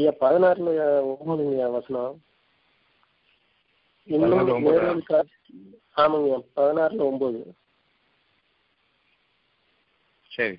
ஐயா 0.00 0.12
பதினாறுல 0.20 0.70
ஒன்பதுங்கய்யா 1.14 1.70
வசனம். 1.70 2.22
இன்னும்? 4.04 4.48
நேர்வழி 4.48 5.02
காட்டு 5.02 5.34
ஆமாங்கய்யா 5.96 6.44
பதினாறுல 6.56 6.98
ஒன்பது. 6.98 7.54
சரி. 10.26 10.56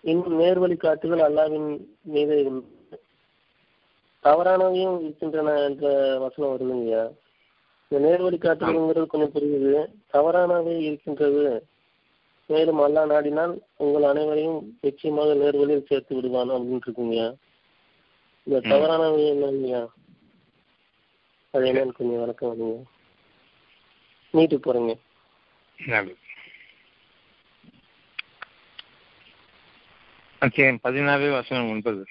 இன்னும் 0.00 0.40
நேர்வழி 0.40 0.76
காட்டுதல் 0.76 1.20
அல்லாவின் 1.20 1.86
மீதே. 2.02 2.50
தவறானவையும் 4.24 5.00
இருக்கின்றன 5.00 5.60
என்ற 5.60 6.18
வசனம் 6.18 6.52
வருதுங்கய்யா 6.52 7.14
இந்த 7.88 8.08
நேர்வழி 8.08 8.36
காட்டுதல்ங்கிறது 8.36 9.06
கொஞ்சம் 9.06 9.32
புரியுது. 9.32 9.86
தவறானவை 10.12 10.80
இருக்கின்றது. 10.80 11.66
மேலும் 12.46 12.80
அல்லா 12.80 13.04
நாடினால் 13.06 13.58
உங்கள் 13.76 14.02
அனைவரையும் 14.02 14.78
நிச்சயமாக 14.80 15.34
நேர்வழியில் 15.34 15.86
சேர்த்து 15.86 16.14
விடுவான் 16.14 16.50
அப்படின்னு 16.50 16.80
இருக்குங்கய்யா 16.86 17.34
இந்த 18.46 18.56
ம். 18.58 18.68
தவறானவை 18.70 19.22
என்னங்கய்யா 19.28 19.80
அது 21.54 21.66
என்னன்னு 21.70 21.96
கொஞ்சம் 21.96 22.20
விளக்கம் 22.20 22.50
வருங்க 22.52 22.76
நீட்டு 24.34 24.56
போறேங்க 24.58 24.94
அத்தியாயம் 30.42 30.80
பதினாறு 30.80 31.26
வசனம் 31.32 31.70
ஒன்பது 31.70 32.02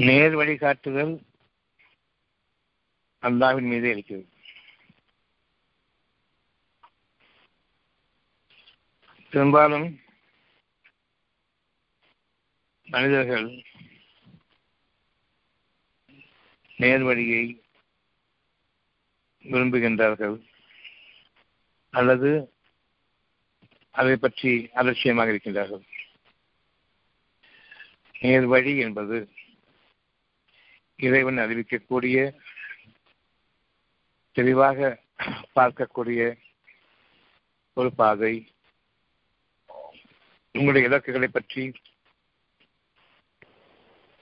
நேர் 0.00 0.34
வழிகாட்டுதல் 0.36 1.14
அல்லாவின் 3.22 3.70
மீதே 3.70 3.90
இருக்கிறது. 3.90 4.26
பெரும்பாலும் 9.30 10.00
மனிதர்கள் 12.84 13.46
நேர்வழியை 16.78 17.42
விரும்புகின்றார்கள் 19.44 20.36
அல்லது 21.90 22.52
அதை 23.90 24.16
பற்றி 24.16 24.70
அலட்சியமாக 24.72 25.30
இருக்கின்றார்கள். 25.32 25.84
நேர்வழி 28.20 28.78
என்பது 28.78 29.30
இறைவன் 30.96 31.38
அறிவிக்கக்கூடிய 31.38 32.38
தெளிவாக 34.32 35.02
பார்க்கக்கூடிய 35.54 36.38
ஒரு 37.74 37.92
பாதை. 37.94 38.52
உங்களுடைய 40.52 40.88
இலக்குகளை 40.88 41.28
பற்றி 41.28 41.72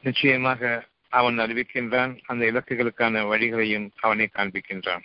நிச்சயமாக 0.02 0.86
அவன் 1.08 1.38
அறிவிக்கின்றான். 1.38 2.18
அந்த 2.26 2.52
இலக்குகளுக்கான 2.52 3.22
வழிகளையும் 3.26 3.90
அவனை 3.96 4.28
காண்பிக்கின்றான். 4.32 5.02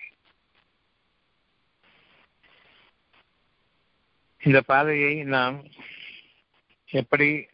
இந்த 4.44 4.62
பாதையை 4.62 5.24
நாம் 5.24 5.68
எப்படி 6.92 7.48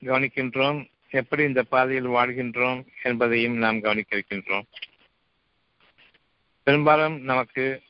கவனிக்கின்றோம்? 0.00 0.90
எப்படி 1.10 1.42
இந்த 1.42 1.62
பாதையில் 1.62 2.08
வாழ்கின்றோம் 2.08 2.86
என்பதையும் 3.02 3.56
நாம் 3.56 3.80
கவனிக்க 3.80 4.16
இருக்கின்றோம். 4.16 4.66
பெரும்பாலும் 6.62 7.20
நமக்கு 7.20 7.82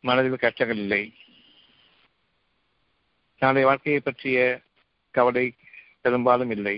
மனதில் 0.00 0.36
கஷ்டங்கள் 0.36 0.76
இல்லை. 0.76 1.14
நாளை 3.40 3.62
வாழ்க்கையை 3.64 4.00
பற்றிய 4.00 4.38
கவலை 5.10 5.44
பெரும்பாலும் 6.00 6.50
இல்லை. 6.50 6.76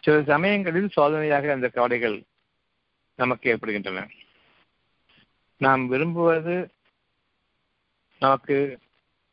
சில 0.00 0.22
சமயங்களில் 0.22 0.90
சோதனையாக 0.96 1.50
அந்த 1.52 1.68
கவலைகள் 1.68 2.16
நமக்கு 3.14 3.50
ஏற்படுகின்றன. 3.50 4.06
நாம் 5.56 5.82
விரும்புவது 5.86 6.56
நமக்கு 8.18 8.56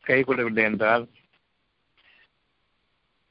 கைகூடவில்லை 0.05 0.63
என்றால் 0.63 1.05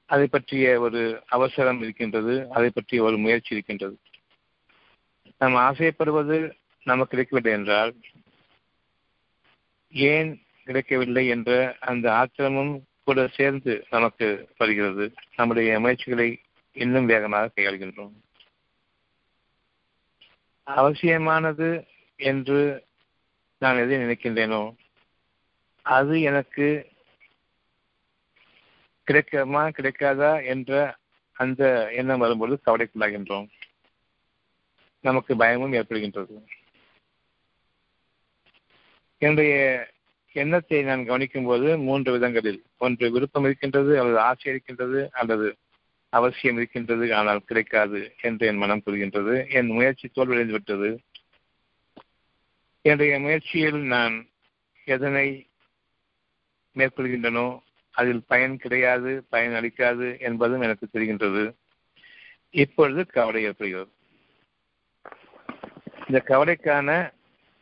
அதை 0.06 0.26
பற்றிய 0.26 0.80
ஒரு 0.80 1.22
அவசரம் 1.26 1.80
இருக்கின்றது 1.82 2.34
அதை 2.50 2.70
பற்றிய 2.70 3.02
ஒரு 3.02 3.16
முயற்சி 3.18 3.54
இருக்கின்றது. 3.54 3.96
நாம் 5.38 5.54
ஆசைப்படுவது 5.54 6.38
நமக்கு 6.84 7.10
கிடைக்கவில்லை 7.10 7.52
என்றால் 7.58 7.92
ஏன் 9.92 10.30
கிடைக்கவில்லை 10.68 11.28
என்ற 11.28 11.76
அந்த 11.80 12.14
ஆத்திரமும் 12.14 12.82
கூட 13.04 13.26
சேர்ந்து 13.26 13.86
நமக்கு 13.90 14.48
வருகிறது. 14.58 15.14
நம்முடைய 15.36 15.80
முயற்சிகளை 15.80 16.40
இன்னும் 16.72 17.06
வேகமாக 17.06 17.50
கையாளுகின்றோம். 17.54 18.12
அவசியமானது 20.62 21.86
என்று 22.16 22.84
நான் 23.58 23.76
எதை 23.76 23.96
நினைக்கின்றேனோ 23.96 24.74
அது 25.82 26.20
எனக்கு 26.20 26.90
கிடைக்குமா 29.04 29.66
கிடைக்காதா 29.66 30.44
என்ற 30.44 30.96
அந்த 31.32 31.92
எண்ணம் 31.92 32.18
வரும்போது 32.18 32.60
கவலைக்குள்ளாகின்றோம். 32.66 33.48
நமக்கு 35.00 35.36
பயமும் 35.36 35.72
ஏற்படுகின்றது. 35.72 36.46
என்னுடைய 39.18 39.88
எண்ணத்தை 40.38 40.78
நான் 40.82 41.04
கவனிக்கும் 41.04 41.44
போது 41.44 41.68
மூன்று 41.78 42.10
விதங்களில். 42.12 42.60
ஒன்று 42.78 43.06
விருப்பம் 43.10 43.44
இருக்கின்றது 43.44 43.92
அல்லது 44.00 44.18
ஆசை 44.20 44.46
இருக்கின்றது 44.52 45.00
அல்லது 45.12 45.48
அவசியம் 46.12 46.56
இருக்கின்றது 46.56 47.06
ஆனால் 47.14 47.46
கிடைக்காது 47.46 48.00
என்று 48.20 48.46
என் 48.46 48.56
மனம் 48.56 48.82
கூறுகின்றது. 48.82 49.34
என் 49.50 49.70
முயற்சி 49.70 50.06
தோல்வியடைந்து 50.08 50.56
விட்டது. 50.56 50.90
என்னுடைய 52.84 53.14
முயற்சியில் 53.18 53.80
நான் 53.94 54.16
எதனை 54.86 55.26
மேற்கொள்கின்றனோ 56.76 57.48
அதில் 57.94 58.22
பயன் 58.26 58.56
கிடையாது 58.56 59.12
பயன் 59.28 59.54
அளிக்காது 59.54 60.08
என்பதும் 60.18 60.60
எனக்கு 60.60 60.86
தெரிகின்றது. 60.92 61.44
இப்பொழுது 62.54 63.00
கவலை 63.06 63.40
ஏற்படுகிறது. 63.44 63.90
இந்த 66.06 66.20
கவலைக்கான 66.26 66.90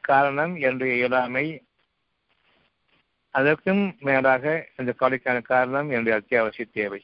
காரணம் 0.05 0.53
என்னுடைய 0.57 0.93
இயலாமை 0.95 1.47
அதற்கும் 3.37 3.97
மேலாக 4.01 4.69
இந்த 4.77 4.93
கவலைக்கான 4.93 5.41
காரணம் 5.41 5.89
என்னுடைய 5.89 6.19
அத்தியாவசிய 6.19 6.69
தேவை. 6.73 7.01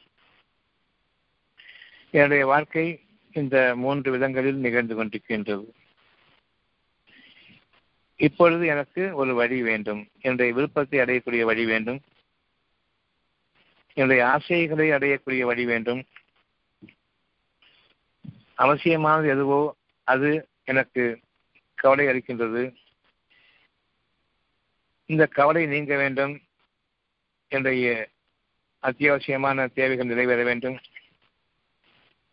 என்னுடைய 2.11 2.45
வாழ்க்கை 2.45 2.85
இந்த 3.31 3.73
மூன்று 3.75 4.11
விதங்களில் 4.11 4.55
நிகழ்ந்து 4.55 4.95
கொண்டிருக்கின்றது. 4.95 5.65
இப்பொழுது 8.15 8.65
எனக்கு 8.65 9.15
ஒரு 9.15 9.33
வழி 9.33 9.61
வேண்டும். 9.61 10.01
என்னுடைய 10.21 10.53
விருப்பத்தை 10.53 10.99
அடையக்கூடிய 10.99 11.41
வழி 11.41 11.65
வேண்டும். 11.65 11.99
என்னுடைய 13.93 14.27
ஆசைகளை 14.27 14.89
அடையக்கூடிய 14.89 15.39
வழி 15.39 15.65
வேண்டும். 15.65 16.03
அவசியமானது 18.55 19.27
எதுவோ 19.27 19.75
அது 20.03 20.47
எனக்கு 20.63 21.19
கவலை 21.75 22.05
அளிக்கின்றது. 22.05 22.63
இந்த 25.13 25.25
கவலை 25.25 25.65
நீங்க 25.65 25.97
வேண்டும் 25.97 26.41
என்னுடைய 27.47 28.09
அத்தியாவசியமான 28.81 29.73
தேவைகள் 29.73 30.05
நிறைவேற 30.05 30.43
வேண்டும் 30.43 30.77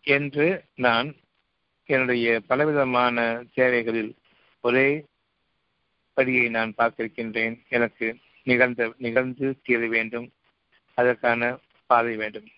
என்று 0.02 0.64
நான் 0.74 1.08
என்னுடைய 1.84 2.40
பலவிதமான 2.46 3.44
தேவைகளில் 3.56 4.12
ஒரே 4.60 5.04
படியை 6.16 6.50
நான் 6.50 6.74
பார்த்திருக்கின்றேன். 6.78 7.56
எனக்கு 7.68 8.16
நிகழ்ந்த 8.42 8.94
நிகழ்ந்து 8.98 9.60
தீர 9.64 9.86
வேண்டும். 9.86 10.32
அதற்கான 10.94 11.58
பாதை 11.86 12.16
வேண்டும். 12.16 12.48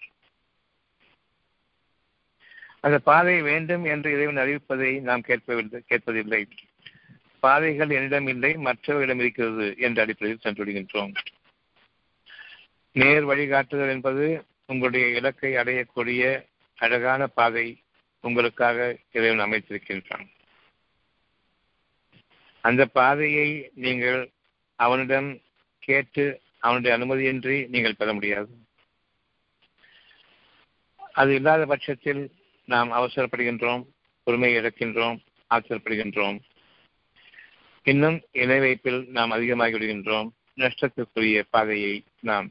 அந்த 2.81 2.99
பாதை 2.99 3.43
வேண்டும் 3.43 3.85
என்று 3.85 4.13
இறைவன் 4.13 4.43
அறிவிப்பதை 4.45 5.01
நாம் 5.01 5.21
கேட்பதில்லை 5.21 5.81
கேட்பதில்லை. 5.91 6.43
பாதைகள் 7.45 7.95
என்னிடம் 7.97 8.27
இல்லை 8.27 8.51
மற்றவர்களிடம் 8.67 9.23
இருக்கிறது 9.25 9.67
என்ற 9.79 9.99
அடிப்படையில் 10.03 10.45
சென்றுவிடுகின்றோம். 10.45 11.13
நேர் 12.97 13.25
வழிகாட்டுதல் 13.25 13.93
என்பது 13.95 14.27
உங்களுடைய 14.67 15.07
இலக்கை 15.19 15.51
அடையக்கூடிய 15.53 16.23
அழகான 16.79 17.27
பாதை 17.27 17.67
உங்களுக்காக 18.25 18.79
இறைவன் 19.13 19.45
அமைத்திருக்கின்றான். 19.47 20.27
அந்த 22.65 22.83
பாதையை 22.99 23.49
நீங்கள் 23.75 24.21
அவனிடம் 24.79 25.31
கேட்டு 25.79 26.25
அவனுடைய 26.59 26.93
அனுமதியின்றி 26.97 27.59
நீங்கள் 27.69 27.99
பெற 27.99 28.13
முடியாது. 28.13 28.53
அது 31.13 31.35
இல்லாத 31.35 31.67
பட்சத்தில் 31.67 32.23
நாம் 32.69 32.93
அவசரப்படுகின்றோம் 32.93 33.83
பொறுமையை 34.25 34.57
இழக்கின்றோம் 34.61 35.19
ஆச்சரியப்படுகின்றோம் 35.51 36.39
இன்னும் 37.85 38.21
இணை 38.33 38.59
வைப்பில் 38.59 39.09
நாம் 39.09 39.31
அதிகமாகி 39.31 39.73
விடுகின்றோம். 39.73 40.29
நஷ்டத்திற்குரிய 40.57 41.43
பாதையை 41.51 42.03
நாம் 42.21 42.51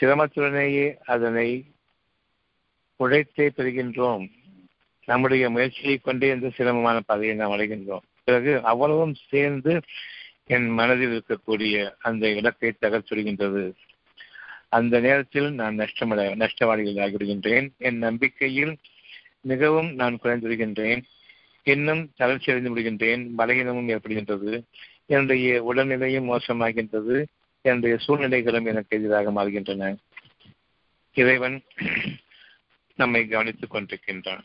சிரமத்துடனேயே 0.00 0.96
அதனை 1.04 1.64
உழைத்தே 2.96 3.46
பெறுகின்றோம். 3.48 4.30
நம்முடைய 5.04 5.50
முயற்சியை 5.50 5.96
கொண்டே 5.96 6.28
இந்த 6.28 6.50
சிரமமான 6.50 7.00
பாதையை 7.00 7.36
நாம் 7.36 7.50
அடைகின்றோம். 7.50 8.04
பிறகு 8.24 8.64
அவ்வளவும் 8.64 9.14
சேர்ந்து 9.28 9.80
என் 10.46 10.68
மனதில் 10.68 11.14
இருக்கக்கூடிய 11.16 11.94
அந்த 11.98 12.28
இலக்கை 12.28 12.72
தகர்த்துடுகின்றது 12.80 13.72
அந்த 14.68 15.00
நேரத்தில் 15.00 15.52
நான் 15.52 15.74
நஷ்டமட 15.74 16.20
நஷ்டவாளிகள் 16.34 17.00
ஆகிவிடுகின்றேன் 17.04 17.68
என் 17.78 17.98
நம்பிக்கையில் 17.98 18.76
மிகவும் 19.40 19.94
நான் 19.94 20.18
குறைந்துவிடுகின்றேன் 20.22 21.02
இன்னும் 21.72 22.02
தளர்ச்சி 22.16 22.50
அடைந்து 22.50 22.72
விடுகின்றேன் 22.72 23.22
பலகீனமும் 23.38 23.90
ஏற்படுகின்றது 23.94 24.52
என்னுடைய 25.06 25.46
உடல்நிலையும் 25.70 26.28
மோசமாகின்றது 26.30 27.16
என்னுடைய 27.64 27.94
சூழ்நிலைகளும் 28.06 28.66
எனக்கு 28.66 28.96
எதிராக 28.98 29.30
மாறுகின்றன. 29.30 29.96
இறைவன் 31.16 31.56
நம்மை 32.98 33.20
கவனித்துக் 33.26 33.74
கொண்டிருக்கின்றான். 33.74 34.44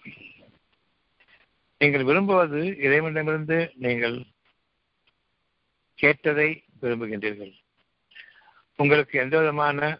நீங்கள் 1.81 2.03
விரும்புவது 2.03 2.61
இறைவனிடமிருந்து 2.77 3.57
நீங்கள் 3.75 4.17
கேட்டதை 5.99 6.49
விரும்புகின்றீர்கள். 6.81 7.53
உங்களுக்கு 8.75 9.15
எந்த 9.19 9.35
விதமான 9.39 9.99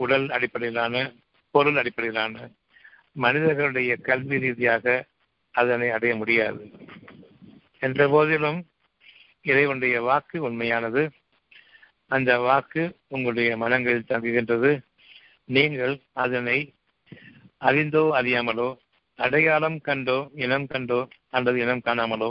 உடல் 0.00 0.26
அடிப்படையிலான 0.30 1.12
பொருள் 1.54 1.76
அடிப்படையிலான 1.76 2.36
மனிதர்களுடைய 3.12 3.96
கல்வி 3.96 4.36
ரீதியாக 4.38 5.06
அதனை 5.54 5.88
அடைய 5.90 6.12
முடியாது. 6.16 6.62
என்ற 7.82 8.08
போதிலும் 8.08 8.60
இறைவனுடைய 9.42 9.96
வாக்கு 10.00 10.36
உண்மையானது. 10.48 11.02
அந்த 12.10 12.30
வாக்கு 12.38 12.82
உங்களுடைய 13.08 13.50
மனங்களில் 13.56 14.10
தங்குகின்றது. 14.10 14.70
நீங்கள் 15.48 15.94
அதனை 16.24 16.58
அறிந்தோ 17.58 18.02
அறியாமலோ 18.20 18.68
அடையாளம் 19.18 19.78
கண்டோ 19.80 20.18
இனம் 20.44 20.66
கண்டோ 20.66 21.00
அல்லது 21.30 21.58
இனம் 21.60 21.84
காணாமலோ 21.84 22.30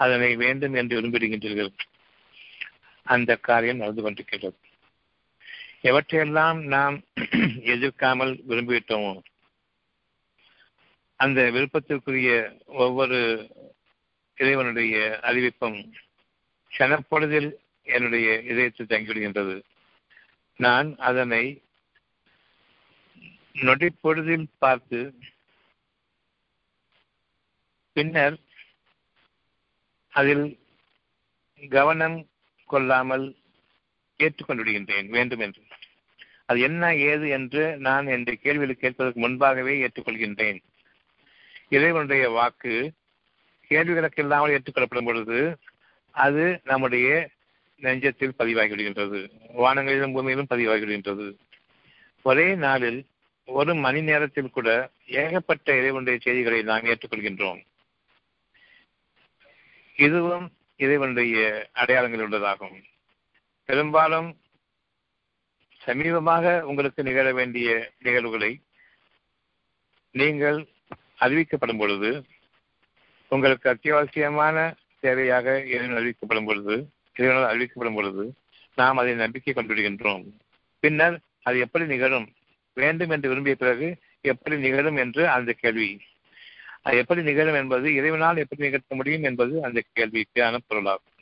அதனை 0.00 0.30
வேண்டும் 0.36 0.74
என்று 0.74 0.94
விரும்பிடுகின்றீர்கள் 0.98 1.72
அந்த 3.06 3.30
காரியம் 3.48 3.76
நடந்து 3.76 4.02
கொண்டிருக்கிறது. 4.02 4.56
எவற்றையெல்லாம் 5.82 6.58
நாம் 6.74 6.96
எதிர்க்காமல் 7.74 8.32
விரும்பிவிட்டோமோ 8.48 9.12
அந்த 11.22 11.40
விருப்பத்திற்குரிய 11.54 12.30
ஒவ்வொரு 12.84 13.18
இறைவனுடைய 14.38 14.94
அறிவிப்பும் 15.28 15.78
கனப்பொழுதில் 16.72 17.50
என்னுடைய 17.96 18.28
இதயத்தில் 18.50 18.90
தங்கிவிடுகின்றது. 18.92 19.56
நான் 20.60 20.88
அதனை 21.08 21.44
நொடிப்பொழுதில் 23.66 24.46
பார்த்து 24.58 25.00
பின்னர் 27.96 28.36
அதில் 30.12 30.46
கவனம் 31.62 32.18
கொள்ளாமல் 32.70 33.26
ஏற்றுக்கொண்டு 34.20 34.62
விடுகின்றேன் 34.62 35.08
வேண்டும் 35.16 35.42
என்று 35.46 35.62
அது 36.48 36.60
என்ன 36.68 36.84
ஏது 37.10 37.26
என்று 37.38 37.62
நான் 37.86 38.06
என்ற 38.14 38.32
கேள்வியில் 38.44 38.82
கேட்பதற்கு 38.82 39.20
முன்பாகவே 39.24 39.74
ஏற்றுக்கொள்கின்றேன். 39.84 40.58
இறைவனுடைய 41.74 42.30
வாக்கு 42.30 42.92
கேள்விகளுக்கு 43.66 44.22
இல்லாமல் 44.22 44.52
ஏற்றுக்கொள்ளப்படும் 44.52 45.04
பொழுது 45.04 45.58
அது 46.10 46.60
நம்முடைய 46.64 47.30
நெஞ்சத்தில் 47.80 48.36
பதிவாகி 48.40 48.74
விடுகின்றது. 48.74 49.20
வானங்களிலும் 49.56 50.14
பூமியிலும் 50.16 50.50
பதிவாகி 50.52 50.84
விடுகின்றது. 50.84 51.26
ஒரே 52.22 52.54
நாளில் 52.54 53.06
ஒரு 53.44 53.74
மணி 53.74 54.02
நேரத்தில் 54.02 54.50
கூட 54.50 54.90
ஏகப்பட்ட 55.06 55.76
இறைவனுடைய 55.76 56.18
செய்திகளை 56.22 56.62
நாம் 56.62 56.84
ஏற்றுக்கொள்கின்றோம். 56.84 57.62
இதுவும் 59.96 60.46
இறைவனுடைய 60.76 61.68
அடையாளங்கள் 61.72 62.24
உள்ளதாகும். 62.26 62.76
பெரும்பாலும் 63.64 64.30
சமீபமாக 65.86 66.60
உங்களுக்கு 66.60 67.02
நிகழ 67.02 67.32
வேண்டிய 67.32 67.92
நிகழ்வுகளை 67.98 68.52
நீங்கள் 70.10 70.60
அறிவிக்கப்படும் 71.22 71.78
பொழுது 71.78 72.24
உங்களுக்கு 73.28 73.70
அத்தியாவசியமான 73.70 74.74
தேவையாக 75.02 75.64
இறைவன் 75.64 75.96
அறிவிக்கப்படும் 75.96 76.44
பொழுது 76.44 76.88
இறைவனால் 77.14 77.50
அறிவிக்கப்படும் 77.52 77.94
பொழுது 77.94 78.34
நாம் 78.74 78.96
அதை 78.96 79.14
நம்பிக்கை 79.14 79.54
கொண்டுவிடுகின்றோம். 79.54 80.24
பின்னர் 80.80 81.20
அது 81.42 81.58
எப்படி 81.58 81.86
நிகழும்? 81.86 82.32
வேண்டும் 82.74 83.10
என்று 83.10 83.28
விரும்பிய 83.28 83.56
பிறகு 83.56 83.96
எப்படி 84.20 84.56
நிகழும் 84.58 84.96
என்று 84.96 85.28
அந்த 85.28 85.52
கேள்வி. 85.52 86.00
அது 86.82 86.96
எப்படி 86.96 87.22
நிகழும் 87.22 87.54
என்பது 87.54 87.94
இறைவனால் 87.94 88.36
எப்படி 88.36 88.62
நிகழ்த்த 88.62 88.94
முடியும் 88.94 89.22
என்பது 89.22 89.64
அந்த 89.64 89.82
கேள்விக்கான 89.94 90.58
பொருளாகும். 90.66 91.12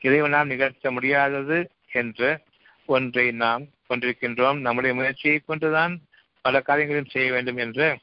இறைவனால் 0.00 0.46
நிகழ்த்த 0.46 0.90
முடியாதது 0.90 1.70
என்ற 1.92 2.40
ஒன்றை 2.86 3.32
நாம் 3.32 3.66
கொண்டிருக்கின்றோம். 3.88 4.58
நம்முடைய 4.58 4.96
முயற்சியை 4.96 5.38
கொண்டுதான் 5.38 6.00
பல 6.40 6.60
காரியங்களையும் 6.60 7.12
செய்ய 7.12 7.32
வேண்டும் 7.32 7.56
என்ற 7.56 7.98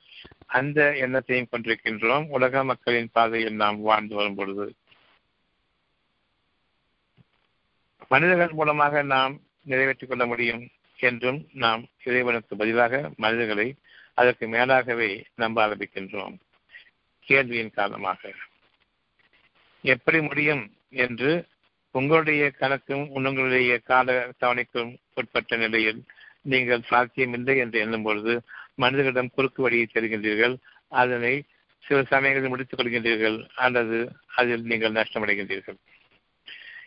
அந்த 0.47 0.93
எண்ணத்தையும் 0.95 1.47
கொண்டிருக்கின்றோம். 1.51 2.27
உலக 2.29 2.63
மக்களின் 2.63 3.09
பாதையில் 3.11 3.53
நாம் 3.53 3.81
வாழ்ந்து 3.81 4.15
வரும் 4.15 4.35
பொழுது 4.35 4.73
மனிதர்கள் 8.09 8.51
மூலமாக 8.51 9.01
நாம் 9.01 9.33
நிறைவேற்றிக் 9.61 10.09
கொள்ள 10.09 10.25
முடியும் 10.25 10.67
என்றும் 10.99 11.47
நாம் 11.53 11.85
இறைவனுக்கு 12.03 12.55
பதிலாக 12.55 13.11
மனிதர்களை 13.15 13.75
அதற்கு 14.13 14.47
மேலாகவே 14.47 15.23
நம்ப 15.35 15.67
ஆரம்பிக்கின்றோம். 15.67 16.35
கேள்வியின் 17.27 17.73
காரணமாக. 17.73 18.31
எப்படி 19.81 20.21
முடியும் 20.21 20.63
என்று 20.89 21.47
உங்களுடைய 21.91 22.51
கணக்கும் 22.59 23.07
உங்களுடைய 23.07 23.77
கால 23.77 24.33
தவணைக்கும் 24.41 24.95
உட்பட்ட 25.13 25.55
நிலையில் 25.55 26.03
நீங்கள் 26.41 26.81
சாத்தியமில்லை 26.81 27.57
என்று 27.57 27.79
எண்ணும் 27.79 28.03
பொழுது 28.03 28.41
மனிதர்களிடம் 28.77 29.33
குறுக்கு 29.35 29.61
வழியை 29.61 29.87
தருகின்றீர்கள் 29.93 30.55
அதனை 30.87 31.43
சில 31.83 32.03
சமயங்களில் 32.03 32.49
முடித்துக் 32.49 32.79
கொள்கின்றீர்கள் 32.79 33.37
அல்லது 33.55 33.97
அதில் 34.35 34.63
நீங்கள் 34.63 34.91
நஷ்டமடைகின்றீர்கள். 34.91 35.77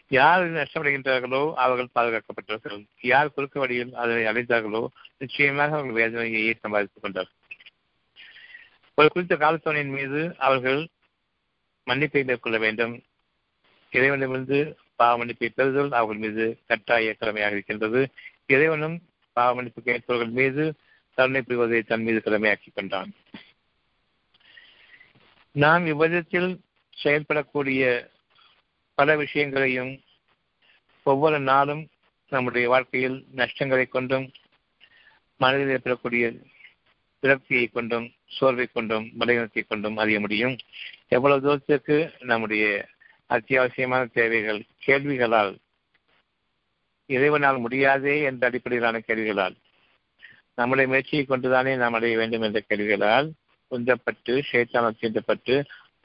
யார் 0.09 0.45
நஷ்டமடைகின்றார்களோ 0.51 1.43
அவர்கள் 1.55 1.95
பாதுகாக்கப்பட்டார்கள் 1.95 2.81
யார் 3.01 3.35
குறுக்கு 3.35 3.59
வழியில் 3.61 3.93
அதனை 3.95 4.23
அடைந்தார்களோ 4.25 4.83
நிச்சயமாக 5.19 5.73
அவர்கள் 5.73 5.99
வேதனையை 6.01 6.55
சம்பாதித்துக் 6.61 7.03
கொண்டார்கள். 7.03 7.39
ஒரு 8.95 9.09
குறித்த 9.09 9.37
காலத்தவனின் 9.37 9.93
மீது 9.99 10.21
அவர்கள் 10.39 10.81
மன்னிப்பை 11.87 12.23
மேற்கொள்ள 12.25 12.59
வேண்டும். 12.59 12.95
இறைவனிடமிருந்து 13.93 14.59
பாவ 14.97 15.13
மன்னிப்பை 15.17 15.49
பெறுதல் 15.49 15.93
அவர்கள் 15.93 16.23
மீது 16.25 16.45
கட்டாய 16.67 17.15
கடமையாக 17.15 17.55
இருக்கின்றது. 17.55 18.01
இறைவனும் 18.47 18.97
பாவ 19.37 19.55
மன்னிப்பு 19.55 19.83
கேட்பவர்கள் 19.83 20.37
மீது 20.41 20.65
கருணை 21.15 21.43
புரிவதை 21.43 21.83
தன் 21.83 22.03
மீது 22.03 22.21
கடமையாக்கிக் 22.25 22.75
கொண்டான். 22.75 23.11
நாம் 25.53 25.87
இவ்விதத்தில் 25.87 26.61
செயல்படக்கூடிய 27.03 28.09
பல 28.95 29.17
விஷயங்களையும் 29.17 30.01
ஒவ்வொரு 31.03 31.41
நாளும் 31.41 31.89
நம்முடைய 32.29 32.69
வாழ்க்கையில் 32.69 33.27
நஷ்டங்களை 33.37 33.89
கொண்டும் 33.89 34.33
மனதில் 35.37 35.69
ஏற்படக்கூடிய 35.69 36.33
விரக்தியை 37.23 37.71
கொண்டும் 37.73 38.13
சோர்வை 38.27 38.67
கொண்டும் 38.67 39.13
பலகீனத்தை 39.21 39.63
கொண்டும் 39.69 39.97
அறிய 39.97 40.21
முடியும். 40.21 40.59
எவ்வளவு 41.09 41.41
தூரத்திற்கு 41.41 42.13
நம்முடைய 42.19 42.89
அத்தியாவசியமான 43.29 44.13
தேவைகள் 44.13 44.63
கேள்விகளால் 44.87 45.57
இறைவனால் 47.07 47.59
முடியாதே 47.59 48.23
என்ற 48.23 48.47
அடிப்படையிலான 48.47 48.99
கேள்விகளால் 48.99 49.57
நம்முடைய 50.61 50.87
முயற்சியை 50.91 51.25
கொண்டுதானே 51.25 51.73
நாம் 51.77 51.97
அடைய 51.99 52.15
வேண்டும் 52.17 52.43
என்ற 52.43 52.61
கேள்விகளால் 52.69 53.29
உந்தப்பட்டு 53.71 54.33
சேத்தானம் 54.51 54.99
தீண்டப்பட்டு 55.01 55.55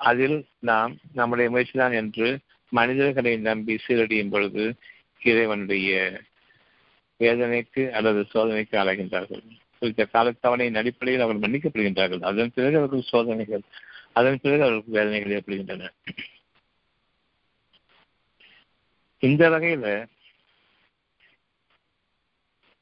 அதில் 0.09 0.37
நாம் 0.59 0.93
நம்முடைய 1.13 1.47
முயற்சிதான் 1.51 1.93
என்று 1.93 2.27
மனிதர்களை 2.71 3.33
நம்பி 3.37 3.75
சீரடியும் 3.85 4.29
பொழுது 4.29 4.63
இறைவனுடைய 5.21 5.91
வேதனைக்கு 7.19 7.83
அல்லது 7.89 8.21
சோதனைக்கு 8.33 8.75
ஆளாகின்றார்கள். 8.81 9.43
குறித்த 9.79 10.03
காலத்தவணையின் 10.13 10.79
அடிப்படையில் 10.81 11.23
அவர்கள் 11.23 11.43
மன்னிக்கப்படுகின்றார்கள். 11.43 12.23
அதன் 12.31 12.51
பிறகு 12.55 12.77
அவர்கள் 12.77 13.09
சோதனைகள் 13.11 13.63
அதன் 14.19 14.41
பிறகு 14.41 14.61
அவர்களுக்கு 14.61 14.97
வேதனைகள் 14.97 15.35
ஏற்படுகின்றன. 15.37 15.91
இந்த 19.23 19.43
வகையில 19.49 19.87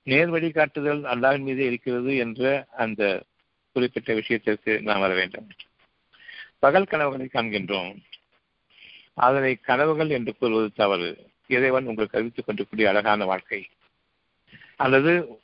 நேர் 0.04 0.30
வழிகாட்டுதல் 0.30 1.02
அல்லாவின் 1.04 1.40
மீது 1.40 1.66
இருக்கிறது 1.66 2.18
என்ற 2.18 2.68
அந்த 2.78 3.24
குறிப்பிட்ட 3.74 4.14
விஷயத்திற்கு 4.14 4.82
நாம் 4.82 5.00
வர 5.00 5.14
வேண்டும். 5.14 5.50
பகல் 6.60 6.86
கனவுகளை 6.86 7.30
காண்கின்றோம். 7.34 7.98
அதனை 9.14 9.56
கனவுகள் 9.56 10.10
என்று 10.10 10.36
கூறுவது 10.36 10.72
தவறு. 10.76 11.30
இறைவன் 11.48 11.86
உங்கள் 11.86 12.06
கவித்துக் 12.06 12.46
கொண்டிருக்கூடிய 12.46 12.90
அழகான 12.90 13.26
வாழ்க்கை. 13.26 13.70
அல்லது 14.76 15.42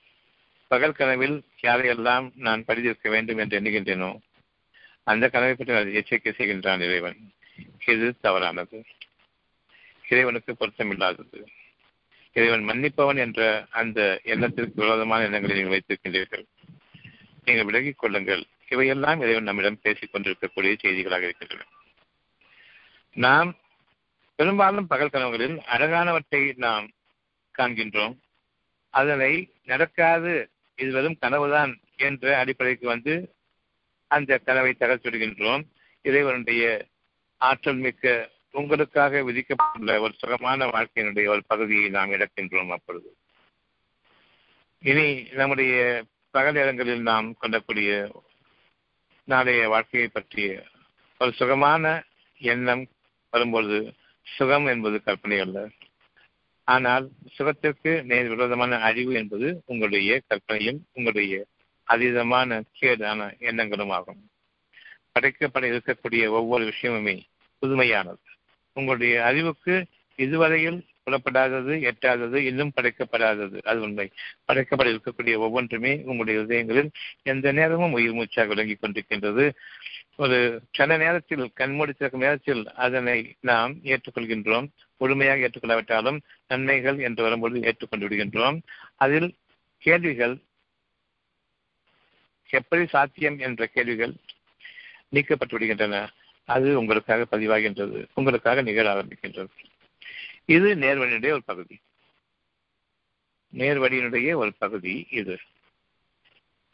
பகல் 0.68 0.92
கனவில் 0.92 1.44
யாரையெல்லாம் 1.62 2.32
நான் 2.36 2.66
படித்திருக்க 2.66 3.10
வேண்டும் 3.10 3.38
என்று 3.38 3.60
எண்ணுகின்றேனோ 3.60 4.20
அந்த 5.04 5.30
கனவை 5.30 5.56
பற்றி 5.56 5.74
நான் 5.74 5.94
எச்சரிக்கை 5.94 6.34
செய்கின்றான் 6.38 6.82
இறைவன். 6.82 7.32
இது 7.86 8.16
தவறானது. 8.22 8.84
இறைவனுக்கு 10.10 10.56
பொருத்தமில்லாதது. 10.60 11.46
இறைவன் 12.40 12.66
மன்னிப்பவன் 12.66 13.18
என்ற 13.18 13.68
அந்த 13.70 14.20
எண்ணத்திற்கு 14.24 14.82
விரோதமான 14.82 15.24
எண்ணங்களை 15.24 15.56
நீங்கள் 15.56 15.80
வைத்திருக்கின்றீர்கள். 15.80 16.44
நீங்கள் 17.46 17.66
விலகிக் 17.66 17.98
கொள்ளுங்கள். 17.98 18.44
இவையெல்லாம் 18.70 19.22
இறைவன் 19.22 19.44
நம்மிடம் 19.44 19.80
பேசிக் 19.82 20.10
கொண்டிருக்கக்கூடிய 20.12 20.76
செய்திகளாக 20.82 21.22
இருக்கின்றன. 21.22 21.66
நாம் 23.14 23.56
பெரும்பாலும் 24.36 24.88
பகல் 24.88 25.10
கனவுகளில் 25.10 25.60
அழகானவற்றை 25.78 26.54
நாம் 26.56 26.90
காண்கின்றோம். 27.58 28.18
அதனை 28.90 29.54
நடக்காது 29.66 30.50
இது 30.76 30.92
வெறும் 30.92 31.18
கனவுதான் 31.22 31.80
என்ற 31.96 32.38
அடிப்படைக்கு 32.38 32.88
வந்து 32.88 33.34
அந்த 34.08 34.38
கனவை 34.38 34.76
தகர்த்துவிடுகின்றோம் 34.80 35.64
இறைவனுடைய 36.02 36.86
ஆற்றல் 37.38 37.76
மிக்க 37.76 38.30
உங்களுக்காக 38.52 39.22
விதிக்கப்பட்டுள்ள 39.22 40.00
ஒரு 40.00 40.14
சுகமான 40.18 40.66
வாழ்க்கையினுடைய 40.66 41.28
ஒரு 41.28 41.42
பகுதியை 41.48 41.90
நாம் 41.90 42.12
இழக்கின்றோம் 42.12 42.70
அப்பொழுது. 42.70 43.16
இனி 44.84 45.22
நம்முடைய 45.32 46.04
பகல் 46.32 46.56
இடங்களில் 46.56 47.02
நாம் 47.02 47.36
கொண்டக்கூடிய 47.42 47.92
நாளைய 49.24 49.68
வாழ்க்கையை 49.68 50.10
பற்றிய 50.10 50.66
ஒரு 51.18 51.32
சுகமான 51.32 52.04
எண்ணம் 52.38 52.88
வரும்பொழுது 53.30 53.94
சுகம் 54.22 54.66
என்பது 54.66 55.04
கற்பனை 55.04 55.40
அல்ல 55.40 55.70
ஆனால் 56.64 57.10
சுகத்திற்கு 57.38 58.04
நேர் 58.04 58.28
விரோதமான 58.28 58.78
அழிவு 58.80 59.14
என்பது 59.14 59.64
உங்களுடைய 59.66 60.22
கற்பனையும் 60.28 60.80
உங்களுடைய 60.94 61.46
அதீதமான 61.88 62.62
கேடான 62.82 63.40
எண்ணங்களும் 63.40 63.90
ஆகும் 63.90 64.30
படைக்கப்பட 65.14 65.66
இருக்கக்கூடிய 65.66 66.30
ஒவ்வொரு 66.30 66.64
விஷயமுமே 66.66 67.16
புதுமையானது. 67.60 68.22
உங்களுடைய 68.74 69.24
அறிவுக்கு 69.24 69.86
இதுவரையில் 70.16 70.86
புலப்படாதது 71.06 71.92
எட்டாதது 71.92 72.36
இன்னும் 72.36 72.72
படைக்கப்படாதது. 72.82 73.62
அது 73.62 73.82
உண்மை. 73.82 74.12
படைக்கப்பட 74.48 74.98
இருக்கக்கூடிய 74.98 75.38
ஒவ்வொன்றுமே 75.38 75.96
உங்களுடைய 75.98 76.40
இதயங்களில் 76.42 76.92
எந்த 77.24 77.52
நேரமும் 77.52 77.92
உயிர் 77.92 78.14
மூச்சாக 78.14 78.48
விளங்கிக் 78.48 78.84
கொண்டிருக்கின்றது. 78.84 79.54
ஒரு 80.16 80.62
சில 80.72 80.98
நேரத்தில் 80.98 81.52
கண்மூடி 81.54 81.92
திறக்கும் 81.92 82.22
நேரத்தில் 82.22 82.74
அதனை 82.74 83.36
நாம் 83.40 83.76
ஏற்றுக்கொள்கின்றோம். 83.84 84.68
முழுமையாக 84.98 85.40
ஏற்றுக்கொள்ளாவிட்டாலும் 85.40 86.20
நன்மைகள் 86.48 87.00
என்று 87.00 87.24
வரும்பொழுது 87.24 87.68
ஏற்றுக்கொண்டு 87.68 88.08
விடுகின்றோம். 88.08 88.62
அதில் 88.96 89.36
கேள்விகள் 89.78 90.38
எப்படி 92.50 92.86
சாத்தியம் 92.86 93.40
என்ற 93.40 93.66
கேள்விகள் 93.66 94.14
நீக்கப்பட்டு 95.14 95.56
விடுகின்றன. 95.56 96.08
அது 96.50 96.78
உங்களுக்காக 96.78 97.26
பதிவாகின்றது 97.32 98.06
உங்களுக்காக 98.14 98.62
நிகழ 98.62 98.94
ஆரம்பிக்கின்றது. 98.94 99.54
இது 100.46 100.76
நேர்வழியினுடைய 100.76 101.32
ஒரு 101.32 101.44
பகுதி. 101.46 101.80
நேர்வழியினுடைய 103.58 104.36
ஒரு 104.36 104.54
பகுதி 104.58 105.08
இது. 105.10 105.38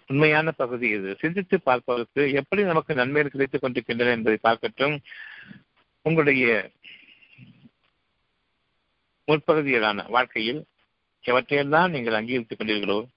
உண்மையான 0.08 0.52
பகுதி 0.52 0.88
இது. 0.90 1.16
சிந்தித்து 1.20 1.62
பார்ப்பதற்கு 1.62 2.32
எப்படி 2.32 2.64
நமக்கு 2.64 2.96
நன்மைகள் 2.96 3.32
கிடைத்துக் 3.32 3.62
கொண்டிருக்கின்றன 3.62 4.12
என்பதை 4.12 4.40
பார்க்கட்டும். 4.44 4.98
உங்களுடைய 6.02 6.72
முற்பகுதியிலான 9.28 10.10
வாழ்க்கையில் 10.10 10.66
எவற்றையெல்லாம் 11.24 11.90
நீங்கள் 11.90 12.14
அங்கீகரித்துக் 12.14 12.60
கொண்டீர்களோ 12.60 13.08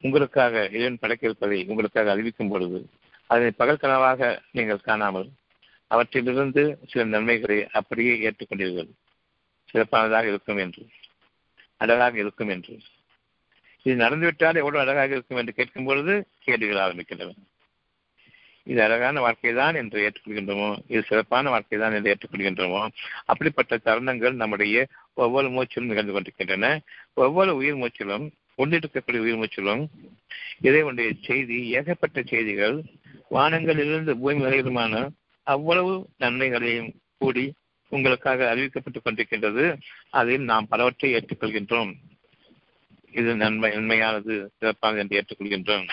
உங்களுக்காக 0.00 0.66
இறைவன் 0.66 0.98
படைக்க 0.98 1.26
இருப்பதை 1.26 1.64
உங்களுக்காக 1.66 2.10
அறிவிக்கும் 2.10 2.48
பொழுது 2.48 2.88
அதனை 3.26 3.50
பகல் 3.50 3.82
கனவாக 3.82 4.38
நீங்கள் 4.52 4.80
காணாமல் 4.80 5.28
அவற்றிலிருந்து 5.86 6.78
சில 6.88 7.04
நன்மைகளை 7.04 7.68
அப்படியே 7.72 8.30
ஏற்றுக்கொண்டீர்கள். 8.30 8.90
சிறப்பானதாக 9.70 10.28
இருக்கும் 10.28 10.56
என்று. 10.56 10.88
அழகாக 11.76 12.18
இருக்கும் 12.18 12.48
என்று. 12.48 12.80
இது 13.82 13.94
நடந்துவிட்டால் 14.04 14.56
எவ்வளவு 14.56 14.78
அழகாக 14.78 15.12
இருக்கும் 15.12 15.36
என்று 15.36 15.52
கேட்கும் 15.52 15.84
பொழுது 15.84 16.26
கேள்விகள் 16.38 16.84
ஆரம்பிக்கின்றன. 16.84 17.34
இது 18.62 18.82
அழகான 18.82 19.20
வாழ்க்கை 19.20 19.54
தான் 19.54 19.74
என்று 19.74 19.98
ஏற்றுக்கொள்கின்றோமோ? 20.06 20.78
இது 20.88 21.02
சிறப்பான 21.02 21.50
வாழ்க்கை 21.50 21.78
தான் 21.78 21.92
என்று 21.92 22.16
ஏற்றுக்கொள்கின்றோமோ? 22.16 22.88
அப்படிப்பட்ட 23.24 23.76
தருணங்கள் 23.76 24.32
நம்முடைய 24.32 24.86
ஒவ்வொரு 25.14 25.48
மூச்சிலும் 25.48 25.90
நிகழ்ந்து 25.90 26.12
கொண்டிருக்கின்றன. 26.12 26.80
ஒவ்வொரு 27.14 27.54
உயிர் 27.56 27.76
மூச்சிலும் 27.76 28.30
உள்ளிட்டிருக்கக்கூடிய 28.58 29.18
உயிர் 29.18 29.40
மூச்சிலும் 29.42 29.86
இறைவனுடைய 30.60 31.12
செய்தி 31.22 31.68
ஏகப்பட்ட 31.70 32.22
செய்திகள் 32.22 32.84
வானங்களிலிருந்து 33.30 34.10
பூமி 34.10 34.44
வரையிலுமான 34.44 35.08
அவ்வளவு 35.42 36.08
நன்மைகளையும் 36.16 36.92
கூடி 37.18 37.54
உங்களுக்காக 37.88 38.54
அறிவிக்கப்பட்டுக் 38.54 39.04
கொண்டிருக்கின்றது. 39.04 39.80
அதில் 40.10 40.40
நாம் 40.40 40.68
பலவற்றை 40.68 41.14
ஏற்றுக்கொள்கின்றோம். 41.14 41.94
இது 43.10 43.34
நன்மை 43.34 43.70
நன்மையானது 43.70 44.48
சிறப்பானது 44.58 44.98
என்று 44.98 45.24
ஏற்றுக்கொள்கின்றோம். 45.24 45.88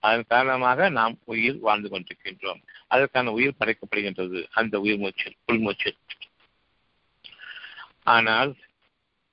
அதன் 0.00 0.24
காரணமாக 0.28 0.88
நாம் 0.88 1.18
உயிர் 1.24 1.58
வாழ்ந்து 1.58 1.88
கொண்டிருக்கின்றோம். 1.88 2.62
அதற்கான 2.86 3.30
உயிர் 3.30 3.52
படைக்கப்படுகின்றது. 3.60 4.44
அந்த 4.50 4.80
உயிர் 4.80 4.98
மூச்சில் 4.98 5.34
உள்மூச்சில் 5.52 5.96
ஆனால் 8.02 8.54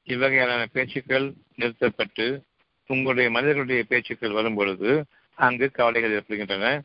இவ்வகையான 0.05 0.65
பேச்சுக்கள் 0.71 1.33
நிறுத்தப்பட்டு 1.55 2.43
உங்களுடைய 2.87 3.29
மனிதர்களுடைய 3.29 3.83
பேச்சுக்கள் 3.83 4.31
வரும் 4.31 4.55
பொழுது 4.55 5.05
அங்கு 5.33 5.71
கவலைகள் 5.71 6.11
ஏற்படுகின்றன. 6.11 6.83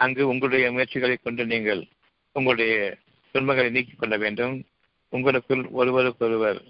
அங்கு 0.00 0.28
உங்களுடைய 0.28 0.72
முயற்சிகளை 0.72 1.16
கொண்டு 1.16 1.46
நீங்கள் 1.46 1.86
உங்களுடைய 2.32 2.96
துன்பங்களை 3.32 3.70
நீக்கிக் 3.70 3.98
கொள்ள 3.98 4.16
வேண்டும். 4.16 4.64
உங்களுக்குள் 5.08 5.64
ஒருவருக்கொருவர் 5.70 6.62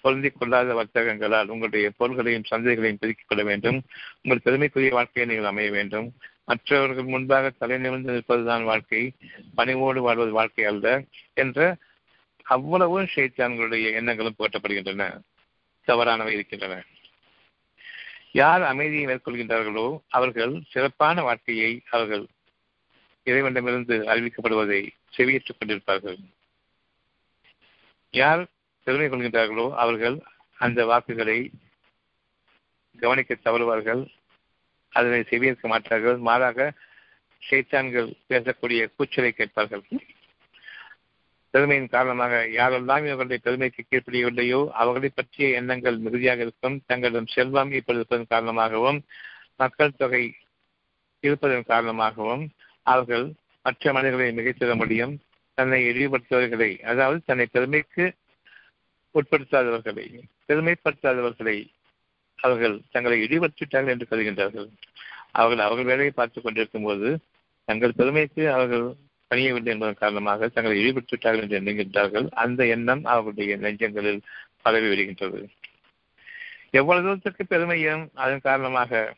பொருந்திக் 0.00 0.34
கொள்ளாத 0.38 0.74
வர்த்தகங்களால் 0.74 1.48
உங்களுடைய 1.48 1.90
பொருள்களையும் 1.96 2.44
சந்தைகளையும் 2.50 2.98
பெருக்கிக் 3.00 3.28
கொள்ள 3.28 3.44
வேண்டும். 3.44 3.82
உங்கள் 4.22 4.44
பெருமைக்குரிய 4.44 4.92
வாழ்க்கையை 4.92 5.32
நீங்கள் 5.32 5.50
அமைய 5.50 5.70
வேண்டும். 5.70 6.12
மற்றவர்கள் 6.44 7.04
முன்பாக 7.04 7.50
தலை 7.50 7.78
நிமிர்ந்து 7.78 8.12
நிற்பதுதான் 8.12 8.64
வாழ்க்கை. 8.64 9.12
பணிவோடு 9.54 10.02
வாழ்வது 10.02 10.30
வாழ்க்கை 10.30 10.64
அல்ல 10.64 11.04
என்ற 11.34 11.76
அவ்வளவு 12.42 13.02
ஷைத்தான்களுடைய 13.02 13.92
எண்ணங்களும் 13.92 14.38
புகட்டப்படுகின்றன. 14.38 15.20
தவறானவை 15.88 16.32
இருக்கின்றன. 16.32 16.84
யார் 18.32 18.62
அமைதியை 18.62 19.04
மேற்கொள்கின்றார்களோ 19.06 19.98
அவர்கள் 20.08 20.62
சிறப்பான 20.68 21.22
வாழ்க்கையை 21.22 21.82
அவர்கள் 21.90 22.26
இறைவனிடமிருந்து 23.28 23.96
அறிவிக்கப்படுவதை 24.12 24.80
செவியேற்றுக் 25.16 25.58
கொண்டிருப்பார்கள். 25.58 26.18
யார் 28.14 28.42
பெருமை 28.84 29.08
கொள்கின்றார்களோ 29.08 29.66
அவர்கள் 29.84 30.16
அந்த 30.58 30.86
வாக்குகளை 30.90 31.38
கவனிக்க 32.98 33.36
தவறுவார்கள். 33.44 34.02
அதனை 34.98 35.18
செவியேற்க 35.30 35.66
மாட்டார்கள். 35.72 36.18
மாறாக 36.28 36.68
சைத்தான்கள் 37.42 38.08
பேசக்கூடிய 38.28 38.80
கூச்சலை 38.96 39.30
கேட்பார்கள். 39.32 39.84
பெருமையின் 41.54 41.92
காரணமாக 41.94 42.34
யாரெல்லாம் 42.58 43.04
இவர்களுடைய 43.06 43.38
பெருமைக்கு 43.44 43.82
கீழ்ப்படியவில்லையோ 43.84 44.60
அவர்களை 44.82 45.10
பற்றிய 45.14 45.48
எண்ணங்கள் 45.60 45.96
மிகுதியாக 45.98 46.42
இருக்கும். 46.42 46.76
தங்களிடம் 46.86 47.32
செல்வம் 47.34 47.70
இப்படி 47.72 47.98
இருப்பதன் 47.98 48.32
காரணமாகவும் 48.34 48.98
மக்கள் 49.62 49.96
தொகை 49.96 50.24
இருப்பதன் 51.26 51.70
காரணமாகவும் 51.72 52.44
அவர்கள் 52.92 53.26
மற்ற 53.64 53.92
மனிதர்களை 53.92 54.30
மிகைத்திட 54.34 54.74
முடியும். 54.76 55.14
தன்னை 55.54 55.78
இழிவுபடுத்துபவர்களை 55.90 56.70
அதாவது 56.82 57.18
தன்னை 57.26 57.46
பெருமைக்கு 57.46 58.04
உட்படுத்தாதவர்களை 59.14 60.04
பெருமைப்படுத்தாதவர்களை 60.48 61.56
அவர்கள் 62.38 62.76
தங்களை 62.90 63.16
இழிவுபடுத்திவிட்டார்கள் 63.24 63.94
என்று 63.94 64.10
கருதுகின்றார்கள். 64.10 64.68
அவர்கள் 65.32 65.64
அவர்கள் 65.64 65.90
வேலையை 65.90 66.10
பார்த்துக் 66.10 66.44
கொண்டிருக்கும் 66.44 66.82
போது 66.82 67.08
தங்கள் 67.68 67.96
பெருமைக்கு 67.96 68.42
அவர்கள் 68.52 68.86
பணியவில்லை 69.30 69.72
என்பதன் 69.72 70.02
காரணமாக 70.02 70.48
தங்களை 70.48 70.76
இழிவுபடுத்திவிட்டார்கள் 70.80 71.48
என்று 71.48 71.60
எண்ணுகின்றார்கள். 71.60 72.26
அந்த 72.34 72.60
எண்ணம் 72.66 73.02
அவர்களுடைய 73.04 73.56
நெஞ்சங்களில் 73.56 74.22
பரவி 74.62 74.88
விடுகின்றது 74.88 75.40
எவ்வளவு 76.70 77.06
தூரத்திற்கு 77.06 77.44
பெருமையும் 77.46 78.02
அதன் 78.14 78.40
காரணமாக 78.40 79.14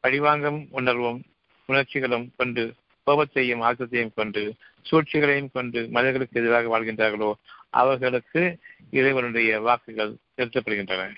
பழிவாங்கும் 0.00 0.60
உணர்வும் 0.70 1.20
உணர்ச்சிகளும் 1.68 2.26
கொண்டு 2.36 2.64
கோபத்தையும் 3.06 3.62
ஆக்கத்தையும் 3.62 4.14
கொண்டு 4.14 4.54
சூழ்ச்சிகளையும் 4.90 5.50
கொண்டு 5.52 5.88
மனிதர்களுக்கு 5.88 6.40
எதிராக 6.40 6.80
வாழ்கின்றார்களோ 6.80 7.32
அவர்களுக்கு 7.70 8.58
இறைவனுடைய 8.90 9.60
வாக்குகள் 9.60 10.14
செலுத்தப்படுகின்றன. 10.36 11.14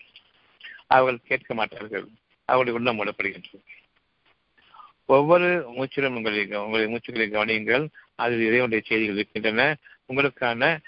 அவர்கள் 0.87 1.27
கேட்க 1.27 1.55
மாட்டார்கள். 1.55 2.07
அவருடைய 2.45 2.79
உள்ளம் 2.79 2.99
மூடப்படுகின்றது. 2.99 3.61
ஒவ்வொரு 5.05 5.71
மூச்சிலும் 5.77 6.15
உங்களை 6.15 6.47
உங்களுடைய 6.47 6.89
மூச்சுகளை 6.91 7.27
கவனியுங்கள். 7.37 7.89
அதில் 8.15 8.41
இறைவனுடைய 8.41 8.83
செய்திகள் 8.87 9.15
இருக்கின்றன. 9.15 9.77
உங்களுக்கான 10.09 10.79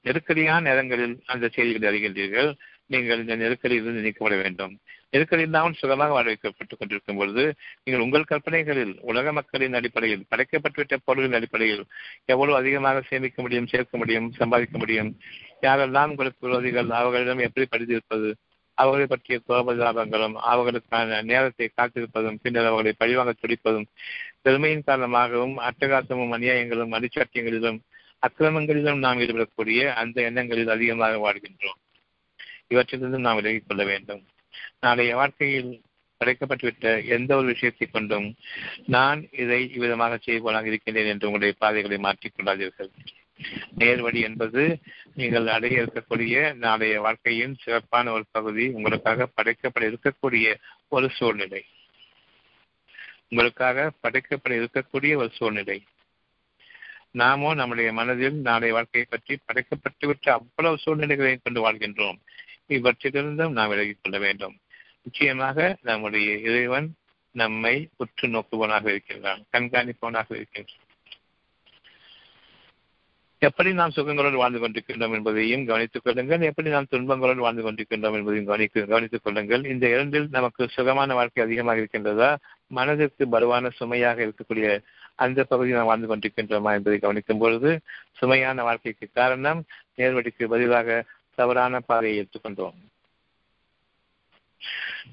நெருக்கடியான 0.00 0.68
நேரங்களில் 0.68 1.22
அந்த 1.26 1.48
செய்திகளை 1.48 1.88
அறிகின்றீர்கள். 1.88 2.56
நீங்கள் 2.92 3.20
இந்த 3.22 3.34
நெருக்கடியிலிருந்து 3.42 4.04
நீக்கப்பட 4.06 4.36
வேண்டும். 4.42 4.72
நெருக்கடி 5.12 5.42
இல்லாமல் 5.46 5.78
சுகமாக 5.80 6.12
வாழ 6.12 6.26
வைக்கப்பட்டுக் 6.30 6.80
கொண்டிருக்கும் 6.80 7.18
பொழுது 7.20 7.44
நீங்கள் 7.84 8.04
உங்கள் 8.04 8.28
கற்பனைகளில் 8.30 8.92
உலக 9.10 9.32
மக்களின் 9.32 9.76
அடிப்படையில் 9.78 10.26
படைக்கப்பட்டுவிட்ட 10.32 10.96
பொருளின் 11.04 11.36
அடிப்படையில் 11.38 11.84
எவ்வளவு 12.24 12.58
அதிகமாக 12.58 13.02
சேமிக்க 13.08 13.42
முடியும் 13.42 13.66
சேர்க்க 13.66 14.02
முடியும் 14.02 14.28
சம்பாதிக்க 14.32 14.78
முடியும்? 14.78 15.10
யாரெல்லாம் 15.62 16.12
உங்களுக்கு 16.14 16.42
விரோதிகள் 16.46 16.90
அவர்களிடம் 17.00 17.44
எப்படி 17.48 17.66
படித்திருப்பது 17.66 18.30
அவர்களை 18.78 19.06
பற்றிய 19.06 19.36
கோபதாபங்களும் 19.48 20.36
அவர்களுக்கான 20.50 21.20
நேரத்தை 21.22 21.66
காத்திருப்பதும் 21.70 22.40
பின்னர் 22.42 22.68
அவர்களை 22.70 22.92
பழிவாங்க 22.98 23.32
துடிப்பதும் 23.40 23.88
பெருமையின் 24.42 24.86
காரணமாகவும் 24.86 25.56
அட்டகாசமும் 25.68 26.34
அநியாயங்களும் 26.36 26.94
அடிச்சாட்டியங்களிலும் 26.98 27.80
அக்கிரமங்களிலும் 28.22 28.98
நாம் 28.98 29.20
ஈடுபடக்கூடிய 29.20 29.80
அந்த 30.00 30.16
எண்ணங்களில் 30.22 30.74
அதிகமாக 30.76 31.20
வாழ்கின்றோம். 31.26 31.78
இவற்றிலிருந்து 32.70 33.18
நாம் 33.18 33.34
விலகிக் 33.34 33.64
கொள்ள 33.68 33.84
வேண்டும். 33.84 34.22
நாளைய 34.80 35.14
வாழ்க்கையில் 35.16 35.82
படைக்கப்பட்டுவிட்ட 36.20 37.06
எந்த 37.06 37.36
ஒரு 37.36 37.46
விஷயத்தை 37.46 37.88
கொண்டும் 37.90 38.34
நான் 38.86 39.28
இதை 39.32 39.72
இவ்விதமாக 39.72 40.16
செய்வதாக 40.16 40.66
இருக்கின்றேன் 40.66 41.06
என்று 41.06 41.26
உங்களுடைய 41.26 41.54
பாதைகளை 41.58 41.98
மாற்றிக் 41.98 42.32
கொள்ளாதீர்கள். 42.36 42.90
நேர்வழி 43.78 44.20
என்பது 44.20 44.78
நீங்கள் 45.14 45.46
அடைய 45.46 45.82
இருக்கக்கூடிய 45.82 46.54
நாளைய 46.54 47.00
வாழ்க்கையின் 47.00 47.56
சிறப்பான 47.62 48.12
ஒரு 48.12 48.24
பகுதி 48.30 48.66
உங்களுக்காக 48.68 49.28
படைக்கப்பட 49.36 49.86
இருக்கக்கூடிய 49.92 50.54
ஒரு 50.88 51.08
சூழ்நிலை. 51.10 51.64
உங்களுக்காக 53.28 53.92
படைக்கப்பட 54.02 54.52
இருக்கக்கூடிய 54.52 55.14
ஒரு 55.16 55.30
சூழ்நிலை. 55.32 55.78
நாமோ 57.10 57.54
நம்முடைய 57.54 57.92
மனதில் 57.92 58.36
நாளைய 58.48 58.74
வாழ்க்கையை 58.74 59.08
பற்றி 59.10 59.38
படைக்கப்பட்டுவிட்ட 59.46 60.28
அவ்வளவு 60.30 60.78
சூழ்நிலைகளை 60.78 61.38
கொண்டு 61.42 61.60
வாழ்கின்றோம். 61.62 62.18
இவற்றிலிருந்தும் 62.70 63.56
நாம் 63.58 63.68
விலகிக் 63.68 63.98
கொள்ள 64.02 64.18
வேண்டும். 64.18 64.56
நிச்சயமாக 65.02 65.76
நம்முடைய 65.82 66.36
இறைவன் 66.36 66.88
நம்மை 67.30 67.88
உற்று 67.96 68.28
நோக்குவனாக 68.28 68.86
இருக்கின்றான் 68.86 69.42
கண்காணிப்பவனாக 69.52 70.28
இருக்கின்றான். 70.28 70.84
எப்படி 73.42 73.72
நாம் 73.72 73.92
சுகங்களோடு 73.96 74.32
வாழ்ந்து 74.32 74.58
கொண்டிருக்கின்றோம் 74.58 75.14
என்பதையும் 75.14 75.66
கவனித்துக் 75.66 76.04
கொள்ளுங்கள். 76.04 76.40
எப்படி 76.40 76.68
நாம் 76.68 76.86
துன்பங்களோடு 76.90 77.36
வாழ்ந்து 77.36 77.62
கொண்டிருக்கின்றோம் 77.62 78.16
என்பதையும் 78.16 78.44
கவனிக்க 78.44 78.80
கவனித்துக் 78.80 79.24
கொள்ளுங்கள். 79.24 79.64
இந்த 79.64 79.88
இரண்டில் 79.88 80.28
நமக்கு 80.30 80.68
சுகமான 80.68 81.14
வாழ்க்கை 81.14 81.44
அதிகமாக 81.44 81.80
இருக்கின்றதா? 81.80 82.36
மனதிற்கு 82.66 83.26
பருவான 83.32 83.70
சுமையாக 83.70 84.26
இருக்கக்கூடிய 84.26 84.82
அந்த 85.14 85.44
பகுதியில் 85.44 85.78
நாம் 85.78 85.86
வாழ்ந்து 85.86 86.16
கொண்டிருக்கின்றோமா 86.16 86.72
என்பதை 86.72 86.98
கவனிக்கும் 86.98 87.38
பொழுது 87.38 87.80
சுமையான 88.20 88.62
வாழ்க்கைக்கு 88.62 89.08
காரணம் 89.12 89.64
நேர்வடிக்கு 89.96 90.44
பதிலாக 90.44 91.04
தவறான 91.40 91.80
பாதையை 91.80 92.18
எடுத்துக்கொண்டோம். 92.20 92.78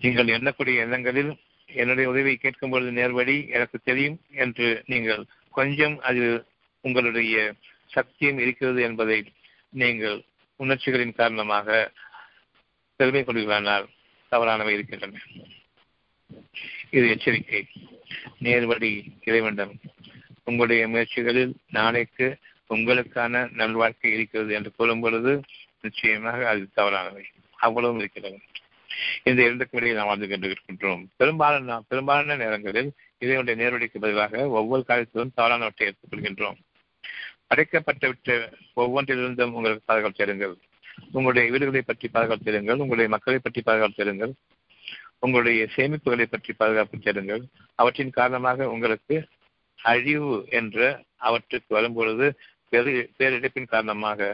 நீங்கள் 0.01 0.25
எண்ணக்கூடிய 0.25 0.75
எண்ணங்களில் 0.75 1.31
என்னுடைய 1.65 2.09
உதவியை 2.09 2.35
கேட்கும் 2.35 2.69
பொழுது 2.69 2.91
நேர்வழி 2.91 3.35
எனக்கு 3.49 3.79
தெரியும் 3.83 4.17
என்று 4.31 4.83
நீங்கள் 4.85 5.25
கொஞ்சம் 5.51 5.99
அது 5.99 6.45
உங்களுடைய 6.81 7.53
சக்தியும் 7.87 8.37
இருக்கிறது 8.37 8.81
என்பதை 8.81 9.17
நீங்கள் 9.69 10.17
உணர்ச்சிகளின் 10.55 11.15
காரணமாக 11.15 11.91
பெருமை 12.95 13.21
கொள்கிறானால் 13.21 13.85
தவறானவை 14.29 14.73
இருக்கின்றன. 14.73 15.19
இது 16.89 17.09
எச்சரிக்கை. 17.09 17.61
நேர்வழி 18.43 18.91
இறைவனிடம். 19.23 19.79
உங்களுடைய 20.43 20.87
முயற்சிகளில் 20.87 21.53
நாளைக்கு 21.69 22.27
உங்களுக்கான 22.69 23.33
நல்வாழ்க்கை 23.51 24.13
இருக்கிறது 24.13 24.53
என்று 24.53 24.71
கூறும் 24.77 25.01
பொழுது 25.01 25.31
நிச்சயமாக 25.87 26.47
அது 26.51 26.63
தவறானவை 26.79 27.25
அவ்வளவும் 27.65 27.99
இருக்கிறது. 28.03 28.37
இந்த 29.29 29.39
இரண்டுக்கும் 29.47 29.79
இடையே 29.79 29.95
நாம் 29.97 30.09
வாழ்ந்து 30.09 30.27
கொண்டிருக்கின்றோம். 30.31 31.01
பெரும்பாலான 31.19 31.79
பெரும்பாலான 31.89 32.37
நேரங்களில் 32.43 32.89
இதனுடைய 33.23 33.55
நேரடிக்கு 33.61 33.97
பதிலாக 34.05 34.43
ஒவ்வொரு 34.59 34.83
காலத்திலும் 34.89 35.35
தவறானவற்றை 35.39 35.85
எடுத்துக்கொள்கின்றோம் 35.89 36.57
படைக்கப்பட்டுவிட்ட 37.49 38.31
ஒவ்வொன்றிலிருந்தும் 38.83 39.53
உங்களுக்கு 39.57 39.83
பாதுகாப்பு 39.89 40.19
தேடுங்கள். 40.19 40.55
உங்களுடைய 41.17 41.45
வீடுகளை 41.51 41.81
பற்றி 41.81 42.07
பாதுகாப்பு 42.15 42.45
தேடுங்கள். 42.47 42.81
உங்களுடைய 42.83 43.09
மக்களை 43.13 43.39
பற்றி 43.39 43.61
பாதுகாப்பு 43.69 43.97
தேடுங்கள். 43.99 44.33
உங்களுடைய 45.25 45.61
சேமிப்புகளை 45.75 46.25
பற்றி 46.33 46.51
பாதுகாப்பு 46.61 46.97
தேடுங்கள். 47.05 47.43
அவற்றின் 47.79 48.17
காரணமாக 48.19 48.67
உங்களுக்கு 48.73 49.15
அழிவு 49.79 50.31
என்ற 50.59 50.77
அவற்றுக்கு 51.27 51.71
வரும்பொழுது 51.77 52.27
பெரு 52.73 52.91
பேரிழப்பின் 53.17 53.71
காரணமாக 53.73 54.29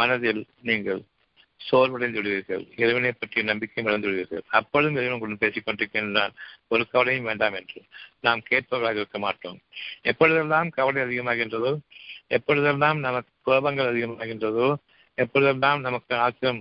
மனதில் 0.00 0.42
நீங்கள் 0.62 1.00
சோர்வடைந்து 1.60 2.18
விடுவீர்கள். 2.20 2.64
இறைவனை 2.76 3.10
பற்றிய 3.12 3.42
நம்பிக்கை 3.44 3.84
இழந்து 3.84 4.08
விடுவீர்கள். 4.08 4.44
அப்பொழுதும் 4.58 4.96
இறைவன் 4.96 5.16
உங்களுடன் 5.16 5.42
பேசிக் 5.44 5.66
கொண்டிருக்கின்றான். 5.66 6.34
ஒரு 6.68 6.82
கவலையும் 6.92 7.24
வேண்டாம் 7.24 7.54
என்று 7.54 7.80
நாம் 8.20 8.46
கேட்பவர்களாக 8.50 9.00
இருக்க 9.00 9.18
மாட்டோம். 9.18 9.58
எப்பொழுதெல்லாம் 10.02 10.68
கவலை 10.68 11.02
அதிகமாகின்றதோ 11.02 11.72
எப்பொழுதெல்லாம் 12.28 12.98
நமக்கு 12.98 13.32
கோபங்கள் 13.46 13.90
அதிகமாகின்றதோ 13.92 14.68
எப்பொழுதெல்லாம் 15.18 15.80
நமக்கு 15.80 16.12
ஆத்திரம் 16.16 16.60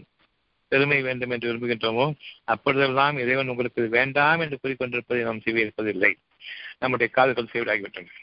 பெருமை 0.71 0.99
வேண்டும் 1.01 1.33
என்று 1.33 1.49
விரும்புகின்றோமோ 1.49 2.05
அப்பொழுதெல்லாம் 2.45 3.17
இறைவன் 3.17 3.49
உங்களுக்கு 3.49 3.81
வேண்டாம் 3.89 4.41
என்று 4.41 4.57
கூறிக்கொண்டிருப்பதை 4.63 5.21
நாம் 5.23 5.43
செய்விப்பதில்லை 5.45 6.11
நம்முடைய 6.79 7.09
காதுகள் 7.13 7.51
செய்வதாகிவிட்டன 7.53 8.13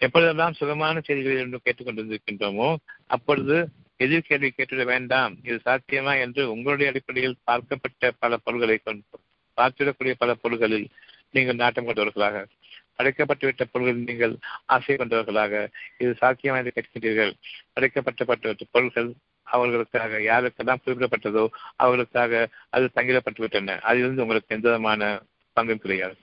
எப்பொழுதெல்லாம் 0.00 0.56
சுகமான 0.58 1.00
செய்திகளை 1.06 1.38
என்று 1.44 1.58
கேட்டுக்கொண்டிருக்கின்றோமோ 1.64 2.68
அப்பொழுது 3.14 3.56
எதிர் 4.04 4.28
கேள்வி 4.28 4.48
கேட்டுவிட 4.50 4.84
வேண்டாம். 4.84 5.32
இது 5.48 5.56
சாத்தியமா 5.64 6.12
என்று 6.24 6.42
உங்களுடைய 6.52 6.90
அடிப்படையில் 6.92 7.40
பார்க்கப்பட்ட 7.48 8.12
பல 8.22 8.36
பொருள்களை 8.44 8.76
கொண்டு 8.78 9.18
பார்த்திடக்கூடிய 9.58 10.14
பல 10.22 10.34
பொருள்களில் 10.34 10.86
நீங்கள் 11.36 11.60
நாட்டம் 11.62 11.88
கொண்டவர்களாக 11.88 12.46
அடைக்கப்பட்டுவிட்ட 13.00 13.64
பொருள்களில் 13.72 14.08
நீங்கள் 14.10 14.34
ஆசை 14.74 14.94
கொண்டவர்களாக 14.96 15.52
இது 16.02 16.12
சாத்தியமா 16.22 16.58
என்று 16.60 16.72
கேட்கின்றீர்கள். 16.76 17.32
அடைக்கப்பட்டப்பட்ட 17.76 18.66
பொருள்கள் 18.70 19.10
அவர்களுக்காக 19.46 20.18
யாருக்கெல்லாம் 20.30 20.82
குறிப்பிடப்பட்டதோ 20.84 21.44
அவர்களுக்காக 21.76 22.42
அது 22.70 22.90
தங்கிடப்பட்டு 22.94 23.42
விட்டன 23.44 23.78
அதிலிருந்து 23.90 24.22
உங்களுக்கு 24.22 24.56
எந்த 24.56 24.68
விதமான 24.68 25.10
பங்கும் 25.56 25.82
கிடையாது. 25.84 26.16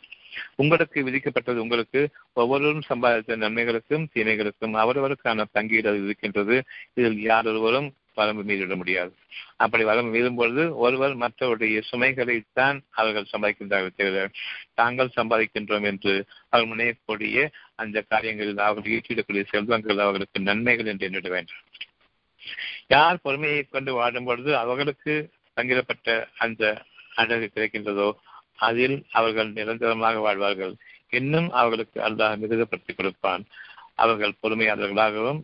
உங்களுக்கு 0.55 1.03
விதிக்கப்பட்டது 1.03 1.63
உங்களுக்கு 1.65 2.01
ஒவ்வொருவரும் 2.33 2.89
சம்பாதித்த 2.89 3.37
நன்மைகளுக்கும் 3.45 4.07
தீமைகளுக்கும் 4.13 4.75
அவரவருக்கான 4.83 5.45
பங்கீடு 5.51 6.03
இருக்கின்றது. 6.03 6.63
இதில் 6.93 7.21
யாரொருவரும் 7.21 7.89
வரம்பு 8.13 8.43
மீறிவிட 8.43 8.75
முடியாது. 8.75 9.11
அப்படி 9.55 9.83
வரம்பு 9.83 10.11
மீறும் 10.13 10.35
பொழுது 10.35 10.77
ஒருவர் 10.77 11.15
மற்றவருடைய 11.17 11.81
சுமைகளைத்தான் 11.91 12.77
அவர்கள் 12.89 13.31
சம்பாதிக்கின்றார்கள் 13.33 13.97
தவிர 13.97 14.29
தாங்கள் 14.73 15.15
சம்பாதிக்கின்றோம் 15.15 15.83
என்று 15.83 16.25
அவர் 16.49 16.67
முனையக்கூடிய 16.67 17.47
அந்த 17.75 18.01
காரியங்களில் 18.01 18.57
அவர்கள் 18.57 18.95
ஈட்டிடக்கூடிய 18.97 19.45
செல்வங்கள் 19.49 19.97
அவர்களுக்கு 19.97 20.39
நன்மைகள் 20.39 20.85
என்று 20.85 21.07
எண்ணிட 21.07 21.29
வேண்டும். 21.29 21.61
யார் 22.87 23.21
பொறுமையை 23.21 23.63
கொண்டு 23.63 23.93
வாடும் 23.93 24.25
பொழுது 24.25 24.57
அவர்களுக்கு 24.57 25.29
பங்கிடப்பட்ட 25.55 26.27
அந்த 26.37 26.63
அழகு 27.15 27.51
கிடைக்கின்றதோ 27.55 28.07
அதில் 28.57 28.97
அவர்கள் 29.11 29.49
நிரந்தரமாக 29.51 30.19
வாழ்வார்கள். 30.19 30.73
இன்னும் 31.09 31.49
அவர்களுக்கு 31.51 31.99
அல்லாஹ் 32.01 32.39
மிருகப்படுத்தி 32.41 32.93
கொடுப்பான். 32.93 33.43
அவர்கள் 33.95 34.39
பொறுமையாளர்களாகவும் 34.41 35.41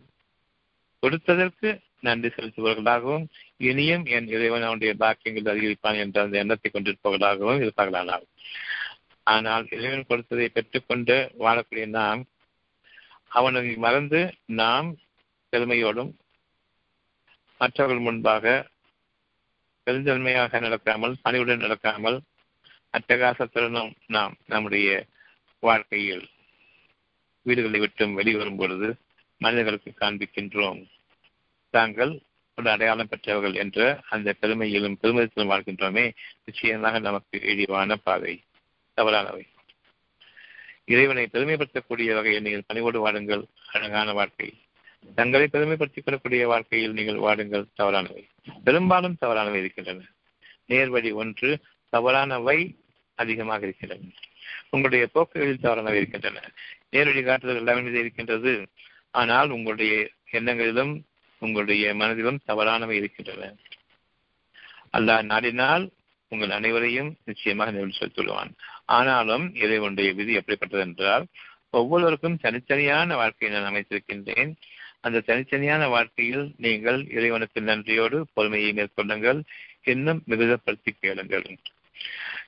கொடுத்ததற்கு 1.02 1.68
நன்றி 2.00 2.28
செலுத்துபவர்களாகவும் 2.28 3.24
இனியும் 3.56 4.04
என் 4.06 4.28
இறைவன் 4.28 4.62
அவனுடைய 4.62 4.92
பாக்கியங்கள் 4.98 5.52
அதிகரிப்பான் 5.52 6.00
என்ற 6.02 6.22
அந்த 6.22 6.36
எண்ணத்தை 6.38 6.70
கொண்டிருப்பவர்களாகவும் 6.70 7.62
இருப்பார்களானால். 7.64 8.24
ஆனால் 9.26 9.64
இறைவன் 9.70 10.08
கொடுத்ததை 10.08 10.48
பெற்றுக்கொண்டு 10.48 11.16
வாழக்கூடிய 11.38 11.86
நாம் 11.98 12.22
அவனை 13.28 13.76
மறந்து 13.76 14.20
நாம் 14.60 14.88
பெருமையோடும் 15.52 16.12
மற்றவர்கள் 17.60 18.06
முன்பாக 18.06 18.44
பெருந்தன்மையாக 19.86 20.60
நடக்காமல் 20.60 21.14
பணிவுடன் 21.22 21.64
நடக்காமல் 21.64 22.18
அட்டகாசத்துடனும் 22.94 23.92
நாம் 24.06 24.34
நம்முடைய 24.46 25.06
வாழ்க்கையில் 25.60 26.28
வீடுகளை 27.42 27.80
விட்டும் 27.80 28.14
வெளிவரும் 28.14 28.56
பொழுது 28.56 28.96
மனிதர்களுக்கு 29.38 29.92
காண்பிக்கின்றோம். 30.00 30.86
தாங்கள் 31.70 32.20
ஒரு 32.56 32.70
அடையாளம் 32.70 33.08
பெற்றவர்கள் 33.08 33.54
என்ற 33.54 34.00
அந்த 34.08 34.34
பெருமையிலும் 34.40 34.96
பெருமிதத்திலும் 35.02 35.50
வாழ்கின்றோமே. 35.50 36.12
நிச்சயமாக 36.44 36.98
நமக்கு 36.98 37.40
இழிவான 37.40 37.96
பாதை. 37.96 38.42
தவறானவை. 38.94 39.46
இறைவனை 40.84 41.28
பெருமைப்படுத்தக்கூடிய 41.32 42.14
வகையில் 42.14 42.42
நீங்கள் 42.42 42.62
பணிவோடு 42.66 43.10
வாடுங்கள். 43.10 43.44
அழகான 43.72 44.12
வாழ்க்கை. 44.12 44.54
தங்களை 45.14 45.48
பெருமைப்படுத்திக் 45.52 46.04
கொள்ளக்கூடிய 46.04 46.46
வாழ்க்கையில் 46.46 46.92
நீங்கள் 46.92 47.14
வாடுங்கள். 47.14 47.66
தவறானவை. 47.74 48.28
பெரும்பாலும் 48.64 49.16
தவறானவை 49.20 49.54
இருக்கின்றன. 49.54 50.04
நேர்வழி 50.68 51.12
ஒன்று 51.12 51.60
தவறானவை 51.88 52.76
அதிகமாக 53.14 53.66
இருக்கிறது 53.66 54.04
உங்களுடைய 54.70 55.08
போக்குகளில் 55.14 55.62
தவறானவை 55.62 55.94
இருக்கின்றன. 55.94 56.40
நேரடி 56.90 57.22
காட்டுதல் 57.22 57.56
எல்லாமே 57.56 57.98
இருக்கின்றது. 57.98 58.68
ஆனால் 59.10 59.50
உங்களுடைய 59.50 60.10
எண்ணங்களிலும் 60.32 61.02
உங்களுடைய 61.38 61.94
மனதிலும் 61.94 62.40
தவறானவை 62.46 62.90
இருக்கின்றன. 62.90 63.54
அல்லாஹ் 64.92 65.24
நாடினால் 65.32 65.90
உங்கள் 66.28 66.50
அனைவரையும் 66.50 67.16
நிச்சயமாக 67.24 67.70
நினைவு 67.70 67.92
செலுத்துவான். 67.98 68.50
ஆனாலும் 68.84 69.54
இறைவனுடைய 69.54 70.12
விதி 70.12 70.32
எப்படிப்பட்டது 70.32 70.82
என்றால் 70.82 71.26
ஒவ்வொருவருக்கும் 71.70 72.38
தனித்தனியான 72.42 73.14
வாழ்க்கையை 73.14 73.60
நான் 73.60 73.74
அமைத்திருக்கின்றேன். 73.74 74.54
அந்த 75.00 75.22
தனித்தனியான 75.26 75.88
வாழ்க்கையில் 75.88 76.54
நீங்கள் 76.56 77.10
இறைவனுக்கு 77.10 77.60
நன்றியோடு 77.60 78.26
பொறுமையை 78.32 78.72
மேற்கொள்ளுங்கள். 78.72 79.42
இன்னும் 79.82 80.22
மிகுதப்படுத்தி 80.28 80.92
கேளுங்கள். 81.00 81.56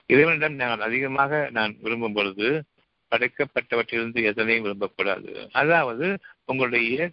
இறைவனிடம் 0.07 0.55
நான் 0.55 0.81
அதிகமாக 0.81 1.49
நான் 1.53 1.77
விரும்பும் 1.81 2.13
பொழுது 2.13 2.65
படைக்கப்பட்டவற்றிலிருந்து 3.11 4.23
எதனையும் 4.23 4.65
விரும்பக்கூடாது. 4.65 5.49
அதாவது 5.53 6.19
உங்களுடைய 6.45 7.11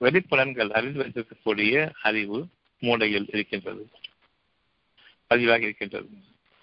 வெளிப்புலன்கள் 0.00 0.70
அறிந்து 0.70 1.02
வைத்திருக்கக்கூடிய 1.02 1.92
அறிவு 2.02 2.46
மூளையில் 2.78 3.28
இருக்கின்றது. 3.28 3.88
பதிவாக 5.34 5.62
இருக்கின்றது. 5.62 6.08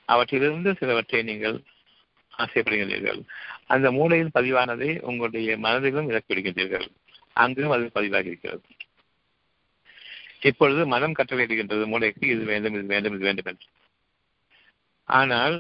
அவற்றிலிருந்து 0.06 0.76
சிலவற்றை 0.76 1.24
நீங்கள் 1.24 1.62
ஆசைப்படுகின்றீர்கள். 2.38 3.22
அந்த 3.66 3.92
மூளையில் 3.92 4.30
பதிவானதை 4.34 5.00
உங்களுடைய 5.00 5.58
மனதிலும் 5.58 6.10
இறக்கிவிடுகின்றீர்கள். 6.10 6.88
அங்கும் 7.34 7.70
அது 7.70 7.92
பதிவாகி 7.92 8.28
இருக்கிறது. 8.28 8.62
இப்பொழுது 10.42 10.88
மனம் 10.88 11.14
கட்டளையிடுகின்றது 11.14 11.86
மூளைக்கு 11.86 12.28
இது 12.28 12.44
வேண்டும் 12.44 12.74
இது 12.74 12.84
வேண்டும் 12.84 13.14
இது 13.14 13.24
வேண்டும் 13.24 13.46
என்று. 13.46 13.66
ஆனால் 15.14 15.56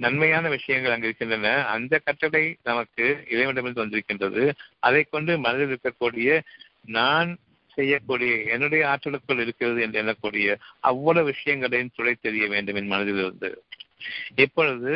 நன்மையான 0.00 0.46
விஷயங்கள் 0.48 0.92
அங்கு 0.92 1.06
இருக்கின்றன. 1.06 1.50
அந்த 1.74 1.94
கட்டளை 1.98 2.42
நமக்கு 2.62 3.04
இறைவனிடமிருந்து 3.30 3.84
வந்திருக்கின்றது. 3.84 4.44
அதை 4.86 5.02
கொண்டு 5.04 5.32
மனதில் 5.38 5.74
இருக்கக்கூடிய 5.74 6.30
நான் 6.98 7.30
செய்யக்கூடிய 7.76 8.32
என்னுடைய 8.54 8.82
ஆற்றலுக்குள் 8.92 9.42
இருக்கிறது 9.42 9.80
என்று 9.84 9.98
எண்ணக்கூடிய 10.02 10.56
அவ்வளவு 10.90 11.30
விஷயங்களையும் 11.32 11.94
துளை 11.96 12.14
தெரிய 12.20 12.44
வேண்டும் 12.48 12.78
என் 12.80 12.92
மனதில் 12.94 13.20
இருந்து 13.22 13.50
இப்பொழுது 14.44 14.92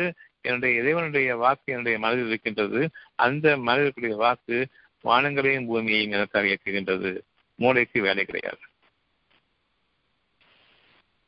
என்னுடைய 0.47 0.81
இறைவனுடைய 0.81 1.31
வாக்கு 1.43 1.69
என்னுடைய 1.73 1.97
மனதில் 1.99 2.27
இருக்கின்றது. 2.27 2.81
அந்த 3.25 3.55
மனதிற்குரிய 3.67 4.15
வாக்கு 4.23 4.57
வானங்களையும் 5.03 5.69
பூமியையும் 5.69 6.15
எனக்காக 6.17 6.47
இயக்குகின்றது 6.47 7.11
மூளைக்கு 7.59 7.99
வேலை 8.01 8.23
கிடையாது. 8.25 8.63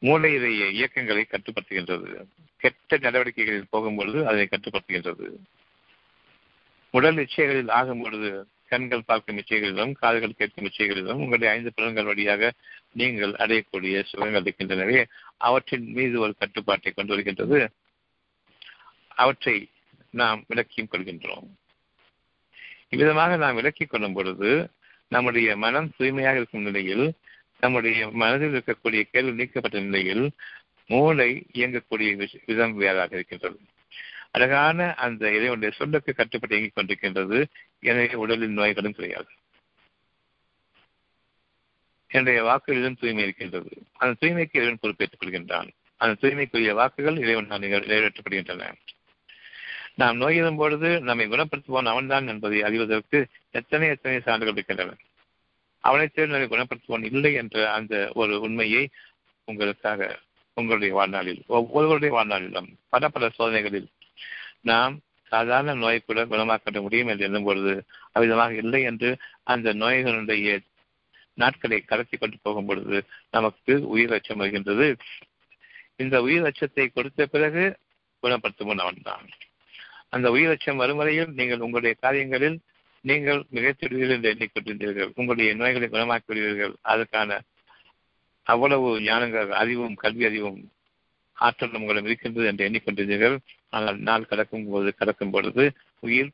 மூளையுடைய 0.05 0.63
இயக்கங்களை 0.69 1.23
கட்டுப்படுத்துகின்றது. 1.27 2.09
கெட்ட 2.63 2.97
நடவடிக்கைகளில் 2.97 3.71
போகும்பொழுது 3.71 4.19
அதை 4.23 4.43
கட்டுப்படுத்துகின்றது. 4.49 5.27
உடல் 6.93 7.17
இச்சைகளில் 7.17 7.71
ஆகும் 7.71 8.01
பொழுது 8.01 8.29
கண்கள் 8.69 9.07
பார்க்கும் 9.09 9.37
இச்சைகளிலும் 9.37 9.91
காதுகள் 10.01 10.37
கேட்கும் 10.37 10.67
இச்சைகளிலும் 10.69 11.21
உங்களுடைய 11.23 11.49
ஐந்து 11.53 11.71
புலன்கள் 11.75 12.03
வழியாக 12.03 12.51
நீங்கள் 12.91 13.33
அடையக்கூடிய 13.43 14.03
சுகங்கள் 14.03 14.43
இருக்கின்றனவே 14.43 14.99
அவற்றின் 15.37 15.87
மீது 15.91 16.15
ஒரு 16.19 16.33
கட்டுப்பாட்டை 16.39 16.91
கொண்டு 16.91 17.13
வருகின்றது. 17.13 17.59
அவற்றை 19.15 19.57
நாம் 20.21 20.39
விளக்கியும் 20.49 20.91
கொள்கின்றோம். 20.91 21.47
இவ்விதமாக 22.89 23.35
நாம் 23.35 23.55
விளக்கிக் 23.55 23.89
கொள்ளும் 23.89 24.13
பொழுது 24.13 24.49
நம்முடைய 25.07 25.57
மனம் 25.57 25.91
தூய்மையாக 25.97 26.37
இருக்கும் 26.37 26.67
நிலையில் 26.69 27.05
நம்முடைய 27.59 28.09
மனதில் 28.09 28.61
இருக்கக்கூடிய 28.61 29.01
கேள்வி 29.01 29.31
நீக்கப்பட்ட 29.31 29.79
நிலையில் 29.79 30.31
மூளை 30.87 31.45
இயங்கக்கூடிய 31.53 32.27
விதம் 32.45 32.73
வேறாக 32.73 33.15
இருக்கின்றது. 33.15 33.59
அழகான 34.31 34.93
அந்த 34.93 35.27
இறைவனுடைய 35.27 35.75
சொல்லுக்கு 35.77 36.13
கட்டுப்பட்டு 36.13 36.55
இயங்கிக் 36.55 36.77
கொண்டிருக்கின்றது. 36.77 37.45
எனவே 37.79 38.13
உடலின் 38.13 38.53
நோய்களும் 38.53 38.91
கிடையாது. 38.91 39.27
என்னுடைய 42.07 42.43
வாக்குகளிலும் 42.43 42.97
தூய்மை 42.99 43.23
இருக்கின்றது. 43.23 43.69
அந்த 43.93 44.27
தூய்மைக்கு 44.27 44.49
இறைவன் 44.51 44.77
பொறுப்பேற்றுக் 44.81 45.21
கொள்கின்றான். 45.21 45.69
அந்த 45.97 46.13
தூய்மைக்குரிய 46.19 46.73
வாக்குகள் 46.73 47.17
இறைவன் 47.17 47.61
நிறைவேற்றப்படுகின்றன. 47.61 48.71
நாம் 49.95 50.17
நோய் 50.17 50.55
பொழுது 50.57 50.99
நம்மை 50.99 51.27
குணப்படுத்துவோன் 51.27 51.85
அவன்தான் 51.85 52.27
என்பதை 52.27 52.63
அறிவதற்கு 52.63 53.27
எத்தனை 53.51 53.87
எத்தனை 53.87 54.19
சான்றுகள் 54.19 54.53
இருக்கின்றன? 54.53 54.95
அவனை 55.85 56.07
தேடி 56.07 56.31
நம்மை 56.31 57.03
இல்லை 57.03 57.33
என்ற 57.33 57.71
அந்த 57.71 58.11
ஒரு 58.13 58.41
உண்மையை 58.41 58.89
உங்களுக்காக 59.43 60.19
உங்களுடைய 60.53 60.93
வாழ்நாளில் 60.93 61.43
ஒவ்வொருவருடைய 61.47 62.11
வாழ்நாளிலும் 62.15 62.69
பல 62.89 63.09
பல 63.09 63.29
சோதனைகளில் 63.37 63.87
நாம் 64.61 64.99
சாதாரண 65.23 65.73
நோயை 65.73 65.99
கூட 65.99 66.25
குணமாக்க 66.25 66.81
முடியும் 66.81 67.07
என்று 67.07 67.25
எண்ணும் 67.25 67.43
பொழுது 67.43 67.85
அவ்விதமாக 68.11 68.53
இல்லை 68.53 68.81
என்று 68.83 69.17
அந்த 69.43 69.73
நோய்களுடைய 69.73 70.59
நாட்களை 71.33 71.81
கடத்தி 71.81 72.17
கொண்டு 72.17 72.37
போகும் 72.41 72.65
பொழுது 72.65 73.05
நமக்கு 73.31 73.87
உயிர் 73.87 74.13
அச்சம் 74.13 74.37
வருகின்றது. 74.37 74.97
இந்த 75.95 76.21
உயிர் 76.21 76.45
அச்சத்தை 76.45 76.87
கொடுத்த 76.87 77.25
பிறகு 77.25 77.77
குணப்படுத்தும் 78.19 78.77
அவன்தான். 78.77 79.29
அந்த 80.09 80.31
உயிர் 80.31 80.49
அச்சம் 80.49 80.75
வரும் 80.75 80.95
வரையில் 80.95 81.27
நீங்கள் 81.27 81.59
உங்களுடைய 81.59 81.95
காரியங்களில் 81.99 82.59
நீங்கள் 83.05 83.39
மிகச்சிடுவீர்கள் 83.53 84.15
என்று 84.15 84.31
எண்ணிக்கொண்டிருந்தீர்கள். 84.33 85.11
உங்களுடைய 85.15 85.49
நோய்களை 85.55 85.87
குணமாக்கி 85.87 86.27
விடுவீர்கள் 86.27 86.73
அதற்கான 86.81 87.39
அவ்வளவு 88.47 88.87
ஞானங்கள் 88.99 89.49
அறிவும் 89.61 89.95
கல்வி 89.95 90.25
அறிவும் 90.25 90.59
ஆற்றல் 91.37 91.77
உங்களிடம் 91.77 92.05
இருக்கின்றது 92.05 92.47
என்று 92.47 92.67
எண்ணிக்கொண்டிருந்தீர்கள். 92.69 93.37
ஆனால் 93.69 93.97
நாள் 93.99 94.25
கடக்கும் 94.25 94.67
போது 94.69 94.89
கடக்கும் 94.95 95.29
பொழுது 95.29 95.63
உயிர் 95.99 96.31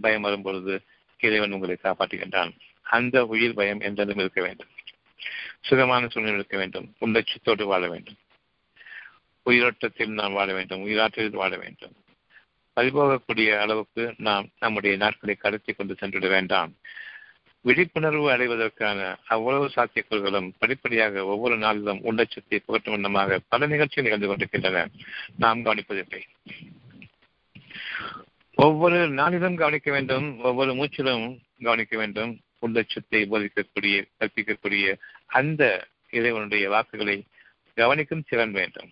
பயம் 0.00 0.20
வரும் 0.20 0.42
பொழுது 0.42 0.74
இறைவன் 1.20 1.52
உங்களை 1.52 1.76
காப்பாற்றுகின்றான். 1.82 2.52
அந்த 2.96 3.26
உயிர் 3.26 3.54
பயம் 3.54 3.80
என்றதும் 3.80 4.18
இருக்க 4.18 4.40
வேண்டும். 4.42 4.72
சுகமான 5.60 6.08
சூழ்நிலை 6.08 6.38
இருக்க 6.38 6.56
வேண்டும். 6.56 6.86
உள்ளட்சத்தோடு 7.00 7.64
வாழ 7.64 7.84
வேண்டும். 7.88 8.18
உயிரோட்டத்தில் 9.46 10.18
நான் 10.20 10.32
வாழ 10.32 10.52
வேண்டும். 10.52 10.82
உயிராற்றலில் 10.86 11.40
வாழ 11.42 11.52
வேண்டும். 11.56 11.94
பறிபோகக்கூடிய 12.76 13.58
அளவுக்கு 13.58 14.14
நாம் 14.16 14.48
நம்முடைய 14.58 14.96
நாட்களை 14.96 15.34
கடத்தி 15.34 15.72
கொண்டு 15.72 15.94
சென்றுவிட 15.94 16.32
வேண்டாம். 16.32 16.72
விழிப்புணர்வு 17.60 18.30
அடைவதற்கான 18.30 19.16
அவ்வளவு 19.26 19.70
சாத்தியக்கூறுகளும் 19.76 20.50
படிப்படியாக 20.58 21.24
ஒவ்வொரு 21.24 21.56
நாளிலும் 21.56 22.04
உள்ளட்சத்தை 22.04 22.58
புகட்டும் 22.66 22.90
வண்ணமாக 22.90 23.40
பல 23.48 23.66
நிகழ்ச்சிகள் 23.66 24.18
நிகழ்ந்து 24.18 24.26
கொண்டிருக்கின்றன. 24.26 24.88
நாம் 25.36 25.64
கவனிப்பதில்லை. 25.64 26.20
ஒவ்வொரு 28.54 29.08
நாளிலும் 29.08 29.56
கவனிக்க 29.56 29.90
வேண்டும் 29.90 30.40
ஒவ்வொரு 30.40 30.74
மூச்சிலும் 30.74 31.38
கவனிக்க 31.62 31.96
வேண்டும். 31.96 32.40
உள்ளட்சத்தை 32.62 33.06
போதிக்கக்கூடிய 33.10 34.04
கற்பிக்கக்கூடிய 34.20 34.94
அந்த 35.26 35.86
இறைவனுடைய 36.10 36.68
வாக்குகளை 36.68 37.24
கவனிக்கும் 37.74 38.24
திறன் 38.28 38.50
வேண்டும். 38.50 38.90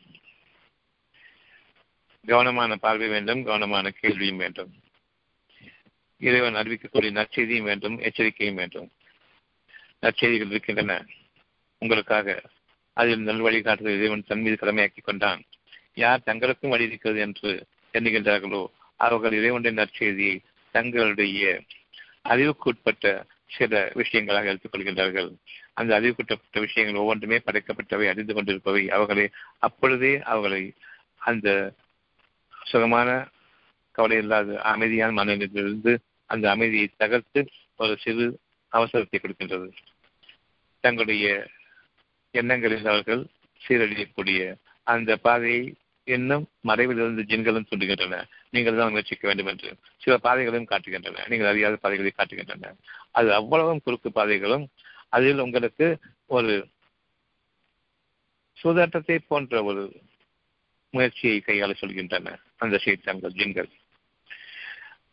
கவனமான 2.26 2.76
பார்வை 2.76 3.08
வேண்டும் 3.08 3.44
கவனமான 3.44 3.90
கேள்வியும் 3.90 4.36
வேண்டும். 4.36 4.72
இறைவன் 6.18 6.54
அறிவிக்கக்கூடிய 6.54 7.10
நற்செய்தியும் 7.12 7.62
வேண்டும் 7.62 7.98
எச்சரிக்கையும் 7.98 8.54
வேண்டும். 8.54 8.90
நற்செய்திகள் 10.00 10.50
இருக்கின்றன. 10.50 11.04
உங்களுக்காக 11.78 12.42
அதில் 12.92 13.18
நல் 13.18 13.40
வழிகாட்டுதல் 13.40 13.96
இறைவன் 13.96 14.24
தன் 14.26 14.40
மீது 14.40 14.56
கடமையாக்கி 14.60 15.02
கொண்டான். 15.02 15.42
யார் 15.94 16.20
தங்களுக்கும் 16.26 16.68
வழி 16.68 16.84
இருக்கிறது 16.84 17.20
என்று 17.20 17.66
எண்ணுகின்றார்களோ 17.92 18.66
அவர்கள் 18.96 19.32
இறைவனுடைய 19.32 19.74
நற்செய்தியை 19.80 20.38
தங்களுடைய 20.70 21.62
அறிவுக்குட்பட்ட 22.28 23.24
சில 23.46 23.92
விஷயங்களாக 23.94 24.50
எடுத்துக்கொள்கின்றார்கள் 24.52 25.30
அந்த 25.72 26.00
அறிவுக்குட்பட்ட 26.00 26.60
விஷயங்கள் 26.60 27.00
ஒவ்வொன்றுமே 27.00 27.38
படைக்கப்பட்டவை 27.38 28.08
அறிந்து 28.08 28.34
கொண்டிருப்பவை. 28.34 28.88
அவர்களை 28.88 29.30
அப்பொழுதே 29.58 30.22
அவர்களை 30.22 30.72
அந்த 31.16 31.72
சுகமான 32.64 33.28
கவலை 33.90 34.16
இல்லாத 34.16 34.60
அமைதியான 34.60 35.24
மனநிலையிலிருந்து 35.24 35.98
அந்த 36.26 36.50
அமைதியை 36.50 36.88
தகர்த்து 36.96 37.48
ஒரு 37.76 37.96
சிறு 37.96 38.38
அவசரத்தை 38.72 39.18
கொடுக்கின்றது. 39.18 39.68
தங்களுடைய 40.80 41.50
எண்ணங்களில் 42.30 42.86
அவர்கள் 42.86 43.26
சீரழியக்கூடிய 43.68 44.56
அந்த 44.82 45.16
பாதையை 45.16 45.74
இன்னும் 46.04 46.46
மறைவிலிருந்து 46.68 47.22
ஜின்களும் 47.22 47.66
தூண்டுகின்றன. 47.70 48.24
நீங்கள் 48.50 48.76
தான் 48.76 48.90
முயற்சிக்க 48.90 49.26
வேண்டும் 49.26 49.46
என்று 49.46 49.76
சில 49.98 50.16
பாதைகளையும் 50.16 50.70
காட்டுகின்றன. 50.70 51.28
நீங்கள் 51.28 51.48
அறியாத 51.48 51.76
பாதைகளை 51.76 52.12
காட்டுகின்றன. 52.16 52.74
அது 53.10 53.34
அவ்வளவும் 53.34 53.82
குறுக்கு 53.84 54.12
பாதைகளும் 54.12 54.68
அதில் 55.08 55.38
உங்களுக்கு 55.38 55.98
ஒரு 56.26 56.68
சூதாட்டத்தை 58.62 59.18
போன்ற 59.28 59.62
ஒரு 59.62 59.92
முயற்சியை 60.90 61.42
கையாள 61.46 61.74
சொல்கின்றன. 61.80 62.36
அந்த 62.62 62.80
சைத்தான்கள் 62.84 63.34
ஜின்கள் 63.34 63.70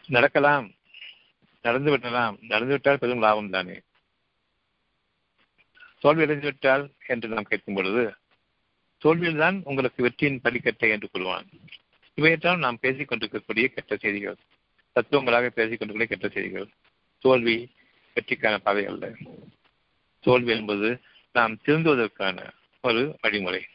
நடக்கலாம். 0.07 0.71
நடந்து 1.61 1.91
விடலாம். 1.91 2.37
நடந்து 2.41 2.71
விட்டால் 2.71 2.97
பெரும் 2.97 3.19
லாபம் 3.19 3.49
தானே. 3.49 3.81
தோல்வி 5.99 6.21
அடைந்து 6.21 6.43
விட்டால் 6.43 6.91
என்று 7.07 7.27
நாம் 7.27 7.43
கேட்கும் 7.43 7.75
பொழுது 7.75 8.13
தோல்வியில்தான் 9.03 9.61
உங்களுக்கு 9.63 10.03
வெற்றியின் 10.03 10.41
படிக்கட்டை 10.43 10.89
என்று 10.89 11.09
கூறுவான். 11.11 11.47
இவையெல்லாம் 12.13 12.59
நாம் 12.59 12.79
பேசிக் 12.79 13.07
கொண்டிருக்கக்கூடிய 13.07 13.67
கெட்ட 13.67 13.97
செய்திகள். 13.97 14.35
தத்துவங்களாக 14.91 15.49
பேசிக் 15.49 15.79
கொண்டிருக்கிற 15.79 16.19
கெட்ட 16.19 16.41
செய்திகள். 16.41 16.67
தோல்வி 17.19 17.71
வெற்றிக்கான 18.15 18.57
பாதை 18.57 18.85
அல்ல. 18.85 19.11
தோல்வி 20.19 20.51
என்பது 20.51 21.01
நாம் 21.33 21.57
திருந்துவதற்கான 21.65 22.49
ஒரு 22.81 23.17
வழிமுறை. 23.21 23.65